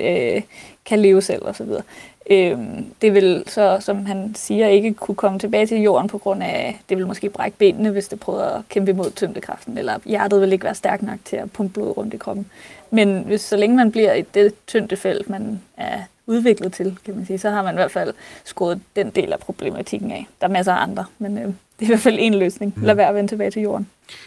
øh, 0.00 0.42
kan 0.84 0.98
leve 0.98 1.22
selv 1.22 1.44
og 1.44 1.56
så 1.56 1.64
videre. 1.64 1.82
Øh, 2.30 2.58
det 3.02 3.14
vil 3.14 3.44
så, 3.46 3.76
som 3.80 4.06
han 4.06 4.34
siger, 4.34 4.68
ikke 4.68 4.94
kunne 4.94 5.14
komme 5.14 5.38
tilbage 5.38 5.66
til 5.66 5.80
jorden 5.80 6.08
på 6.08 6.18
grund 6.18 6.42
af, 6.42 6.80
det 6.88 6.96
vil 6.96 7.06
måske 7.06 7.30
brække 7.30 7.58
benene, 7.58 7.90
hvis 7.90 8.08
det 8.08 8.20
prøver 8.20 8.42
at 8.42 8.62
kæmpe 8.68 8.90
imod 8.90 9.10
tyngdekraften, 9.10 9.78
eller 9.78 9.98
hjertet 10.04 10.40
vil 10.40 10.52
ikke 10.52 10.64
være 10.64 10.74
stærkt 10.74 11.02
nok 11.02 11.18
til 11.24 11.36
at 11.36 11.52
pumpe 11.52 11.72
blod 11.72 11.96
rundt 11.96 12.14
i 12.14 12.16
kroppen. 12.16 12.46
Men 12.90 13.22
hvis 13.22 13.40
så 13.40 13.56
længe 13.56 13.76
man 13.76 13.92
bliver 13.92 14.14
i 14.14 14.22
det 14.34 14.54
tyngdefelt, 14.66 15.30
man 15.30 15.60
er 15.76 16.00
udviklet 16.30 16.72
til, 16.72 16.98
kan 17.04 17.16
man 17.16 17.26
sige. 17.26 17.38
Så 17.38 17.50
har 17.50 17.62
man 17.62 17.74
i 17.74 17.76
hvert 17.76 17.90
fald 17.90 18.14
skåret 18.44 18.80
den 18.96 19.10
del 19.10 19.32
af 19.32 19.38
problematikken 19.38 20.10
af. 20.10 20.26
Der 20.40 20.46
er 20.46 20.50
masser 20.50 20.72
af 20.72 20.82
andre, 20.82 21.04
men 21.18 21.38
øh, 21.38 21.44
det 21.44 21.54
er 21.80 21.84
i 21.84 21.86
hvert 21.86 22.00
fald 22.00 22.16
en 22.18 22.34
løsning. 22.34 22.74
Lad 22.82 22.94
være 22.94 23.08
at 23.08 23.14
vende 23.14 23.30
tilbage 23.30 23.50
til 23.50 23.62
jorden. 23.62 23.86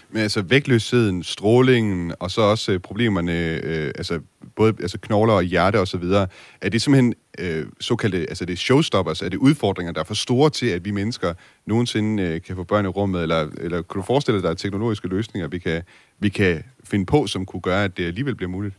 Men 0.09 0.21
altså 0.21 0.41
vægtløsheden, 0.41 1.23
strålingen, 1.23 2.13
og 2.19 2.31
så 2.31 2.41
også 2.41 2.71
øh, 2.71 2.79
problemerne, 2.79 3.59
øh, 3.63 3.91
altså 3.95 4.19
både 4.55 4.73
altså 4.81 4.97
knogler 4.97 5.33
og 5.33 5.43
hjerte 5.43 5.79
og 5.79 5.87
så 5.87 5.97
videre, 5.97 6.27
er 6.61 6.69
det 6.69 6.81
simpelthen 6.81 7.13
øh, 7.39 7.65
såkaldte, 7.79 8.17
altså 8.17 8.45
det 8.45 8.53
er 8.53 8.57
showstoppers, 8.57 9.21
er 9.21 9.29
det 9.29 9.37
udfordringer, 9.37 9.93
der 9.93 9.99
er 9.99 10.05
for 10.05 10.13
store 10.13 10.49
til, 10.49 10.65
at 10.65 10.85
vi 10.85 10.91
mennesker 10.91 11.33
nogensinde 11.65 12.23
øh, 12.23 12.41
kan 12.41 12.55
få 12.55 12.63
børn 12.63 12.85
i 12.85 12.87
rummet, 12.87 13.21
eller, 13.21 13.47
eller 13.57 13.81
kan 13.81 13.95
du 13.95 14.01
forestille 14.01 14.35
dig, 14.35 14.39
at 14.39 14.43
der 14.43 14.49
er 14.49 14.55
teknologiske 14.55 15.07
løsninger, 15.07 15.47
vi 15.47 15.59
kan, 15.59 15.81
vi 16.23 16.29
kan 16.29 16.63
finde 16.83 17.05
på, 17.05 17.27
som 17.27 17.45
kunne 17.45 17.61
gøre, 17.61 17.83
at 17.83 17.97
det 17.97 18.07
alligevel 18.07 18.35
bliver 18.35 18.49
muligt? 18.49 18.73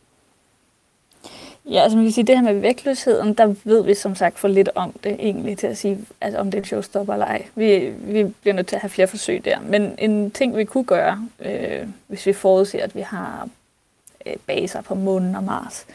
Ja, 1.69 1.81
altså 1.81 1.97
man 1.97 2.05
kan 2.05 2.11
sige, 2.11 2.27
det 2.27 2.35
her 2.35 2.43
med 2.43 2.59
vægtløsheden, 2.59 3.33
der 3.33 3.55
ved 3.63 3.83
vi 3.83 3.93
som 3.93 4.15
sagt 4.15 4.39
for 4.39 4.47
lidt 4.47 4.69
om 4.75 4.95
det 5.03 5.11
egentlig 5.19 5.57
til 5.57 5.67
at 5.67 5.77
sige, 5.77 5.99
altså, 6.21 6.39
om 6.39 6.51
det 6.51 6.57
er 6.57 6.61
en 6.61 6.65
showstopper 6.65 7.13
eller 7.13 7.25
ej. 7.25 7.45
Vi, 7.55 7.93
vi 7.97 8.23
bliver 8.23 8.53
nødt 8.53 8.67
til 8.67 8.75
at 8.75 8.81
have 8.81 8.89
flere 8.89 9.07
forsøg 9.07 9.45
der. 9.45 9.59
Men 9.61 9.95
en 9.97 10.31
ting, 10.31 10.57
vi 10.57 10.65
kunne 10.65 10.83
gøre, 10.83 11.27
øh, 11.45 11.87
hvis 12.07 12.25
vi 12.25 12.33
forudser, 12.33 12.83
at 12.83 12.95
vi 12.95 13.01
har 13.01 13.49
øh, 14.25 14.33
baser 14.47 14.81
på 14.81 14.95
månen 14.95 15.35
og 15.35 15.43
Mars, 15.43 15.85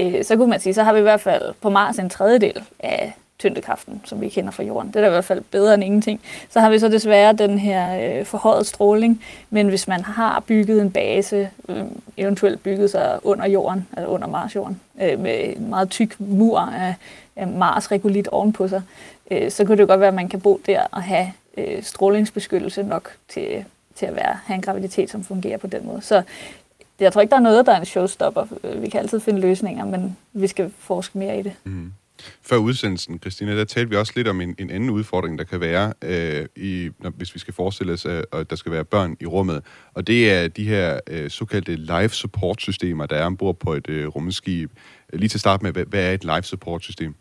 øh, 0.00 0.24
så 0.24 0.36
kunne 0.36 0.50
man 0.50 0.60
sige, 0.60 0.74
så 0.74 0.82
har 0.82 0.92
vi 0.92 0.98
i 0.98 1.02
hvert 1.02 1.20
fald 1.20 1.54
på 1.60 1.70
Mars 1.70 1.98
en 1.98 2.10
tredjedel 2.10 2.62
af 2.78 3.14
tyndekraften, 3.40 4.00
som 4.04 4.20
vi 4.20 4.28
kender 4.28 4.50
fra 4.50 4.62
jorden. 4.62 4.88
Det 4.88 4.96
er 4.96 5.00
da 5.00 5.06
i 5.06 5.10
hvert 5.10 5.24
fald 5.24 5.42
bedre 5.50 5.74
end 5.74 5.84
ingenting. 5.84 6.20
Så 6.50 6.60
har 6.60 6.70
vi 6.70 6.78
så 6.78 6.88
desværre 6.88 7.32
den 7.32 7.58
her 7.58 8.18
øh, 8.18 8.24
forhøjet 8.24 8.66
stråling, 8.66 9.22
men 9.50 9.68
hvis 9.68 9.88
man 9.88 10.00
har 10.00 10.40
bygget 10.46 10.82
en 10.82 10.90
base, 10.90 11.50
øh, 11.68 11.82
eventuelt 12.16 12.62
bygget 12.62 12.90
sig 12.90 13.18
under 13.22 13.46
jorden, 13.46 13.86
altså 13.96 14.08
under 14.08 14.28
Mars-jorden, 14.28 14.80
øh, 15.02 15.20
med 15.20 15.56
en 15.56 15.70
meget 15.70 15.90
tyk 15.90 16.20
mur 16.20 16.58
af, 16.58 16.94
af 17.36 17.46
Mars-regulit 17.46 18.28
ovenpå 18.28 18.68
sig, 18.68 18.82
øh, 19.30 19.50
så 19.50 19.64
kunne 19.64 19.78
det 19.78 19.88
godt 19.88 20.00
være, 20.00 20.08
at 20.08 20.14
man 20.14 20.28
kan 20.28 20.40
bo 20.40 20.60
der 20.66 20.82
og 20.90 21.02
have 21.02 21.32
øh, 21.56 21.82
strålingsbeskyttelse 21.82 22.82
nok 22.82 23.10
til, 23.28 23.64
til 23.94 24.06
at 24.06 24.16
være, 24.16 24.38
have 24.44 24.54
en 24.54 24.62
graviditet, 24.62 25.10
som 25.10 25.24
fungerer 25.24 25.58
på 25.58 25.66
den 25.66 25.86
måde. 25.86 26.02
Så 26.02 26.22
jeg 27.00 27.12
tror 27.12 27.20
ikke, 27.20 27.30
der 27.30 27.36
er 27.36 27.40
noget, 27.40 27.66
der 27.66 27.72
er 27.72 27.80
en 27.80 27.84
showstopper. 27.84 28.46
Vi 28.76 28.88
kan 28.88 29.00
altid 29.00 29.20
finde 29.20 29.40
løsninger, 29.40 29.84
men 29.84 30.16
vi 30.32 30.46
skal 30.46 30.72
forske 30.78 31.18
mere 31.18 31.38
i 31.38 31.42
det. 31.42 31.52
Mm. 31.64 31.92
Før 32.42 32.56
udsendelsen, 32.56 33.18
Christina, 33.18 33.56
der 33.56 33.64
talte 33.64 33.90
vi 33.90 33.96
også 33.96 34.12
lidt 34.16 34.28
om 34.28 34.40
en, 34.40 34.54
en 34.58 34.70
anden 34.70 34.90
udfordring, 34.90 35.38
der 35.38 35.44
kan 35.44 35.60
være, 35.60 35.92
øh, 36.02 36.46
i, 36.56 36.90
når, 36.98 37.10
hvis 37.10 37.34
vi 37.34 37.38
skal 37.38 37.54
forestille 37.54 37.92
os, 37.92 38.06
at, 38.06 38.24
at 38.32 38.50
der 38.50 38.56
skal 38.56 38.72
være 38.72 38.84
børn 38.84 39.16
i 39.20 39.26
rummet. 39.26 39.62
Og 39.94 40.06
det 40.06 40.32
er 40.32 40.48
de 40.48 40.64
her 40.64 41.00
øh, 41.06 41.30
såkaldte 41.30 41.76
life 41.76 42.14
support 42.14 42.60
systemer, 42.60 43.06
der 43.06 43.16
er 43.16 43.24
ombord 43.24 43.56
på 43.56 43.74
et 43.74 43.88
øh, 43.88 44.06
rumskib. 44.06 44.70
Lige 45.12 45.28
til 45.28 45.36
at 45.36 45.40
starte 45.40 45.62
med, 45.62 45.72
hvad, 45.72 45.84
hvad 45.84 46.04
er 46.04 46.12
et 46.12 46.24
life 46.24 46.42
support 46.42 46.82
system? 46.82 47.14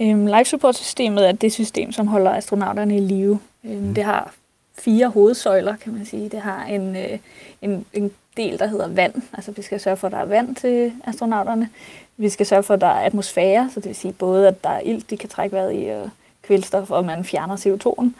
Øhm, 0.00 0.26
life 0.26 0.44
support 0.44 0.76
systemet 0.76 1.28
er 1.28 1.32
det 1.32 1.52
system, 1.52 1.92
som 1.92 2.06
holder 2.06 2.30
astronauterne 2.30 2.96
i 2.96 3.00
live. 3.00 3.38
Øhm, 3.64 3.82
mm. 3.82 3.94
Det 3.94 4.04
har 4.04 4.34
fire 4.78 5.08
hovedsøjler, 5.08 5.76
kan 5.76 5.92
man 5.92 6.06
sige. 6.06 6.28
Det 6.28 6.40
har 6.40 6.64
en, 6.64 6.96
øh, 6.96 7.18
en, 7.62 7.86
en 7.92 8.10
del, 8.36 8.58
der 8.58 8.66
hedder 8.66 8.88
vand. 8.88 9.14
Altså 9.32 9.52
vi 9.52 9.62
skal 9.62 9.80
sørge 9.80 9.96
for, 9.96 10.06
at 10.06 10.12
der 10.12 10.18
er 10.18 10.24
vand 10.24 10.56
til 10.56 10.92
astronauterne. 11.04 11.68
Vi 12.16 12.28
skal 12.28 12.46
sørge 12.46 12.62
for, 12.62 12.74
at 12.74 12.80
der 12.80 12.86
er 12.86 13.04
atmosfære, 13.06 13.70
så 13.74 13.80
det 13.80 13.88
vil 13.88 13.96
sige 13.96 14.12
både, 14.12 14.48
at 14.48 14.64
der 14.64 14.70
er 14.70 14.80
ilt, 14.80 15.10
de 15.10 15.16
kan 15.16 15.28
trække 15.28 15.56
vejret 15.56 15.74
i, 15.74 15.86
og 15.88 16.10
kvælstof, 16.42 16.90
og 16.90 17.04
man 17.04 17.24
fjerner 17.24 17.56
CO2'en. 17.56 18.10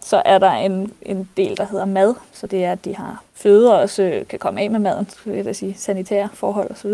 Så 0.00 0.22
er 0.24 0.38
der 0.38 0.50
en, 0.50 0.92
en 1.02 1.28
del, 1.36 1.56
der 1.56 1.64
hedder 1.64 1.84
mad, 1.84 2.14
så 2.32 2.46
det 2.46 2.64
er, 2.64 2.72
at 2.72 2.84
de 2.84 2.96
har 2.96 3.22
føde 3.34 3.74
og 3.74 3.80
også 3.80 4.02
øh, 4.02 4.26
kan 4.26 4.38
komme 4.38 4.60
af 4.60 4.70
med 4.70 4.78
maden, 4.78 5.08
så 5.10 5.18
vil 5.24 5.44
jeg 5.44 5.56
sige 5.56 5.74
sanitære 5.74 6.28
forhold 6.34 6.70
osv. 6.70 6.90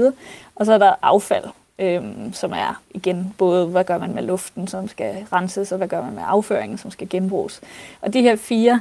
Og 0.54 0.66
så 0.66 0.72
er 0.72 0.78
der 0.78 0.94
affald, 1.02 1.44
øhm, 1.78 2.32
som 2.32 2.52
er 2.52 2.82
igen 2.90 3.34
både, 3.38 3.66
hvad 3.66 3.84
gør 3.84 3.98
man 3.98 4.14
med 4.14 4.22
luften, 4.22 4.68
som 4.68 4.88
skal 4.88 5.26
renses, 5.32 5.72
og 5.72 5.78
hvad 5.78 5.88
gør 5.88 6.02
man 6.02 6.14
med 6.14 6.22
afføringen, 6.26 6.78
som 6.78 6.90
skal 6.90 7.08
genbruges. 7.08 7.60
Og 8.00 8.12
de 8.12 8.22
her 8.22 8.36
fire 8.36 8.80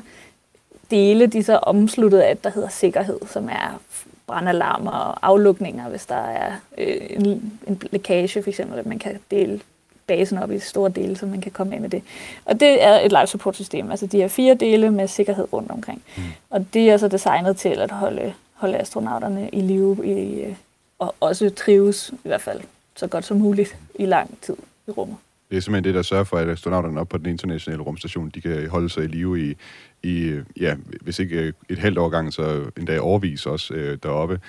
dele, 0.91 1.27
de 1.27 1.37
er 1.37 1.43
så 1.43 1.57
omsluttet 1.57 2.19
af, 2.19 2.37
der 2.37 2.49
hedder 2.49 2.69
sikkerhed, 2.69 3.19
som 3.27 3.49
er 3.49 3.79
brandalarmer 4.27 4.91
og 4.91 5.27
aflukninger, 5.27 5.89
hvis 5.89 6.05
der 6.05 6.15
er 6.15 6.51
øh, 6.77 6.97
en, 7.09 7.59
en 7.67 7.81
lækage, 7.91 8.43
for 8.43 8.49
eksempel, 8.49 8.79
at 8.79 8.85
man 8.85 8.99
kan 8.99 9.19
dele 9.31 9.59
basen 10.07 10.37
op 10.37 10.51
i 10.51 10.59
store 10.59 10.89
dele, 10.89 11.17
så 11.17 11.25
man 11.25 11.41
kan 11.41 11.51
komme 11.51 11.75
af 11.75 11.81
med 11.81 11.89
det. 11.89 12.03
Og 12.45 12.59
det 12.59 12.83
er 12.83 12.99
et 12.99 13.11
life 13.11 13.27
support 13.27 13.55
system, 13.55 13.91
altså 13.91 14.05
de 14.05 14.17
her 14.17 14.27
fire 14.27 14.53
dele 14.53 14.91
med 14.91 15.07
sikkerhed 15.07 15.53
rundt 15.53 15.71
omkring. 15.71 16.03
Mm. 16.17 16.23
Og 16.49 16.65
det 16.73 16.89
er 16.89 16.97
så 16.97 17.07
designet 17.07 17.57
til 17.57 17.69
at 17.69 17.91
holde, 17.91 18.33
holde 18.53 18.77
astronauterne 18.77 19.49
i 19.49 19.61
live 19.61 20.07
i, 20.07 20.41
øh, 20.41 20.55
og 20.99 21.15
også 21.19 21.49
trives 21.49 22.11
i 22.23 22.27
hvert 22.27 22.41
fald 22.41 22.61
så 22.95 23.07
godt 23.07 23.25
som 23.25 23.37
muligt 23.37 23.77
i 23.95 24.05
lang 24.05 24.37
tid 24.41 24.55
i 24.87 24.91
rummet. 24.91 25.17
Det 25.53 25.57
er 25.57 25.61
simpelthen 25.61 25.83
det, 25.83 25.95
der 25.95 26.01
sørger 26.01 26.23
for, 26.23 26.37
at 26.37 26.49
astronauterne 26.49 26.99
op 26.99 27.09
på 27.09 27.17
den 27.17 27.25
internationale 27.25 27.83
rumstation, 27.83 28.29
de 28.29 28.41
kan 28.41 28.67
holde 28.69 28.89
sig 28.89 29.03
i 29.03 29.07
live 29.07 29.49
i, 29.49 29.55
i 30.03 30.39
ja, 30.59 30.75
hvis 31.01 31.19
ikke 31.19 31.35
øh, 31.35 31.53
et 31.69 31.77
halvt 31.77 31.97
år 31.97 32.09
gang, 32.09 32.33
så 32.33 32.63
endda 32.77 32.99
overvis 32.99 33.45
også 33.45 33.73
øh, 33.73 33.97
deroppe. 34.03 34.39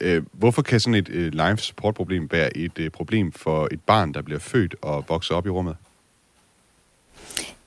Øh, 0.00 0.22
hvorfor 0.32 0.62
kan 0.62 0.80
sådan 0.80 0.94
et 0.94 1.08
øh, 1.08 1.32
life 1.32 1.56
support 1.56 1.94
problem 1.94 2.28
være 2.32 2.56
et 2.56 2.78
øh, 2.78 2.90
problem 2.90 3.32
for 3.32 3.68
et 3.70 3.80
barn, 3.86 4.14
der 4.14 4.22
bliver 4.22 4.38
født 4.38 4.74
og 4.82 5.04
vokser 5.08 5.34
op 5.34 5.46
i 5.46 5.50
rummet? 5.50 5.76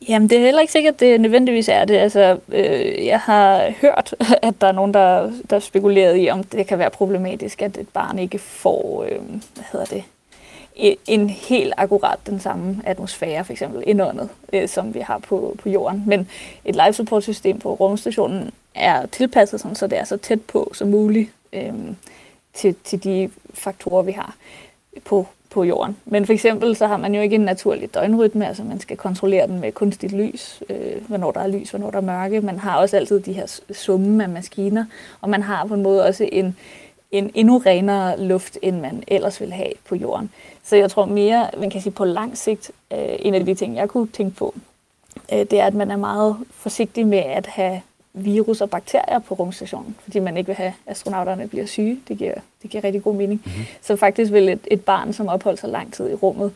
Jamen, 0.09 0.29
det 0.29 0.37
er 0.37 0.41
heller 0.41 0.61
ikke 0.61 0.73
sikkert, 0.73 0.93
at 0.93 0.99
det 0.99 1.21
nødvendigvis 1.21 1.69
er 1.69 1.85
det. 1.85 1.95
Altså, 1.95 2.39
øh, 2.49 3.05
jeg 3.05 3.19
har 3.19 3.73
hørt, 3.81 4.15
at 4.47 4.61
der 4.61 4.67
er 4.67 4.71
nogen, 4.71 4.93
der, 4.93 5.31
der 5.49 5.59
spekulerer 5.59 6.13
i, 6.13 6.29
om 6.29 6.43
det 6.43 6.67
kan 6.67 6.79
være 6.79 6.89
problematisk, 6.89 7.61
at 7.61 7.77
et 7.77 7.89
barn 7.89 8.19
ikke 8.19 8.39
får, 8.39 9.03
øh, 9.03 9.19
hvad 9.29 9.63
hedder 9.71 9.85
det, 9.85 10.03
en 11.07 11.29
helt 11.29 11.73
akkurat 11.77 12.19
den 12.25 12.39
samme 12.39 12.81
atmosfære, 12.85 13.45
for 13.45 13.51
eksempel 13.53 13.83
indåndet, 13.87 14.29
øh, 14.53 14.69
som 14.69 14.93
vi 14.93 14.99
har 14.99 15.17
på, 15.17 15.55
på 15.63 15.69
jorden. 15.69 16.03
Men 16.07 16.29
et 16.65 16.75
life 16.75 16.93
support 16.93 17.23
system 17.23 17.59
på 17.59 17.73
rumstationen 17.73 18.51
er 18.75 19.05
tilpasset 19.05 19.59
sådan, 19.61 19.75
så 19.75 19.87
det 19.87 19.99
er 19.99 20.03
så 20.03 20.17
tæt 20.17 20.41
på 20.41 20.71
som 20.73 20.87
muligt 20.87 21.29
øh, 21.53 21.73
til, 22.53 22.75
til 22.83 23.03
de 23.03 23.29
faktorer, 23.53 24.03
vi 24.03 24.11
har 24.11 24.35
på, 25.05 25.27
på 25.49 25.63
jorden. 25.63 25.97
Men 26.05 26.25
for 26.25 26.33
eksempel 26.33 26.75
så 26.75 26.87
har 26.87 26.97
man 26.97 27.15
jo 27.15 27.21
ikke 27.21 27.35
en 27.35 27.41
naturlig 27.41 27.93
døgnrytme, 27.93 28.47
altså 28.47 28.63
man 28.63 28.79
skal 28.79 28.97
kontrollere 28.97 29.47
den 29.47 29.59
med 29.59 29.71
kunstigt 29.71 30.13
lys, 30.13 30.63
øh, 30.69 31.07
hvornår 31.07 31.31
der 31.31 31.39
er 31.39 31.47
lys, 31.47 31.69
hvornår 31.69 31.91
der 31.91 31.97
er 31.97 32.01
mørke. 32.01 32.41
Man 32.41 32.59
har 32.59 32.77
også 32.77 32.97
altid 32.97 33.19
de 33.19 33.33
her 33.33 33.59
summe 33.73 34.23
af 34.23 34.29
maskiner, 34.29 34.85
og 35.21 35.29
man 35.29 35.41
har 35.41 35.65
på 35.65 35.73
en 35.73 35.83
måde 35.83 36.05
også 36.05 36.29
en, 36.31 36.57
en 37.11 37.31
endnu 37.33 37.57
renere 37.57 38.21
luft, 38.21 38.57
end 38.61 38.79
man 38.79 39.03
ellers 39.07 39.41
ville 39.41 39.53
have 39.53 39.71
på 39.89 39.95
jorden. 39.95 40.31
Så 40.65 40.75
jeg 40.75 40.91
tror 40.91 41.05
mere, 41.05 41.49
man 41.57 41.69
kan 41.69 41.81
sige 41.81 41.93
på 41.93 42.05
lang 42.05 42.37
sigt, 42.37 42.71
øh, 42.93 42.99
en 43.19 43.33
af 43.33 43.45
de 43.45 43.55
ting, 43.55 43.75
jeg 43.75 43.89
kunne 43.89 44.07
tænke 44.07 44.35
på, 44.35 44.55
øh, 45.33 45.39
det 45.39 45.53
er, 45.53 45.65
at 45.65 45.73
man 45.73 45.91
er 45.91 45.97
meget 45.97 46.37
forsigtig 46.51 47.07
med 47.07 47.17
at 47.17 47.47
have 47.47 47.81
virus 48.13 48.61
og 48.61 48.69
bakterier 48.69 49.19
på 49.19 49.33
rumstationen, 49.33 49.95
fordi 50.03 50.19
man 50.19 50.37
ikke 50.37 50.47
vil 50.47 50.55
have, 50.55 50.73
at 50.85 50.91
astronauterne 50.91 51.47
bliver 51.47 51.65
syge. 51.65 51.99
Det 52.07 52.17
giver, 52.17 52.33
det 52.61 52.69
giver 52.69 52.83
rigtig 52.83 53.03
god 53.03 53.15
mening. 53.15 53.41
Mm-hmm. 53.45 53.65
Så 53.81 53.95
faktisk 53.95 54.31
vil 54.31 54.49
et, 54.49 54.67
et 54.71 54.85
barn, 54.85 55.13
som 55.13 55.27
opholder 55.27 55.59
sig 55.59 55.69
lang 55.69 55.93
tid 55.93 56.11
i 56.11 56.13
rummet, 56.13 56.51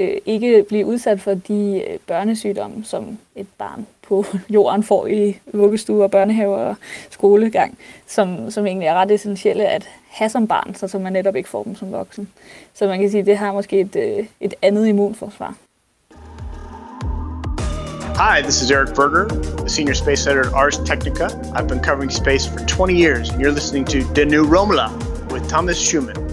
øh, 0.00 0.16
ikke 0.26 0.64
blive 0.68 0.86
udsat 0.86 1.20
for 1.20 1.34
de 1.34 1.82
øh, 1.88 1.98
børnesygdomme, 2.06 2.84
som 2.84 3.18
et 3.36 3.46
barn 3.58 3.86
på 4.02 4.24
jorden 4.56 4.82
får 4.82 5.06
i 5.06 5.38
vuggestue 5.52 6.02
og 6.02 6.10
børnehave 6.10 6.56
og 6.56 6.74
skolegang, 7.10 7.78
som, 8.06 8.50
som 8.50 8.66
egentlig 8.66 8.86
er 8.86 8.94
ret 8.94 9.10
essentielle 9.10 9.66
at 9.66 9.88
have 10.08 10.30
som 10.30 10.46
barn, 10.46 10.74
så, 10.74 10.88
så 10.88 10.98
man 10.98 11.12
netop 11.12 11.36
ikke 11.36 11.48
får 11.48 11.62
dem 11.62 11.76
som 11.76 11.92
voksen. 11.92 12.28
Så 12.74 12.86
man 12.86 13.00
kan 13.00 13.10
sige, 13.10 13.20
at 13.20 13.26
det 13.26 13.36
har 13.36 13.52
måske 13.52 13.80
et, 13.80 13.96
øh, 13.96 14.26
et 14.40 14.54
andet 14.62 14.86
immunforsvar. 14.86 15.54
Hi, 18.20 18.42
this 18.42 18.62
is 18.62 18.70
Eric 18.70 18.94
Berger, 18.94 19.28
the 19.56 19.68
senior 19.68 19.94
space 19.94 20.26
editor 20.26 20.50
at 20.50 20.54
Ars 20.54 20.76
Technica. 20.76 21.28
I've 21.54 21.68
been 21.68 21.82
covering 21.82 22.10
space 22.10 22.46
for 22.46 22.58
20 22.66 22.94
years, 22.94 23.30
and 23.30 23.40
you're 23.40 23.54
listening 23.54 23.86
to 23.86 23.98
The 24.14 24.24
New 24.24 24.44
Romula 24.44 24.90
with 25.32 25.48
Thomas 25.48 25.78
Schumann. 25.78 26.29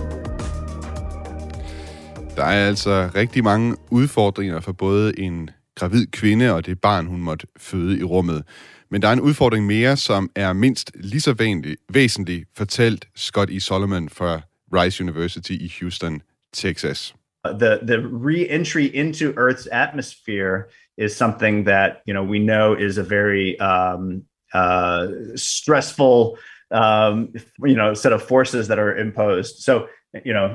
Der 2.37 2.43
er 2.43 2.67
altså 2.67 3.09
rigtig 3.15 3.43
mange 3.43 3.75
udfordringer 3.91 4.59
for 4.59 4.71
både 4.71 5.19
en 5.19 5.49
gravid 5.75 6.07
kvinde 6.07 6.53
og 6.53 6.65
det 6.65 6.81
barn, 6.81 7.05
hun 7.05 7.21
måtte 7.21 7.47
føde 7.59 7.99
i 7.99 8.03
rummet. 8.03 8.43
Men 8.91 9.01
der 9.01 9.07
er 9.07 9.13
en 9.13 9.21
udfordring 9.21 9.65
mere, 9.65 9.97
som 9.97 10.29
er 10.35 10.53
mindst 10.53 10.91
lige 10.95 11.21
så 11.21 11.33
væsentlig, 11.33 11.77
væsentlig 11.93 12.45
fortalt 12.57 13.07
Scott 13.15 13.49
E. 13.51 13.59
Solomon 13.59 14.09
fra 14.09 14.41
Rice 14.73 15.03
University 15.03 15.51
i 15.51 15.73
Houston, 15.79 16.21
Texas. 16.53 17.15
The 17.45 17.79
the 17.87 17.97
re-entry 17.97 18.91
into 18.93 19.31
Earth's 19.31 19.67
atmosphere 19.71 20.63
is 20.97 21.11
something 21.11 21.67
that 21.67 21.91
you 22.07 22.13
know 22.13 22.25
we 22.31 22.39
know 22.39 22.75
is 22.75 22.97
a 22.97 23.03
very 23.03 23.55
um, 23.59 24.21
uh, 24.53 25.07
stressful 25.35 26.37
um, 26.71 27.33
you 27.67 27.75
know 27.75 27.93
set 27.93 28.13
of 28.13 28.21
forces 28.21 28.67
that 28.67 28.79
are 28.79 28.99
imposed. 28.99 29.63
So 29.63 29.87
you 30.25 30.33
know 30.33 30.49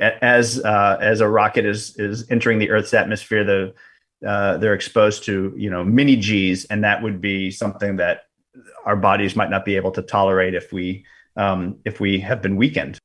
as 0.00 0.58
uh, 0.64 0.98
as 1.00 1.20
a 1.20 1.28
rocket 1.28 1.64
is 1.66 1.96
is 1.98 2.24
entering 2.30 2.58
the 2.58 2.70
Earth's 2.70 2.94
atmosphere, 2.94 3.44
the 3.44 3.74
uh, 4.26 4.58
they're 4.58 4.74
exposed 4.74 5.24
to 5.24 5.52
you 5.56 5.70
know 5.70 5.84
mini 5.84 6.16
G's, 6.16 6.64
and 6.70 6.84
that 6.84 7.02
would 7.02 7.20
be 7.20 7.50
something 7.50 7.98
that 7.98 8.18
our 8.84 8.96
bodies 8.96 9.36
might 9.36 9.50
not 9.50 9.64
be 9.64 9.76
able 9.76 9.92
to 9.92 10.02
tolerate 10.02 10.54
if 10.54 10.72
we 10.72 11.04
um, 11.36 11.76
if 11.84 12.00
we 12.00 12.20
have 12.20 12.40
been 12.42 12.56
weakened. 12.56 12.98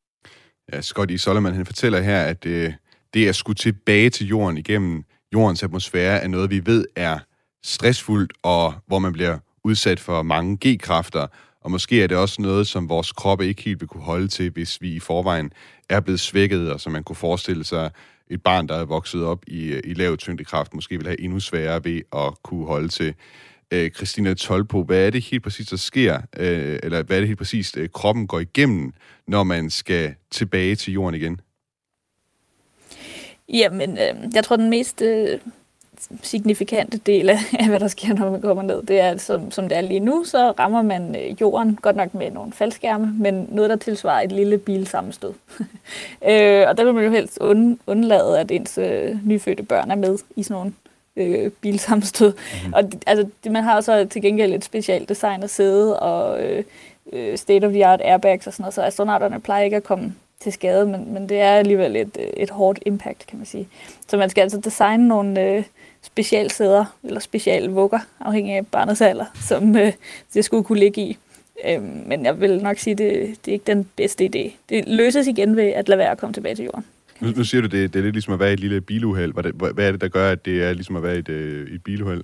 Ja, 0.73 0.81
Scott 0.81 1.11
E. 1.11 1.17
Solomon 1.17 1.53
han 1.53 1.65
fortæller 1.65 2.01
her, 2.01 2.23
at 2.23 2.45
øh, 2.45 2.63
det 2.63 2.75
det 3.13 3.27
at 3.27 3.35
skulle 3.35 3.55
tilbage 3.55 4.09
til 4.09 4.27
jorden 4.27 4.57
igennem 4.57 5.03
jordens 5.33 5.63
atmosfære 5.63 6.19
er 6.19 6.27
noget, 6.27 6.51
vi 6.51 6.65
ved 6.65 6.85
er 6.95 7.19
stressfuldt, 7.63 8.33
og 8.43 8.73
hvor 8.87 8.99
man 8.99 9.13
bliver 9.13 9.37
udsat 9.63 9.99
for 9.99 10.21
mange 10.23 10.57
G-kræfter, 10.65 11.27
og 11.67 11.71
måske 11.71 12.03
er 12.03 12.07
det 12.07 12.17
også 12.17 12.41
noget, 12.41 12.67
som 12.67 12.89
vores 12.89 13.11
kroppe 13.11 13.47
ikke 13.47 13.61
helt 13.61 13.81
vil 13.81 13.87
kunne 13.87 14.03
holde 14.03 14.27
til, 14.27 14.49
hvis 14.49 14.81
vi 14.81 14.95
i 14.95 14.99
forvejen 14.99 15.51
er 15.89 15.99
blevet 15.99 16.19
svækket, 16.19 16.71
og 16.71 16.79
som 16.81 16.91
man 16.91 17.03
kunne 17.03 17.15
forestille 17.15 17.63
sig 17.63 17.91
et 18.29 18.43
barn, 18.43 18.67
der 18.67 18.75
er 18.75 18.85
vokset 18.85 19.23
op 19.23 19.43
i, 19.47 19.81
i 19.83 19.93
lav 19.93 20.17
tyngdekraft, 20.17 20.73
måske 20.73 20.97
vil 20.97 21.07
have 21.07 21.21
endnu 21.21 21.39
sværere 21.39 21.83
ved 21.83 22.01
at 22.15 22.43
kunne 22.43 22.65
holde 22.65 22.87
til. 22.87 23.13
Øh, 23.71 23.91
Christina 23.91 24.33
Tolpo, 24.33 24.83
hvad 24.83 25.05
er 25.05 25.09
det 25.09 25.23
helt 25.23 25.43
præcis, 25.43 25.67
der 25.67 25.77
sker, 25.77 26.21
øh, 26.37 26.79
eller 26.83 27.03
hvad 27.03 27.17
er 27.17 27.21
det 27.21 27.27
helt 27.27 27.39
præcis, 27.39 27.77
øh, 27.77 27.89
kroppen 27.89 28.27
går 28.27 28.39
igennem, 28.39 28.93
når 29.27 29.43
man 29.43 29.69
skal 29.69 30.15
tilbage 30.31 30.75
til 30.75 30.93
jorden 30.93 31.15
igen? 31.15 31.41
Jamen, 33.49 33.91
øh, 33.91 34.15
jeg 34.33 34.43
tror, 34.43 34.55
den 34.55 34.69
mest 34.69 35.01
øh, 35.01 35.39
signifikante 36.23 36.97
del 36.97 37.29
af, 37.29 37.37
hvad 37.69 37.79
der 37.79 37.87
sker, 37.87 38.13
når 38.13 38.31
man 38.31 38.41
kommer 38.41 38.63
ned, 38.63 38.81
det 38.81 38.99
er, 38.99 39.09
at 39.09 39.21
som, 39.21 39.51
som 39.51 39.69
det 39.69 39.77
er 39.77 39.81
lige 39.81 39.99
nu, 39.99 40.23
så 40.23 40.51
rammer 40.51 40.81
man 40.81 41.15
øh, 41.15 41.41
jorden, 41.41 41.75
godt 41.81 41.95
nok 41.95 42.13
med 42.13 42.31
nogle 42.31 42.51
faldskærme, 42.51 43.13
men 43.19 43.47
noget, 43.51 43.69
der 43.69 43.75
tilsvarer 43.75 44.21
et 44.21 44.31
lille 44.31 44.57
bilsammenstød. 44.57 45.33
øh, 46.29 46.65
og 46.67 46.77
der 46.77 46.83
vil 46.83 46.93
man 46.93 47.03
jo 47.03 47.11
helst 47.11 47.37
und, 47.37 47.79
undlade, 47.87 48.39
at 48.39 48.51
ens 48.51 48.77
øh, 48.77 49.27
nyfødte 49.27 49.63
børn 49.63 49.91
er 49.91 49.95
med 49.95 50.17
i 50.35 50.43
sådan 50.43 50.53
nogle 50.55 50.73
øh, 51.15 51.51
bilsammenstød. 51.51 52.33
Mm. 52.65 52.73
Og 52.73 52.83
altså, 53.07 53.29
det, 53.43 53.51
man 53.51 53.63
har 53.63 53.81
så 53.81 54.05
til 54.05 54.21
gengæld 54.21 54.53
et 54.53 54.63
specielt 54.63 55.09
designet 55.09 55.49
sæde 55.49 55.99
og 55.99 56.43
øh, 56.43 56.63
øh, 57.13 57.37
state-of-the-art 57.37 58.01
airbags 58.03 58.47
og 58.47 58.53
sådan 58.53 58.63
noget, 58.63 58.73
så 58.73 58.81
astronauterne 58.81 59.39
plejer 59.39 59.63
ikke 59.63 59.77
at 59.77 59.83
komme 59.83 60.15
til 60.39 60.53
skade, 60.53 60.85
men, 60.85 61.13
men 61.13 61.29
det 61.29 61.39
er 61.39 61.51
alligevel 61.51 61.95
et, 61.95 62.17
et 62.37 62.49
hårdt 62.49 62.79
impact, 62.85 63.27
kan 63.27 63.37
man 63.37 63.45
sige. 63.45 63.67
Så 64.07 64.17
man 64.17 64.29
skal 64.29 64.41
altså 64.41 64.57
designe 64.57 65.07
nogle 65.07 65.41
øh, 65.41 65.63
specialsæder, 66.01 66.85
eller 67.03 67.19
specialvugger, 67.19 67.99
afhængig 68.19 68.55
af 68.55 68.67
barnets 68.67 69.01
alder, 69.01 69.25
som 69.35 69.75
øh, 69.77 69.93
det 70.33 70.45
skulle 70.45 70.63
kunne 70.63 70.79
ligge 70.79 71.01
i. 71.01 71.17
Øhm, 71.65 72.03
men 72.05 72.25
jeg 72.25 72.41
vil 72.41 72.63
nok 72.63 72.77
sige, 72.77 72.91
at 72.91 72.97
det, 72.97 73.37
det 73.45 73.51
er 73.51 73.53
ikke 73.53 73.67
den 73.67 73.89
bedste 73.95 74.25
idé. 74.25 74.51
Det 74.69 74.87
løses 74.87 75.27
igen 75.27 75.55
ved 75.55 75.63
at 75.63 75.89
lade 75.89 75.97
være 75.97 76.11
at 76.11 76.17
komme 76.17 76.33
tilbage 76.33 76.55
til 76.55 76.65
jorden. 76.65 76.85
Nu, 77.19 77.31
nu 77.35 77.43
siger 77.43 77.61
du, 77.61 77.67
det, 77.67 77.93
det 77.93 77.99
er 77.99 78.03
lidt 78.03 78.15
ligesom 78.15 78.33
at 78.33 78.39
være 78.39 78.49
i 78.49 78.53
et 78.53 78.59
lille 78.59 78.81
biluheld. 78.81 79.33
Hvad, 79.33 79.73
hvad 79.73 79.87
er 79.87 79.91
det, 79.91 80.01
der 80.01 80.07
gør, 80.07 80.31
at 80.31 80.45
det 80.45 80.63
er 80.63 80.73
ligesom 80.73 80.95
at 80.95 81.03
være 81.03 81.15
i 81.15 81.19
et, 81.19 81.29
øh, 81.29 81.75
et 81.75 81.83
biluheld? 81.83 82.23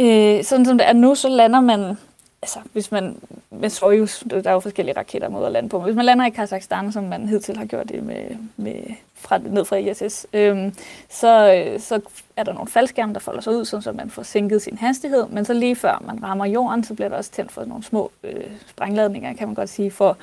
Øh, 0.00 0.44
sådan 0.44 0.66
som 0.66 0.78
det 0.78 0.88
er 0.88 0.92
nu, 0.92 1.14
så 1.14 1.28
lander 1.28 1.60
man 1.60 1.96
altså, 2.42 2.58
hvis 2.72 2.92
man 2.92 3.20
med 3.50 3.70
Soyuz, 3.70 4.22
der 4.30 4.50
er 4.50 4.52
jo 4.52 4.60
forskellige 4.60 4.96
raketter 4.96 5.28
mod 5.28 5.46
at 5.46 5.52
lande 5.52 5.68
på, 5.68 5.78
men 5.78 5.84
hvis 5.84 5.96
man 5.96 6.04
lander 6.04 6.26
i 6.26 6.30
Kazakhstan, 6.30 6.92
som 6.92 7.04
man 7.04 7.28
hidtil 7.28 7.56
har 7.56 7.64
gjort 7.64 7.88
det 7.88 8.02
med, 8.02 8.24
med 8.56 8.82
fra, 9.14 9.38
ned 9.38 9.64
fra 9.64 9.76
ISS, 9.76 10.26
øhm, 10.32 10.74
så, 11.08 11.54
øh, 11.54 11.80
så 11.80 12.00
er 12.36 12.42
der 12.42 12.52
nogle 12.52 12.68
faldskærme, 12.68 13.14
der 13.14 13.20
folder 13.20 13.40
sig 13.40 13.52
ud, 13.52 13.64
så 13.64 13.92
man 13.94 14.10
får 14.10 14.22
sænket 14.22 14.62
sin 14.62 14.78
hastighed, 14.78 15.26
men 15.26 15.44
så 15.44 15.52
lige 15.52 15.76
før 15.76 16.02
man 16.06 16.22
rammer 16.22 16.46
jorden, 16.46 16.84
så 16.84 16.94
bliver 16.94 17.08
der 17.08 17.16
også 17.16 17.30
tændt 17.30 17.52
for 17.52 17.64
nogle 17.64 17.84
små 17.84 18.10
øh, 18.22 18.50
sprængladninger, 18.66 19.32
kan 19.34 19.48
man 19.48 19.54
godt 19.54 19.68
sige, 19.68 19.90
for 19.90 20.16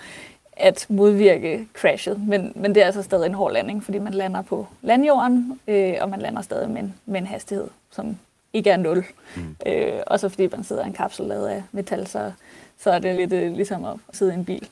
at 0.57 0.85
modvirke 0.89 1.67
crashet. 1.73 2.27
Men, 2.27 2.51
men 2.55 2.75
det 2.75 2.81
er 2.81 2.85
altså 2.85 3.03
stadig 3.03 3.25
en 3.25 3.33
hård 3.33 3.53
landing, 3.53 3.83
fordi 3.83 3.99
man 3.99 4.13
lander 4.13 4.41
på 4.41 4.67
landjorden, 4.81 5.59
øh, 5.67 5.93
og 6.01 6.09
man 6.09 6.21
lander 6.21 6.41
stadig 6.41 6.69
med 6.69 6.81
en, 6.81 6.93
med 7.05 7.21
en 7.21 7.27
hastighed, 7.27 7.67
som 7.91 8.17
ikke 8.53 8.69
er 8.69 8.77
nul. 8.77 9.05
Mm. 9.35 9.55
Øh, 9.67 9.99
og 10.07 10.19
så 10.19 10.29
fordi 10.29 10.47
man 10.47 10.63
sidder 10.63 10.83
i 10.83 10.87
en 10.87 10.93
kapsel 10.93 11.25
lavet 11.25 11.47
af 11.47 11.63
metal, 11.71 12.07
så, 12.07 12.31
så 12.77 12.91
er 12.91 12.99
det 12.99 13.15
lidt 13.15 13.33
øh, 13.33 13.53
ligesom 13.53 13.85
at 13.85 13.95
sidde 14.13 14.31
i 14.31 14.35
en 14.35 14.45
bil. 14.45 14.67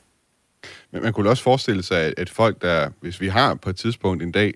Men 0.90 1.02
man 1.02 1.12
kunne 1.12 1.30
også 1.30 1.42
forestille 1.42 1.82
sig, 1.82 2.14
at, 2.16 2.30
folk, 2.30 2.62
der, 2.62 2.90
hvis 3.00 3.20
vi 3.20 3.28
har 3.28 3.54
på 3.54 3.70
et 3.70 3.76
tidspunkt 3.76 4.22
en 4.22 4.32
dag, 4.32 4.54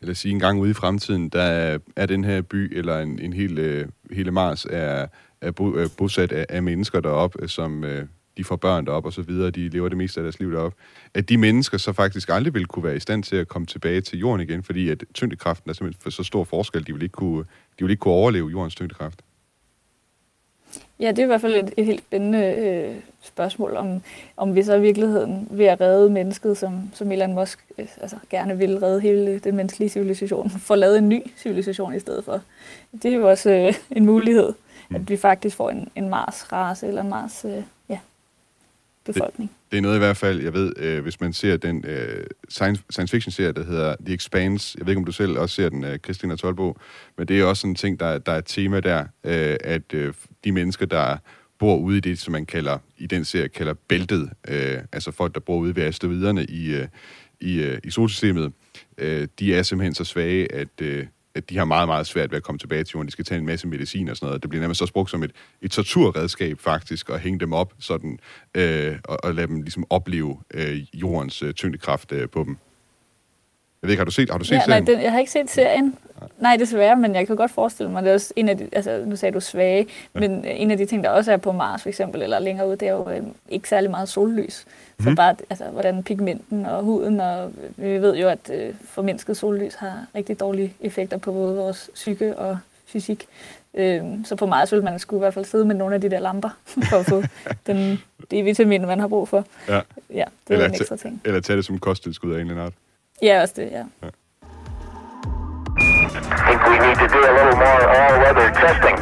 eller 0.00 0.14
sige 0.14 0.32
en 0.32 0.40
gang 0.40 0.60
ude 0.60 0.70
i 0.70 0.74
fremtiden, 0.74 1.28
der 1.28 1.78
er 1.96 2.06
den 2.06 2.24
her 2.24 2.42
by, 2.42 2.78
eller 2.78 2.98
en, 2.98 3.18
en 3.18 3.32
hel, 3.32 3.58
øh, 3.58 3.88
hele 4.12 4.30
Mars, 4.30 4.66
er, 4.70 5.06
er 5.40 5.50
bo, 5.50 5.76
øh, 5.76 5.88
bosat 5.98 6.32
af, 6.32 6.46
af 6.48 6.62
mennesker 6.62 7.00
deroppe, 7.00 7.48
som 7.48 7.84
øh, 7.84 8.06
de 8.36 8.44
får 8.44 8.56
børn 8.56 8.86
derop 8.86 9.04
og 9.04 9.12
så 9.12 9.22
videre, 9.22 9.50
de 9.50 9.68
lever 9.68 9.88
det 9.88 9.98
meste 9.98 10.20
af 10.20 10.22
deres 10.22 10.38
liv 10.38 10.52
derop, 10.52 10.74
at 11.14 11.28
de 11.28 11.36
mennesker 11.36 11.78
så 11.78 11.92
faktisk 11.92 12.28
aldrig 12.28 12.54
vil 12.54 12.66
kunne 12.66 12.84
være 12.84 12.96
i 12.96 13.00
stand 13.00 13.22
til 13.22 13.36
at 13.36 13.48
komme 13.48 13.66
tilbage 13.66 14.00
til 14.00 14.18
jorden 14.18 14.40
igen, 14.40 14.62
fordi 14.62 14.90
at 14.90 15.04
tyngdekraften 15.14 15.70
er 15.70 15.74
simpelthen 15.74 16.02
for 16.02 16.10
så 16.10 16.22
stor 16.22 16.44
forskel, 16.44 16.86
de 16.86 16.92
vil 16.92 17.02
ikke 17.02 17.12
kunne, 17.12 17.44
de 17.78 17.84
vil 17.84 17.90
ikke 17.90 18.00
kunne 18.00 18.14
overleve 18.14 18.48
jordens 18.48 18.74
tyngdekraft. 18.74 19.22
Ja, 21.00 21.08
det 21.10 21.18
er 21.18 21.22
i 21.22 21.26
hvert 21.26 21.40
fald 21.40 21.54
et, 21.54 21.74
et 21.76 21.86
helt 21.86 22.00
spændende 22.00 22.38
øh, 22.38 22.94
spørgsmål, 23.22 23.76
om, 23.76 24.02
om 24.36 24.54
vi 24.54 24.62
så 24.62 24.74
i 24.74 24.80
virkeligheden 24.80 25.48
ved 25.50 25.66
at 25.66 25.80
redde 25.80 26.10
mennesket, 26.10 26.58
som, 26.58 26.90
som 26.94 27.12
Elon 27.12 27.34
Musk 27.34 27.64
øh, 27.78 27.86
altså, 28.00 28.16
gerne 28.30 28.58
vil 28.58 28.78
redde 28.78 29.00
hele 29.00 29.38
den 29.38 29.56
menneskelige 29.56 29.88
civilisation, 29.88 30.50
får 30.68 30.76
lavet 30.76 30.98
en 30.98 31.08
ny 31.08 31.22
civilisation 31.36 31.94
i 31.94 31.98
stedet 31.98 32.24
for. 32.24 32.40
Det 33.02 33.04
er 33.04 33.16
jo 33.16 33.30
også 33.30 33.50
øh, 33.50 33.74
en 33.90 34.06
mulighed, 34.06 34.52
mm. 34.88 34.96
at 34.96 35.10
vi 35.10 35.16
faktisk 35.16 35.56
får 35.56 35.70
en, 35.70 35.88
en 35.94 36.08
Mars-race 36.08 36.86
eller 36.86 37.02
en 37.02 37.08
Mars, 37.08 37.44
øh, 37.44 37.62
befolkning. 39.06 39.50
Det, 39.50 39.72
det 39.72 39.78
er 39.78 39.82
noget 39.82 39.96
i 39.96 39.98
hvert 39.98 40.16
fald, 40.16 40.42
jeg 40.42 40.52
ved, 40.52 40.72
øh, 40.76 41.02
hvis 41.02 41.20
man 41.20 41.32
ser 41.32 41.56
den 41.56 41.84
øh, 41.86 42.26
science, 42.48 42.82
science 42.90 43.10
fiction-serie, 43.10 43.52
der 43.52 43.64
hedder 43.64 43.96
The 44.06 44.14
Expanse. 44.14 44.78
Jeg 44.78 44.86
ved 44.86 44.92
ikke, 44.92 44.98
om 44.98 45.04
du 45.04 45.12
selv 45.12 45.38
også 45.38 45.54
ser 45.54 45.68
den, 45.68 45.84
øh, 45.84 45.98
Christina 45.98 46.36
Tolbo, 46.36 46.76
men 47.18 47.28
det 47.28 47.40
er 47.40 47.44
også 47.44 47.60
sådan 47.60 47.70
en 47.70 47.74
ting, 47.74 48.00
der, 48.00 48.18
der 48.18 48.32
er 48.32 48.38
et 48.38 48.44
tema 48.46 48.80
der, 48.80 49.00
øh, 49.24 49.56
at 49.64 49.94
øh, 49.94 50.14
de 50.44 50.52
mennesker, 50.52 50.86
der 50.86 51.16
bor 51.58 51.76
ude 51.76 51.96
i 51.96 52.00
det, 52.00 52.18
som 52.18 52.32
man 52.32 52.46
kalder, 52.46 52.78
i 52.98 53.06
den 53.06 53.24
serie 53.24 53.48
kalder 53.48 53.74
bæltet, 53.88 54.30
øh, 54.48 54.78
altså 54.92 55.10
folk, 55.10 55.34
der 55.34 55.40
bor 55.40 55.56
ude 55.56 55.76
ved 55.76 55.82
asteroiderne 55.82 56.44
i, 56.44 56.74
øh, 56.74 56.88
i, 57.40 57.62
øh, 57.62 57.78
i 57.84 57.90
solsystemet, 57.90 58.52
øh, 58.98 59.28
de 59.38 59.54
er 59.54 59.62
simpelthen 59.62 59.94
så 59.94 60.04
svage, 60.04 60.52
at 60.52 60.80
øh, 60.82 61.06
at 61.36 61.50
de 61.50 61.58
har 61.58 61.64
meget, 61.64 61.88
meget 61.88 62.06
svært 62.06 62.30
ved 62.30 62.36
at 62.36 62.42
komme 62.42 62.58
tilbage 62.58 62.84
til 62.84 62.92
jorden. 62.94 63.06
De 63.06 63.12
skal 63.12 63.24
tage 63.24 63.38
en 63.38 63.46
masse 63.46 63.68
medicin 63.68 64.08
og 64.08 64.16
sådan 64.16 64.26
noget. 64.26 64.42
Det 64.42 64.50
bliver 64.50 64.60
nærmest 64.60 64.82
også 64.82 64.94
brugt 64.94 65.10
som 65.10 65.22
et, 65.22 65.32
et 65.62 65.70
torturredskab 65.70 66.60
faktisk, 66.60 67.10
at 67.10 67.20
hænge 67.20 67.40
dem 67.40 67.52
op 67.52 67.72
sådan, 67.78 68.18
øh, 68.54 68.96
og, 69.04 69.18
og 69.24 69.34
lade 69.34 69.46
dem 69.46 69.62
ligesom 69.62 69.84
opleve 69.90 70.40
øh, 70.54 70.78
jordens 70.94 71.42
øh, 71.42 71.54
tyngdekraft 71.54 72.12
øh, 72.12 72.28
på 72.28 72.44
dem. 72.44 72.56
Jeg 73.86 73.88
ved 73.88 73.92
ikke, 73.92 74.00
har 74.00 74.04
du 74.04 74.10
set, 74.10 74.30
har 74.30 74.38
du 74.38 74.44
set 74.44 74.54
ja, 74.54 74.60
serien? 74.60 74.84
Nej, 74.84 74.94
den, 74.94 75.02
jeg 75.02 75.12
har 75.12 75.18
ikke 75.18 75.32
set 75.32 75.50
serien. 75.50 75.94
Nej, 76.38 76.56
desværre, 76.56 76.96
men 76.96 77.14
jeg 77.14 77.26
kan 77.26 77.36
godt 77.36 77.50
forestille 77.50 77.92
mig, 77.92 78.02
det 78.02 78.10
er 78.10 78.14
også 78.14 78.32
en 78.36 78.48
af 78.48 78.58
de, 78.58 78.68
altså 78.72 79.02
nu 79.06 79.16
sagde 79.16 79.34
du 79.34 79.40
svage, 79.40 79.86
ja. 80.14 80.20
men 80.20 80.44
en 80.44 80.70
af 80.70 80.76
de 80.76 80.86
ting, 80.86 81.04
der 81.04 81.10
også 81.10 81.32
er 81.32 81.36
på 81.36 81.52
Mars 81.52 81.82
for 81.82 81.88
eksempel, 81.88 82.22
eller 82.22 82.38
længere 82.38 82.68
ud, 82.68 82.76
det 82.76 82.88
er 82.88 82.92
jo 82.92 83.10
øh, 83.10 83.22
ikke 83.48 83.68
særlig 83.68 83.90
meget 83.90 84.08
sollys. 84.08 84.66
Så 85.00 85.08
mm. 85.08 85.16
bare, 85.16 85.36
altså, 85.50 85.64
hvordan 85.64 86.02
pigmenten 86.02 86.66
og 86.66 86.82
huden, 86.82 87.20
og 87.20 87.52
vi 87.76 87.88
ved 87.88 88.16
jo, 88.16 88.28
at 88.28 88.50
øh, 88.52 88.74
formindsket 88.84 89.36
sollys 89.36 89.74
har 89.74 90.06
rigtig 90.14 90.40
dårlige 90.40 90.74
effekter 90.80 91.16
på 91.16 91.32
både 91.32 91.56
vores 91.56 91.90
psyke 91.94 92.38
og 92.38 92.58
fysik. 92.86 93.26
Øh, 93.74 94.02
så 94.24 94.36
på 94.36 94.46
Mars 94.46 94.72
vil 94.72 94.84
man 94.84 94.98
skulle 94.98 95.18
i 95.18 95.22
hvert 95.22 95.34
fald 95.34 95.44
sidde 95.44 95.64
med 95.64 95.74
nogle 95.74 95.94
af 95.94 96.00
de 96.00 96.10
der 96.10 96.20
lamper, 96.20 96.50
for 96.90 96.96
at 96.96 97.06
få 97.06 97.22
den 97.66 97.98
D-vitamin, 98.34 98.86
man 98.86 99.00
har 99.00 99.08
brug 99.08 99.28
for. 99.28 99.46
Ja, 99.68 99.80
ja 100.10 100.24
det 100.48 100.52
eller 100.52 100.64
er 100.64 100.68
en 100.68 100.74
ekstra 100.74 100.96
ting. 100.96 101.20
Eller 101.24 101.40
tage 101.40 101.56
det 101.56 101.64
som 101.64 101.78
kosttilskud 101.78 102.32
af 102.32 102.34
en 102.34 102.40
eller 102.40 102.52
anden 102.52 102.66
art. 102.66 102.72
Ja, 103.22 103.42
også 103.42 103.54
det, 103.56 103.70
ja. 103.72 103.84
ja. 104.02 104.08
I 105.78 106.38
think 106.46 106.60
we 106.68 106.76
need 106.86 106.96
to 106.96 107.06
do 107.16 107.20
a 107.30 107.32
little 107.38 107.56
more 107.64 107.82
all-weather 107.96 108.48
testing. 108.62 108.96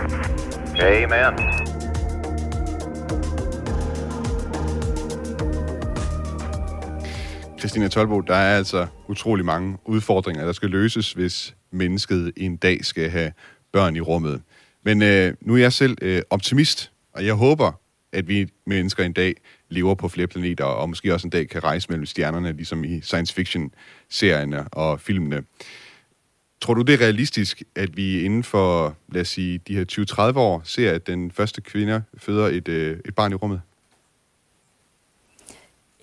Amen. 0.82 1.64
Christina 7.58 7.88
Tolbo, 7.88 8.20
der 8.20 8.34
er 8.34 8.56
altså 8.56 8.86
utrolig 9.08 9.44
mange 9.44 9.78
udfordringer, 9.84 10.44
der 10.44 10.52
skal 10.52 10.70
løses, 10.70 11.12
hvis 11.12 11.54
mennesket 11.70 12.32
en 12.36 12.56
dag 12.56 12.84
skal 12.84 13.10
have 13.10 13.32
børn 13.72 13.96
i 13.96 14.00
rummet. 14.00 14.42
Men 14.84 15.02
øh, 15.02 15.34
nu 15.40 15.54
er 15.54 15.58
jeg 15.58 15.72
selv 15.72 15.96
øh, 16.02 16.22
optimist, 16.30 16.92
og 17.14 17.26
jeg 17.26 17.34
håber, 17.34 17.72
at 18.14 18.28
vi 18.28 18.48
mennesker 18.66 19.04
en 19.04 19.12
dag 19.12 19.34
lever 19.68 19.94
på 19.94 20.08
flere 20.08 20.26
planeter, 20.26 20.64
og 20.64 20.88
måske 20.88 21.14
også 21.14 21.26
en 21.26 21.30
dag 21.30 21.48
kan 21.48 21.64
rejse 21.64 21.88
mellem 21.90 22.06
stjernerne, 22.06 22.52
ligesom 22.52 22.84
i 22.84 23.00
science 23.00 23.34
fiction-serierne 23.34 24.68
og 24.68 25.00
filmene. 25.00 25.42
Tror 26.60 26.74
du, 26.74 26.82
det 26.82 26.94
er 26.94 27.00
realistisk, 27.00 27.62
at 27.76 27.96
vi 27.96 28.24
inden 28.24 28.44
for, 28.44 28.96
lad 29.12 29.20
os 29.20 29.28
sige, 29.28 29.60
de 29.68 29.74
her 29.74 30.32
20-30 30.32 30.38
år, 30.38 30.62
ser, 30.64 30.92
at 30.92 31.06
den 31.06 31.30
første 31.30 31.60
kvinde 31.60 32.02
føder 32.18 32.46
et, 32.46 32.68
øh, 32.68 32.98
et 33.04 33.14
barn 33.14 33.32
i 33.32 33.34
rummet? 33.34 33.60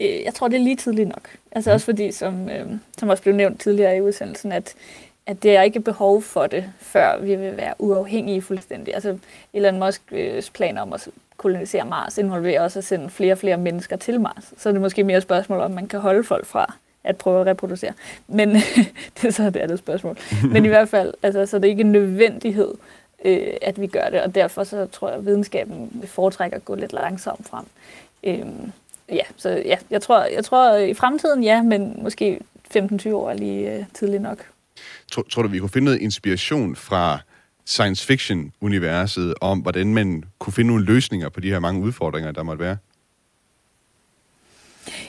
Øh, 0.01 0.23
jeg 0.23 0.33
tror, 0.33 0.47
det 0.47 0.57
er 0.57 0.63
lige 0.63 0.75
tidligt 0.75 1.07
nok. 1.07 1.29
Altså 1.51 1.69
mm. 1.69 1.73
også 1.73 1.85
fordi, 1.85 2.11
som, 2.11 2.49
øh, 2.49 2.67
som 2.97 3.09
også 3.09 3.23
blev 3.23 3.35
nævnt 3.35 3.61
tidligere 3.61 3.97
i 3.97 4.01
udsendelsen, 4.01 4.51
at, 4.51 4.75
at 5.25 5.43
det 5.43 5.55
er 5.55 5.61
ikke 5.61 5.79
behov 5.79 6.21
for 6.21 6.47
det, 6.47 6.65
før 6.79 7.19
vi 7.19 7.35
vil 7.35 7.57
være 7.57 7.73
uafhængige 7.79 8.41
fuldstændig. 8.41 8.93
Altså 8.93 9.17
Elon 9.53 9.83
Musk's 9.83 10.15
øh, 10.15 10.43
planer 10.53 10.81
om 10.81 10.93
at 10.93 11.07
kolonisere 11.37 11.85
Mars 11.85 12.17
involverer 12.17 12.61
også 12.61 12.79
at 12.79 12.85
sende 12.85 13.09
flere 13.09 13.33
og 13.33 13.37
flere 13.37 13.57
mennesker 13.57 13.95
til 13.95 14.21
Mars. 14.21 14.53
Så 14.57 14.69
er 14.69 14.73
det 14.73 14.81
måske 14.81 15.03
mere 15.03 15.17
et 15.17 15.23
spørgsmål, 15.23 15.59
om 15.59 15.71
man 15.71 15.87
kan 15.87 15.99
holde 15.99 16.23
folk 16.23 16.45
fra 16.45 16.73
at 17.03 17.17
prøve 17.17 17.41
at 17.41 17.47
reproducere. 17.47 17.93
Men 18.27 18.49
det 19.15 19.27
er 19.27 19.31
så 19.31 19.49
det 19.49 19.59
andet 19.59 19.79
spørgsmål. 19.79 20.17
Men 20.51 20.65
i 20.65 20.67
hvert 20.67 20.89
fald, 20.89 21.13
altså, 21.23 21.45
så 21.45 21.57
det 21.57 21.65
er 21.65 21.69
ikke 21.69 21.81
en 21.81 21.91
nødvendighed, 21.91 22.73
øh, 23.25 23.47
at 23.61 23.81
vi 23.81 23.87
gør 23.87 24.09
det, 24.09 24.21
og 24.21 24.35
derfor 24.35 24.63
så 24.63 24.85
tror 24.85 25.09
jeg, 25.09 25.17
at 25.17 25.25
videnskaben 25.25 25.89
vil 25.91 26.09
foretrække 26.09 26.55
at 26.55 26.65
gå 26.65 26.75
lidt 26.75 26.93
langsomt 26.93 27.47
frem. 27.47 27.65
Øh, 28.23 28.45
ja, 29.09 29.23
så 29.37 29.49
ja, 29.49 29.77
jeg 29.89 30.01
tror, 30.01 30.23
jeg 30.23 30.45
tror 30.45 30.75
i 30.75 30.93
fremtiden 30.93 31.43
ja, 31.43 31.61
men 31.61 31.99
måske 32.03 32.39
15-20 32.77 33.13
år 33.13 33.29
er 33.29 33.33
lige 33.33 33.73
øh, 33.73 33.83
tidligt 33.93 34.21
nok. 34.21 34.50
Tror, 35.11 35.25
tror 35.29 35.41
du, 35.41 35.47
vi 35.47 35.59
kunne 35.59 35.69
finde 35.69 35.85
noget 35.85 35.99
inspiration 35.99 36.75
fra 36.75 37.19
science 37.65 38.05
fiction-universet 38.05 39.33
om, 39.41 39.59
hvordan 39.59 39.93
man 39.93 40.23
kunne 40.39 40.53
finde 40.53 40.67
nogle 40.67 40.85
løsninger 40.85 41.29
på 41.29 41.39
de 41.39 41.49
her 41.49 41.59
mange 41.59 41.81
udfordringer, 41.81 42.31
der 42.31 42.43
måtte 42.43 42.63
være? 42.63 42.77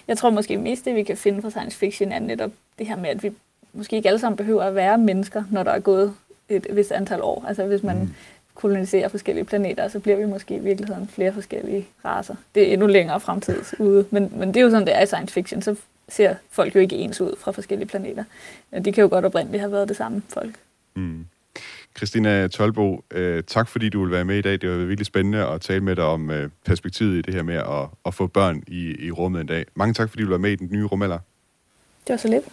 Jeg 0.08 0.18
tror 0.18 0.30
måske 0.30 0.56
mest 0.56 0.84
det, 0.84 0.94
vi 0.94 1.02
kan 1.02 1.16
finde 1.16 1.42
fra 1.42 1.50
science 1.50 1.78
fiction, 1.78 2.12
er 2.12 2.18
netop 2.18 2.50
det 2.78 2.86
her 2.86 2.96
med, 2.96 3.10
at 3.10 3.22
vi 3.22 3.30
måske 3.72 3.96
ikke 3.96 4.08
alle 4.08 4.18
sammen 4.18 4.36
behøver 4.36 4.62
at 4.62 4.74
være 4.74 4.98
mennesker, 4.98 5.44
når 5.50 5.62
der 5.62 5.70
er 5.70 5.80
gået 5.80 6.14
et 6.48 6.66
vist 6.70 6.92
antal 6.92 7.22
år. 7.22 7.44
Altså 7.48 7.66
hvis 7.66 7.82
man 7.82 7.98
mm. 7.98 8.14
koloniserer 8.54 9.08
forskellige 9.08 9.44
planeter, 9.44 9.88
så 9.88 10.00
bliver 10.00 10.16
vi 10.16 10.26
måske 10.26 10.54
i 10.54 10.58
virkeligheden 10.58 11.08
flere 11.08 11.32
forskellige 11.32 11.86
raser. 12.04 12.34
Det 12.54 12.68
er 12.68 12.72
endnu 12.72 12.86
længere 12.86 13.20
fremtid 13.20 13.62
ude, 13.78 14.06
men, 14.10 14.32
men 14.36 14.48
det 14.48 14.56
er 14.56 14.60
jo 14.64 14.70
sådan, 14.70 14.86
det 14.86 14.96
er 14.96 15.02
i 15.02 15.06
science 15.06 15.34
fiction. 15.34 15.62
Så 15.62 15.76
ser 16.08 16.34
folk 16.50 16.74
jo 16.74 16.80
ikke 16.80 16.96
ens 16.96 17.20
ud 17.20 17.36
fra 17.38 17.52
forskellige 17.52 17.88
planeter. 17.88 18.24
De 18.84 18.92
kan 18.92 19.02
jo 19.02 19.08
godt 19.08 19.24
oprindeligt 19.24 19.60
have 19.60 19.72
været 19.72 19.88
det 19.88 19.96
samme 19.96 20.22
folk. 20.28 20.54
Mm. 20.94 21.26
Christina 21.96 22.48
Tolbo, 22.48 23.04
øh, 23.10 23.42
tak 23.46 23.68
fordi 23.68 23.88
du 23.88 24.02
vil 24.02 24.10
være 24.10 24.24
med 24.24 24.38
i 24.38 24.40
dag. 24.40 24.60
Det 24.60 24.70
var 24.70 24.76
virkelig 24.76 25.06
spændende 25.06 25.46
at 25.46 25.60
tale 25.60 25.80
med 25.80 25.96
dig 25.96 26.04
om 26.04 26.30
øh, 26.30 26.50
perspektivet 26.64 27.18
i 27.18 27.20
det 27.20 27.34
her 27.34 27.42
med 27.42 27.54
at, 27.54 27.88
at 28.06 28.14
få 28.14 28.26
børn 28.26 28.62
i, 28.66 29.06
i 29.06 29.10
rummet 29.10 29.40
en 29.40 29.46
dag. 29.46 29.64
Mange 29.74 29.94
tak, 29.94 30.10
fordi 30.10 30.22
du 30.22 30.30
var 30.30 30.38
med 30.38 30.52
i 30.52 30.56
den 30.56 30.68
nye 30.72 30.84
rumalder. 30.84 31.18
Det 32.06 32.12
var 32.12 32.16
så 32.16 32.28
lidt. 32.28 32.44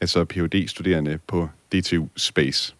Altså 0.00 0.24
Ph.D.-studerende 0.24 1.18
på 1.26 1.48
DTU 1.72 2.08
Space. 2.16 2.74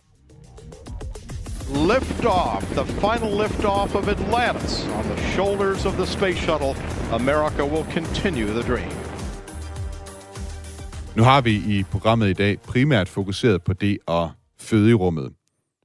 Lift 1.72 2.24
off, 2.24 2.64
the 2.74 2.84
final 2.84 3.42
lift 3.42 3.64
off 3.64 3.94
of 3.94 4.08
Atlantis 4.08 4.84
on 4.84 5.04
the 5.04 5.16
shoulders 5.34 5.86
of 5.86 5.96
the 5.96 6.06
space 6.06 6.38
shuttle. 6.38 6.74
America 7.12 7.64
will 7.64 7.84
continue 7.84 8.46
the 8.46 8.62
dream. 8.62 9.01
Nu 11.16 11.22
har 11.22 11.40
vi 11.40 11.54
i 11.54 11.82
programmet 11.82 12.30
i 12.30 12.32
dag 12.32 12.60
primært 12.60 13.08
fokuseret 13.08 13.62
på 13.62 13.72
det 13.72 13.98
at 14.08 14.28
føde 14.60 14.90
i 14.90 14.94
rummet. 14.94 15.32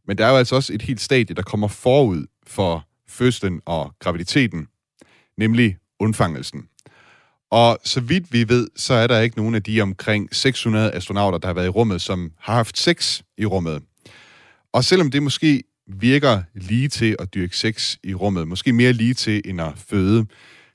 Men 0.07 0.17
der 0.17 0.25
er 0.25 0.30
jo 0.30 0.38
altså 0.38 0.55
også 0.55 0.73
et 0.73 0.82
helt 0.82 1.01
stadie, 1.01 1.36
der 1.36 1.41
kommer 1.41 1.67
forud 1.67 2.25
for 2.47 2.88
fødslen 3.07 3.61
og 3.65 3.93
graviditeten, 3.99 4.67
nemlig 5.38 5.78
undfangelsen. 5.99 6.63
Og 7.51 7.78
så 7.84 8.01
vidt 8.01 8.34
vi 8.34 8.49
ved, 8.49 8.67
så 8.75 8.93
er 8.93 9.07
der 9.07 9.19
ikke 9.19 9.38
nogen 9.38 9.55
af 9.55 9.63
de 9.63 9.82
omkring 9.82 10.36
600 10.36 10.91
astronauter, 10.91 11.38
der 11.38 11.47
har 11.47 11.53
været 11.53 11.65
i 11.65 11.69
rummet, 11.69 12.01
som 12.01 12.32
har 12.39 12.53
haft 12.53 12.78
sex 12.78 13.21
i 13.38 13.45
rummet. 13.45 13.84
Og 14.73 14.84
selvom 14.84 15.11
det 15.11 15.23
måske 15.23 15.63
virker 15.88 16.41
lige 16.53 16.88
til 16.88 17.15
at 17.19 17.34
dyrke 17.34 17.57
sex 17.57 17.95
i 18.03 18.13
rummet, 18.13 18.47
måske 18.47 18.73
mere 18.73 18.93
lige 18.93 19.13
til 19.13 19.41
end 19.45 19.61
at 19.61 19.73
føde, 19.89 20.25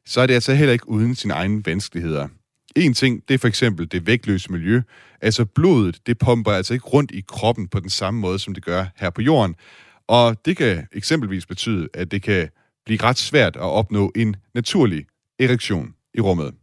så 0.07 0.21
er 0.21 0.27
det 0.27 0.35
altså 0.35 0.55
heller 0.55 0.73
ikke 0.73 0.89
uden 0.89 1.15
sine 1.15 1.35
egne 1.35 1.67
vanskeligheder. 1.67 2.29
En 2.77 2.95
ting, 2.95 3.23
det 3.29 3.35
er 3.35 3.39
for 3.39 3.49
eksempel 3.49 3.93
det 3.93 4.07
vægtløse 4.07 4.53
miljø. 4.53 4.83
Altså 5.21 5.45
blodet, 5.45 6.07
det 6.07 6.19
pumper 6.19 6.53
altså 6.53 6.75
ikke 6.75 6.87
rundt 6.87 7.11
i 7.11 7.25
kroppen 7.29 7.69
på 7.69 7.81
den 7.81 7.91
samme 7.91 8.21
måde, 8.21 8.39
som 8.39 8.55
det 8.55 8.65
gør 8.65 8.87
her 8.97 9.11
på 9.11 9.23
jorden. 9.23 9.55
Og 10.07 10.45
det 10.45 10.57
kan 10.57 10.87
eksempelvis 10.93 11.47
betyde, 11.47 11.89
at 11.95 12.11
det 12.11 12.23
kan 12.23 12.49
blive 12.87 13.03
ret 13.03 13.19
svært 13.19 13.57
at 13.57 13.63
opnå 13.63 14.13
en 14.17 14.37
naturlig 14.55 15.07
erektion 15.39 15.95
i 16.15 16.21
rummet. 16.21 16.55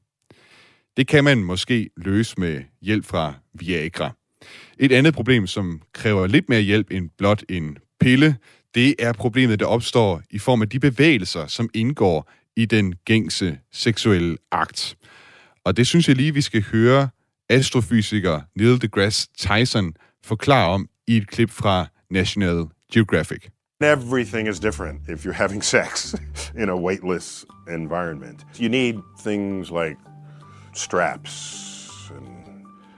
Det 0.98 1.08
kan 1.08 1.24
man 1.24 1.44
måske 1.44 1.90
løse 1.98 2.40
med 2.40 2.64
hjælp 2.82 3.06
fra 3.06 3.34
Viagra. 3.54 4.12
Et 4.80 4.92
andet 4.92 5.14
problem, 5.14 5.48
som 5.48 5.82
kræver 5.94 6.28
lidt 6.28 6.50
mere 6.50 6.62
hjælp 6.62 6.92
end 6.92 7.10
blot 7.18 7.44
en 7.50 7.78
pille, 8.00 8.38
det 8.76 8.96
er 9.00 9.14
problemet, 9.14 9.60
der 9.60 9.66
opstår 9.66 10.22
i 10.30 10.40
form 10.40 10.62
af 10.62 10.70
de 10.70 10.80
bevægelser, 10.80 11.48
som 11.48 11.70
indgår 11.74 12.32
i 12.56 12.66
den 12.66 12.96
gængse 13.06 13.60
seksuelle 13.72 14.38
akt. 14.52 14.98
Og 15.64 15.78
det 15.78 15.88
synes 15.88 16.08
jeg 16.08 16.16
lige, 16.16 16.34
vi 16.34 16.42
skal 16.42 16.64
høre 16.72 17.10
astrofysiker 17.50 18.42
Neil 18.56 18.82
deGrasse 18.82 19.28
Tyson 19.38 19.94
forklare 20.26 20.70
om 20.70 20.88
i 21.08 21.18
et 21.18 21.28
klip 21.28 21.52
fra 21.52 21.88
National 22.12 22.66
Geographic. 22.94 23.50
Everything 23.82 24.48
is 24.48 24.60
different 24.60 25.10
if 25.10 25.26
you're 25.26 25.42
having 25.44 25.64
sex 25.64 26.16
in 26.58 26.70
a 26.70 26.76
weightless 26.76 27.46
environment. 27.68 28.46
You 28.60 28.70
need 28.70 28.96
things 29.24 29.72
like 29.72 29.98
straps. 30.74 32.12
And 32.12 32.26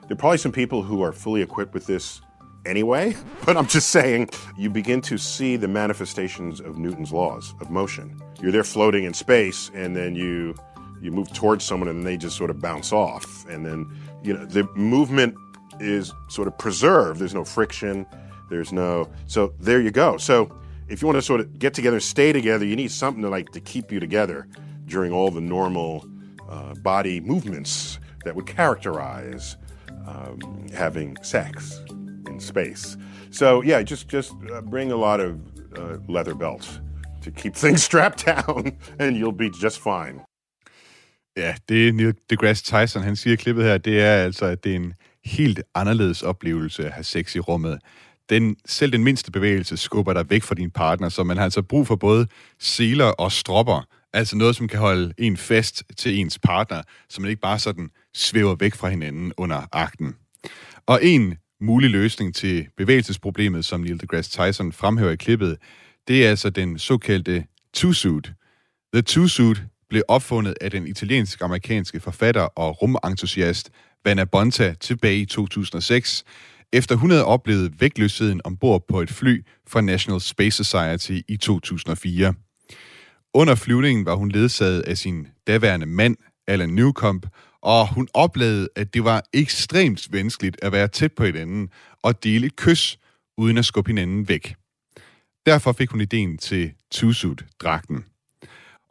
there 0.08 0.16
are 0.16 0.16
probably 0.16 0.38
some 0.38 0.52
people 0.52 0.82
who 0.82 1.04
are 1.04 1.14
fully 1.14 1.42
equipped 1.42 1.74
with 1.74 1.86
this 1.86 2.22
anyway, 2.66 3.16
but 3.46 3.58
I'm 3.58 3.68
just 3.68 3.90
saying 3.90 4.30
you 4.58 4.70
begin 4.70 5.02
to 5.02 5.18
see 5.18 5.56
the 5.56 5.68
manifestations 5.68 6.60
of 6.60 6.78
Newton's 6.78 7.12
laws 7.12 7.54
of 7.62 7.70
motion. 7.70 8.20
You're 8.42 8.52
there 8.52 8.64
floating 8.64 9.04
in 9.04 9.14
space, 9.14 9.70
and 9.76 9.96
then 9.96 10.16
you 10.16 10.56
you 11.02 11.12
move 11.12 11.32
towards 11.34 11.66
someone, 11.66 11.90
and 11.90 12.06
they 12.06 12.18
just 12.18 12.38
sort 12.38 12.50
of 12.50 12.62
bounce 12.62 12.92
off, 12.92 13.46
and 13.50 13.66
then 13.66 13.90
you 14.24 14.34
know 14.34 14.46
the 14.46 14.68
movement 14.76 15.36
is 15.80 16.14
sort 16.30 16.48
of 16.48 16.58
preserved. 16.58 17.20
There's 17.20 17.34
no 17.34 17.44
friction. 17.44 18.06
There's 18.50 18.72
no 18.72 19.10
so 19.28 19.54
there 19.60 19.82
you 19.82 19.92
go. 19.92 20.18
So 20.18 20.52
if 20.88 21.02
you 21.02 21.08
want 21.08 21.18
to 21.18 21.22
sort 21.22 21.40
of 21.40 21.58
get 21.58 21.74
together, 21.74 22.00
stay 22.00 22.34
together, 22.34 22.66
you 22.66 22.76
need 22.76 22.92
something 22.92 23.24
to 23.24 23.30
like 23.30 23.52
to 23.52 23.62
keep 23.62 23.92
you 23.92 24.00
together 24.00 24.48
during 24.86 25.12
all 25.14 25.32
the 25.32 25.42
normal 25.42 26.06
uh, 26.50 26.74
body 26.76 27.22
movements 27.22 27.98
that 28.26 28.36
would 28.36 28.46
characterize 28.46 29.56
um, 30.06 30.68
having 30.74 31.18
sex 31.24 31.80
in 32.28 32.40
space. 32.40 32.98
So 33.30 33.62
yeah, 33.62 33.82
just 33.82 34.08
just 34.08 34.34
uh, 34.54 34.62
bring 34.62 34.92
a 34.92 34.98
lot 34.98 35.20
of 35.20 35.40
uh, 35.78 35.98
leather 36.08 36.36
belts 36.36 36.80
to 37.22 37.32
keep 37.32 37.56
things 37.64 37.84
strapped 37.84 38.26
down, 38.26 38.78
and 39.00 39.16
you'll 39.16 39.32
be 39.32 39.50
just 39.50 39.80
fine. 39.80 40.24
Ja, 41.38 41.56
det 41.70 41.96
Neil 41.96 42.14
deGrasse 42.30 42.64
Tyson, 42.64 43.04
han 43.04 43.16
siger 43.16 43.34
i 43.34 43.36
klippet 43.36 43.66
her, 43.66 43.78
det 43.78 44.02
er 44.02 44.14
altså, 44.14 44.46
at 44.46 44.64
det 44.64 44.72
er 44.72 44.76
en 44.76 44.94
helt 45.26 45.62
anderledes 45.76 46.22
oplevelse 46.22 46.86
at 46.86 46.92
have 46.92 47.04
sex 47.04 47.36
i 47.36 47.40
rummet. 47.40 47.80
Den, 48.30 48.56
selv 48.66 48.92
den 48.92 49.04
mindste 49.04 49.32
bevægelse 49.32 49.78
skubber 49.78 50.14
dig 50.14 50.30
væk 50.30 50.44
fra 50.44 50.56
din 50.56 50.72
partner, 50.72 51.10
så 51.10 51.24
man 51.24 51.38
har 51.38 51.44
altså 51.44 51.62
brug 51.62 51.88
for 51.88 51.96
både 51.96 52.28
seler 52.60 53.06
og 53.06 53.32
stropper, 53.32 53.88
altså 54.14 54.38
noget, 54.38 54.56
som 54.56 54.68
kan 54.68 54.80
holde 54.80 55.14
en 55.18 55.38
fast 55.38 55.84
til 55.98 56.20
ens 56.20 56.40
partner, 56.40 56.82
så 57.10 57.22
man 57.22 57.30
ikke 57.30 57.42
bare 57.42 57.60
sådan 57.60 57.90
svæver 58.14 58.56
væk 58.56 58.76
fra 58.76 58.90
hinanden 58.90 59.34
under 59.38 59.68
akten. 59.72 60.16
Og 60.86 61.00
en 61.04 61.38
mulig 61.62 61.90
løsning 61.90 62.36
til 62.36 62.68
bevægelsesproblemet, 62.78 63.66
som 63.66 63.82
Neil 63.82 64.02
deGrasse 64.02 64.32
Tyson 64.32 64.72
fremhæver 64.72 65.12
i 65.12 65.16
klippet, 65.16 65.58
det 66.08 66.26
er 66.26 66.30
altså 66.30 66.50
den 66.50 66.80
såkaldte 66.80 67.46
two-suit. 67.78 68.34
The 68.94 69.04
two-suit 69.10 69.71
blev 69.92 70.04
opfundet 70.08 70.56
af 70.62 70.72
den 70.72 70.88
italiensk-amerikanske 70.88 72.00
forfatter 72.00 72.42
og 72.42 72.82
rumentusiast 72.82 73.70
Vanna 74.06 74.24
Bonta 74.24 74.76
tilbage 74.80 75.18
i 75.18 75.26
2006, 75.26 76.24
efter 76.74 76.96
hun 76.96 77.10
havde 77.10 77.26
oplevet 77.26 77.82
vægtløsheden 77.82 78.42
ombord 78.44 78.88
på 78.88 79.02
et 79.02 79.10
fly 79.12 79.46
fra 79.68 79.82
National 79.82 80.22
Space 80.22 80.64
Society 80.64 81.20
i 81.28 81.38
2004. 81.38 82.34
Under 83.34 83.56
flyvningen 83.56 84.06
var 84.06 84.16
hun 84.16 84.32
ledsaget 84.32 84.82
af 84.82 84.98
sin 84.98 85.28
daværende 85.48 85.86
mand, 85.86 86.18
Alan 86.48 86.70
Newcomb, 86.70 87.26
og 87.62 87.94
hun 87.94 88.08
oplevede, 88.14 88.70
at 88.76 88.94
det 88.94 89.04
var 89.04 89.24
ekstremt 89.34 90.08
vanskeligt 90.12 90.58
at 90.62 90.72
være 90.72 90.88
tæt 90.88 91.12
på 91.14 91.26
hinanden 91.26 91.70
og 92.04 92.24
dele 92.24 92.46
et 92.46 92.56
kys, 92.56 92.98
uden 93.38 93.58
at 93.58 93.66
skubbe 93.66 93.90
hinanden 93.90 94.28
væk. 94.28 94.56
Derfor 95.46 95.72
fik 95.72 95.90
hun 95.90 96.02
ideen 96.02 96.38
til 96.38 96.72
two-suit-dragten. 96.92 98.06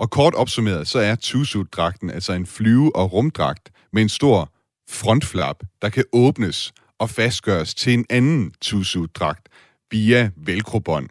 Og 0.00 0.10
kort 0.10 0.34
opsummeret, 0.34 0.88
så 0.88 0.98
er 0.98 1.14
two-suit-dragten 1.14 2.10
altså 2.10 2.32
en 2.32 2.46
flyve- 2.46 2.96
og 2.96 3.12
rumdragt 3.12 3.70
med 3.92 4.02
en 4.02 4.08
stor 4.08 4.52
frontflap, 4.90 5.56
der 5.82 5.88
kan 5.88 6.04
åbnes 6.12 6.72
og 6.98 7.10
fastgøres 7.10 7.74
til 7.74 7.94
en 7.94 8.06
anden 8.10 8.52
two-suit-dragt 8.64 9.48
via 9.90 10.30
velcrobånd. 10.36 11.08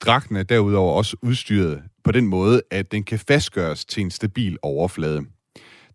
Dragten 0.00 0.36
er 0.36 0.42
derudover 0.42 0.92
også 0.92 1.16
udstyret 1.22 1.82
på 2.04 2.12
den 2.12 2.26
måde, 2.26 2.62
at 2.70 2.92
den 2.92 3.04
kan 3.04 3.18
fastgøres 3.18 3.84
til 3.84 4.00
en 4.00 4.10
stabil 4.10 4.58
overflade. 4.62 5.22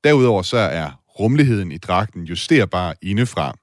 Derudover 0.04 0.42
så 0.42 0.58
er 0.58 0.92
rummeligheden 1.20 1.72
i 1.72 1.78
dragten 1.78 2.24
justerbar 2.24 2.96
indefra. 3.02 3.54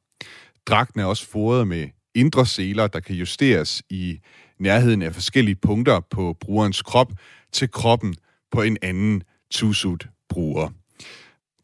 Dragten 0.66 1.00
er 1.00 1.04
også 1.04 1.28
foret 1.30 1.68
med 1.68 1.88
indre 2.14 2.46
seler, 2.46 2.86
der 2.86 3.00
kan 3.00 3.16
justeres 3.16 3.82
i 3.90 4.18
nærheden 4.60 5.02
af 5.02 5.14
forskellige 5.14 5.56
punkter 5.62 6.00
på 6.10 6.36
brugerens 6.40 6.82
krop 6.82 7.12
til 7.52 7.70
kroppen 7.70 8.14
på 8.56 8.62
en 8.62 8.76
anden 8.82 9.22
two-suit-bruger. 9.54 10.68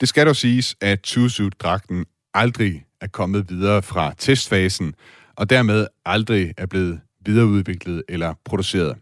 Det 0.01 0.09
skal 0.09 0.27
dog 0.27 0.37
siges, 0.37 0.77
at 0.81 1.01
two-suit-dragten 1.03 2.05
aldrig 2.35 2.85
er 3.01 3.07
kommet 3.07 3.51
videre 3.51 3.83
fra 3.83 4.15
testfasen, 4.19 4.95
og 5.37 5.51
dermed 5.51 5.87
aldrig 6.05 6.55
er 6.57 6.67
blevet 6.67 7.01
videreudviklet 7.27 8.03
eller 8.09 8.35
produceret. 8.45 8.97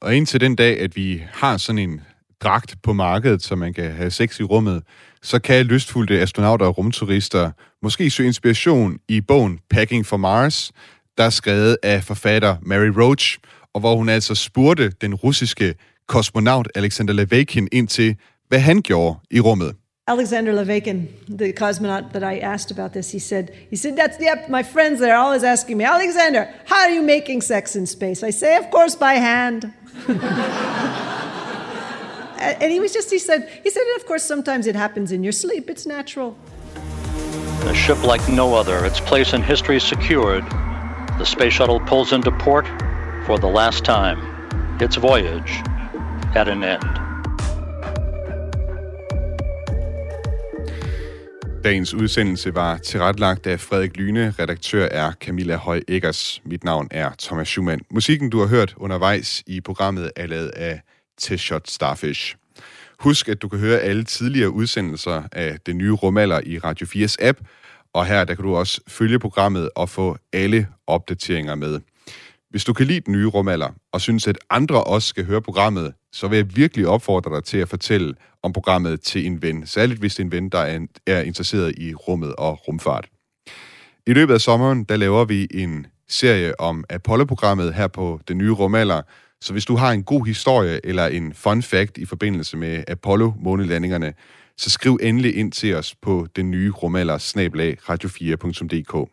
Og 0.00 0.16
indtil 0.16 0.40
den 0.40 0.56
dag, 0.56 0.80
at 0.80 0.96
vi 0.96 1.22
har 1.32 1.56
sådan 1.56 1.78
en 1.78 2.00
dragt 2.40 2.76
på 2.82 2.92
markedet, 2.92 3.42
så 3.42 3.56
man 3.56 3.74
kan 3.74 3.92
have 3.92 4.10
sex 4.10 4.40
i 4.40 4.42
rummet, 4.42 4.82
så 5.22 5.38
kan 5.38 5.66
lystfulde 5.66 6.20
astronauter 6.20 6.66
og 6.66 6.78
rumturister 6.78 7.50
måske 7.82 8.10
søge 8.10 8.26
inspiration 8.26 8.98
i 9.08 9.20
bogen 9.20 9.58
Packing 9.70 10.06
for 10.06 10.16
Mars, 10.16 10.72
der 11.18 11.24
er 11.24 11.30
skrevet 11.30 11.76
af 11.82 12.04
forfatter 12.04 12.56
Mary 12.62 12.88
Roach, 13.00 13.38
og 13.74 13.80
hvor 13.80 13.96
hun 13.96 14.08
altså 14.08 14.34
spurgte 14.34 14.90
den 14.90 15.14
russiske 15.14 15.74
kosmonaut 16.10 16.68
Alexander 16.74 17.14
Levekin 17.14 17.68
ind 17.72 17.88
til, 17.88 18.16
hvad 18.48 18.58
han 18.58 18.82
gjorde 18.82 19.18
i 19.30 19.40
rummet. 19.40 19.74
Alexander 20.06 20.52
Levakin, 20.52 21.08
the 21.38 21.52
cosmonaut 21.52 22.04
that 22.12 22.24
I 22.34 22.38
asked 22.38 22.78
about 22.78 22.92
this, 22.92 23.12
he 23.12 23.20
said, 23.20 23.44
he 23.70 23.76
said, 23.76 23.96
that's, 23.96 24.16
yep, 24.20 24.48
my 24.48 24.62
friends 24.62 25.00
there 25.00 25.14
are 25.16 25.24
always 25.26 25.44
asking 25.44 25.76
me, 25.78 25.84
Alexander, 25.84 26.42
how 26.66 26.80
are 26.86 26.94
you 26.96 27.02
making 27.02 27.42
sex 27.42 27.76
in 27.76 27.86
space? 27.86 28.26
I 28.28 28.32
say, 28.32 28.56
of 28.56 28.70
course, 28.70 28.96
by 28.96 29.14
hand. 29.14 29.72
and 32.62 32.72
he 32.72 32.80
was 32.80 32.92
just, 32.92 33.10
he 33.10 33.20
said, 33.28 33.40
he 33.64 33.70
said, 33.70 33.82
of 33.98 34.06
course, 34.06 34.24
sometimes 34.24 34.66
it 34.66 34.76
happens 34.76 35.12
in 35.12 35.22
your 35.22 35.36
sleep. 35.44 35.70
It's 35.70 35.86
natural. 35.86 36.36
A 37.72 37.74
ship 37.74 38.02
like 38.12 38.24
no 38.28 38.46
other, 38.60 38.84
its 38.84 39.00
place 39.10 39.32
in 39.36 39.42
history 39.42 39.80
secured, 39.80 40.44
the 41.20 41.24
space 41.24 41.52
shuttle 41.52 41.80
pulls 41.90 42.12
into 42.12 42.32
port 42.32 42.66
for 43.26 43.38
the 43.38 43.52
last 43.60 43.84
time. 43.84 44.18
Its 44.80 44.96
voyage 44.96 45.52
at 46.36 46.48
an 46.48 46.62
end. 46.62 46.82
Dagens 51.64 51.94
udsendelse 51.94 52.54
var 52.54 52.78
tilrettelagt 52.78 53.46
af 53.46 53.60
Frederik 53.60 53.96
Lyne. 53.96 54.34
Redaktør 54.38 54.88
er 54.90 55.12
Camilla 55.12 55.56
Høj 55.56 55.80
Eggers. 55.88 56.42
Mit 56.44 56.64
navn 56.64 56.88
er 56.90 57.10
Thomas 57.18 57.48
Schumann. 57.48 57.80
Musikken, 57.90 58.30
du 58.30 58.40
har 58.40 58.46
hørt 58.46 58.74
undervejs 58.76 59.42
i 59.46 59.60
programmet, 59.60 60.10
er 60.16 60.26
lavet 60.26 60.48
af 60.48 60.80
T-Shot 61.20 61.60
Starfish. 61.66 62.36
Husk, 62.98 63.28
at 63.28 63.42
du 63.42 63.48
kan 63.48 63.58
høre 63.58 63.78
alle 63.78 64.04
tidligere 64.04 64.50
udsendelser 64.50 65.22
af 65.32 65.58
det 65.66 65.76
nye 65.76 65.92
rumalder 65.92 66.40
i 66.46 66.58
Radio 66.58 66.86
4's 66.86 67.16
app, 67.20 67.38
og 67.92 68.06
her 68.06 68.24
der 68.24 68.34
kan 68.34 68.44
du 68.44 68.56
også 68.56 68.80
følge 68.88 69.18
programmet 69.18 69.70
og 69.76 69.88
få 69.88 70.16
alle 70.32 70.66
opdateringer 70.86 71.54
med. 71.54 71.80
Hvis 72.50 72.64
du 72.64 72.72
kan 72.72 72.86
lide 72.86 73.00
den 73.00 73.12
nye 73.12 73.26
rumalder, 73.26 73.68
og 73.92 74.00
synes, 74.00 74.26
at 74.26 74.38
andre 74.50 74.84
også 74.84 75.08
skal 75.08 75.24
høre 75.24 75.42
programmet, 75.42 75.94
så 76.12 76.28
vil 76.28 76.36
jeg 76.36 76.56
virkelig 76.56 76.86
opfordre 76.86 77.36
dig 77.36 77.44
til 77.44 77.58
at 77.58 77.68
fortælle 77.68 78.14
om 78.42 78.52
programmet 78.52 79.00
til 79.00 79.26
en 79.26 79.42
ven. 79.42 79.66
Særligt 79.66 80.00
hvis 80.00 80.14
det 80.14 80.20
er 80.20 80.24
en 80.24 80.32
ven, 80.32 80.48
der 80.48 80.88
er 81.06 81.22
interesseret 81.22 81.74
i 81.78 81.94
rummet 81.94 82.34
og 82.36 82.68
rumfart. 82.68 83.08
I 84.06 84.12
løbet 84.12 84.34
af 84.34 84.40
sommeren, 84.40 84.84
der 84.84 84.96
laver 84.96 85.24
vi 85.24 85.48
en 85.54 85.86
serie 86.08 86.60
om 86.60 86.84
Apollo-programmet 86.90 87.74
her 87.74 87.86
på 87.86 88.20
den 88.28 88.38
nye 88.38 88.50
rumalder. 88.50 89.02
Så 89.40 89.52
hvis 89.52 89.64
du 89.64 89.76
har 89.76 89.92
en 89.92 90.02
god 90.02 90.26
historie 90.26 90.80
eller 90.84 91.06
en 91.06 91.34
fun 91.34 91.62
fact 91.62 91.98
i 91.98 92.04
forbindelse 92.04 92.56
med 92.56 92.84
Apollo-månelandingerne, 92.88 94.14
så 94.56 94.70
skriv 94.70 94.98
endelig 95.02 95.36
ind 95.36 95.52
til 95.52 95.74
os 95.74 95.94
på 95.94 96.26
den 96.36 96.50
nye 96.50 96.70
rumalder 96.70 97.18
snablag 97.18 97.78
radio4.dk. 97.80 99.10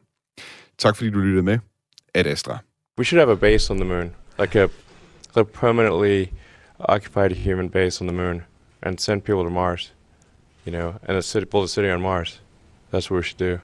Tak 0.78 0.96
fordi 0.96 1.10
du 1.10 1.20
lyttede 1.20 1.44
med. 1.44 1.60
Ad 2.14 2.26
Astra. 2.26 2.67
We 2.98 3.04
should 3.04 3.20
have 3.20 3.30
a 3.30 3.36
base 3.36 3.70
on 3.70 3.78
the 3.78 3.86
moon, 3.86 4.16
like 4.40 4.56
a, 4.56 4.72
a 5.36 5.46
permanently 5.46 6.34
occupied 6.80 7.32
human 7.32 7.68
base 7.68 8.02
on 8.02 8.08
the 8.08 8.14
moon, 8.14 8.44
and 8.82 9.00
send 9.00 9.24
people 9.24 9.44
to 9.44 9.52
Mars, 9.52 9.92
you 10.66 10.72
know, 10.72 10.96
and 11.04 11.16
a 11.16 11.22
city, 11.22 11.46
build 11.46 11.66
a 11.66 11.68
city 11.68 11.90
on 11.90 12.02
Mars. 12.02 12.40
That's 12.90 13.12
what 13.12 13.18
we 13.18 13.24
should 13.24 13.38
do. 13.38 13.62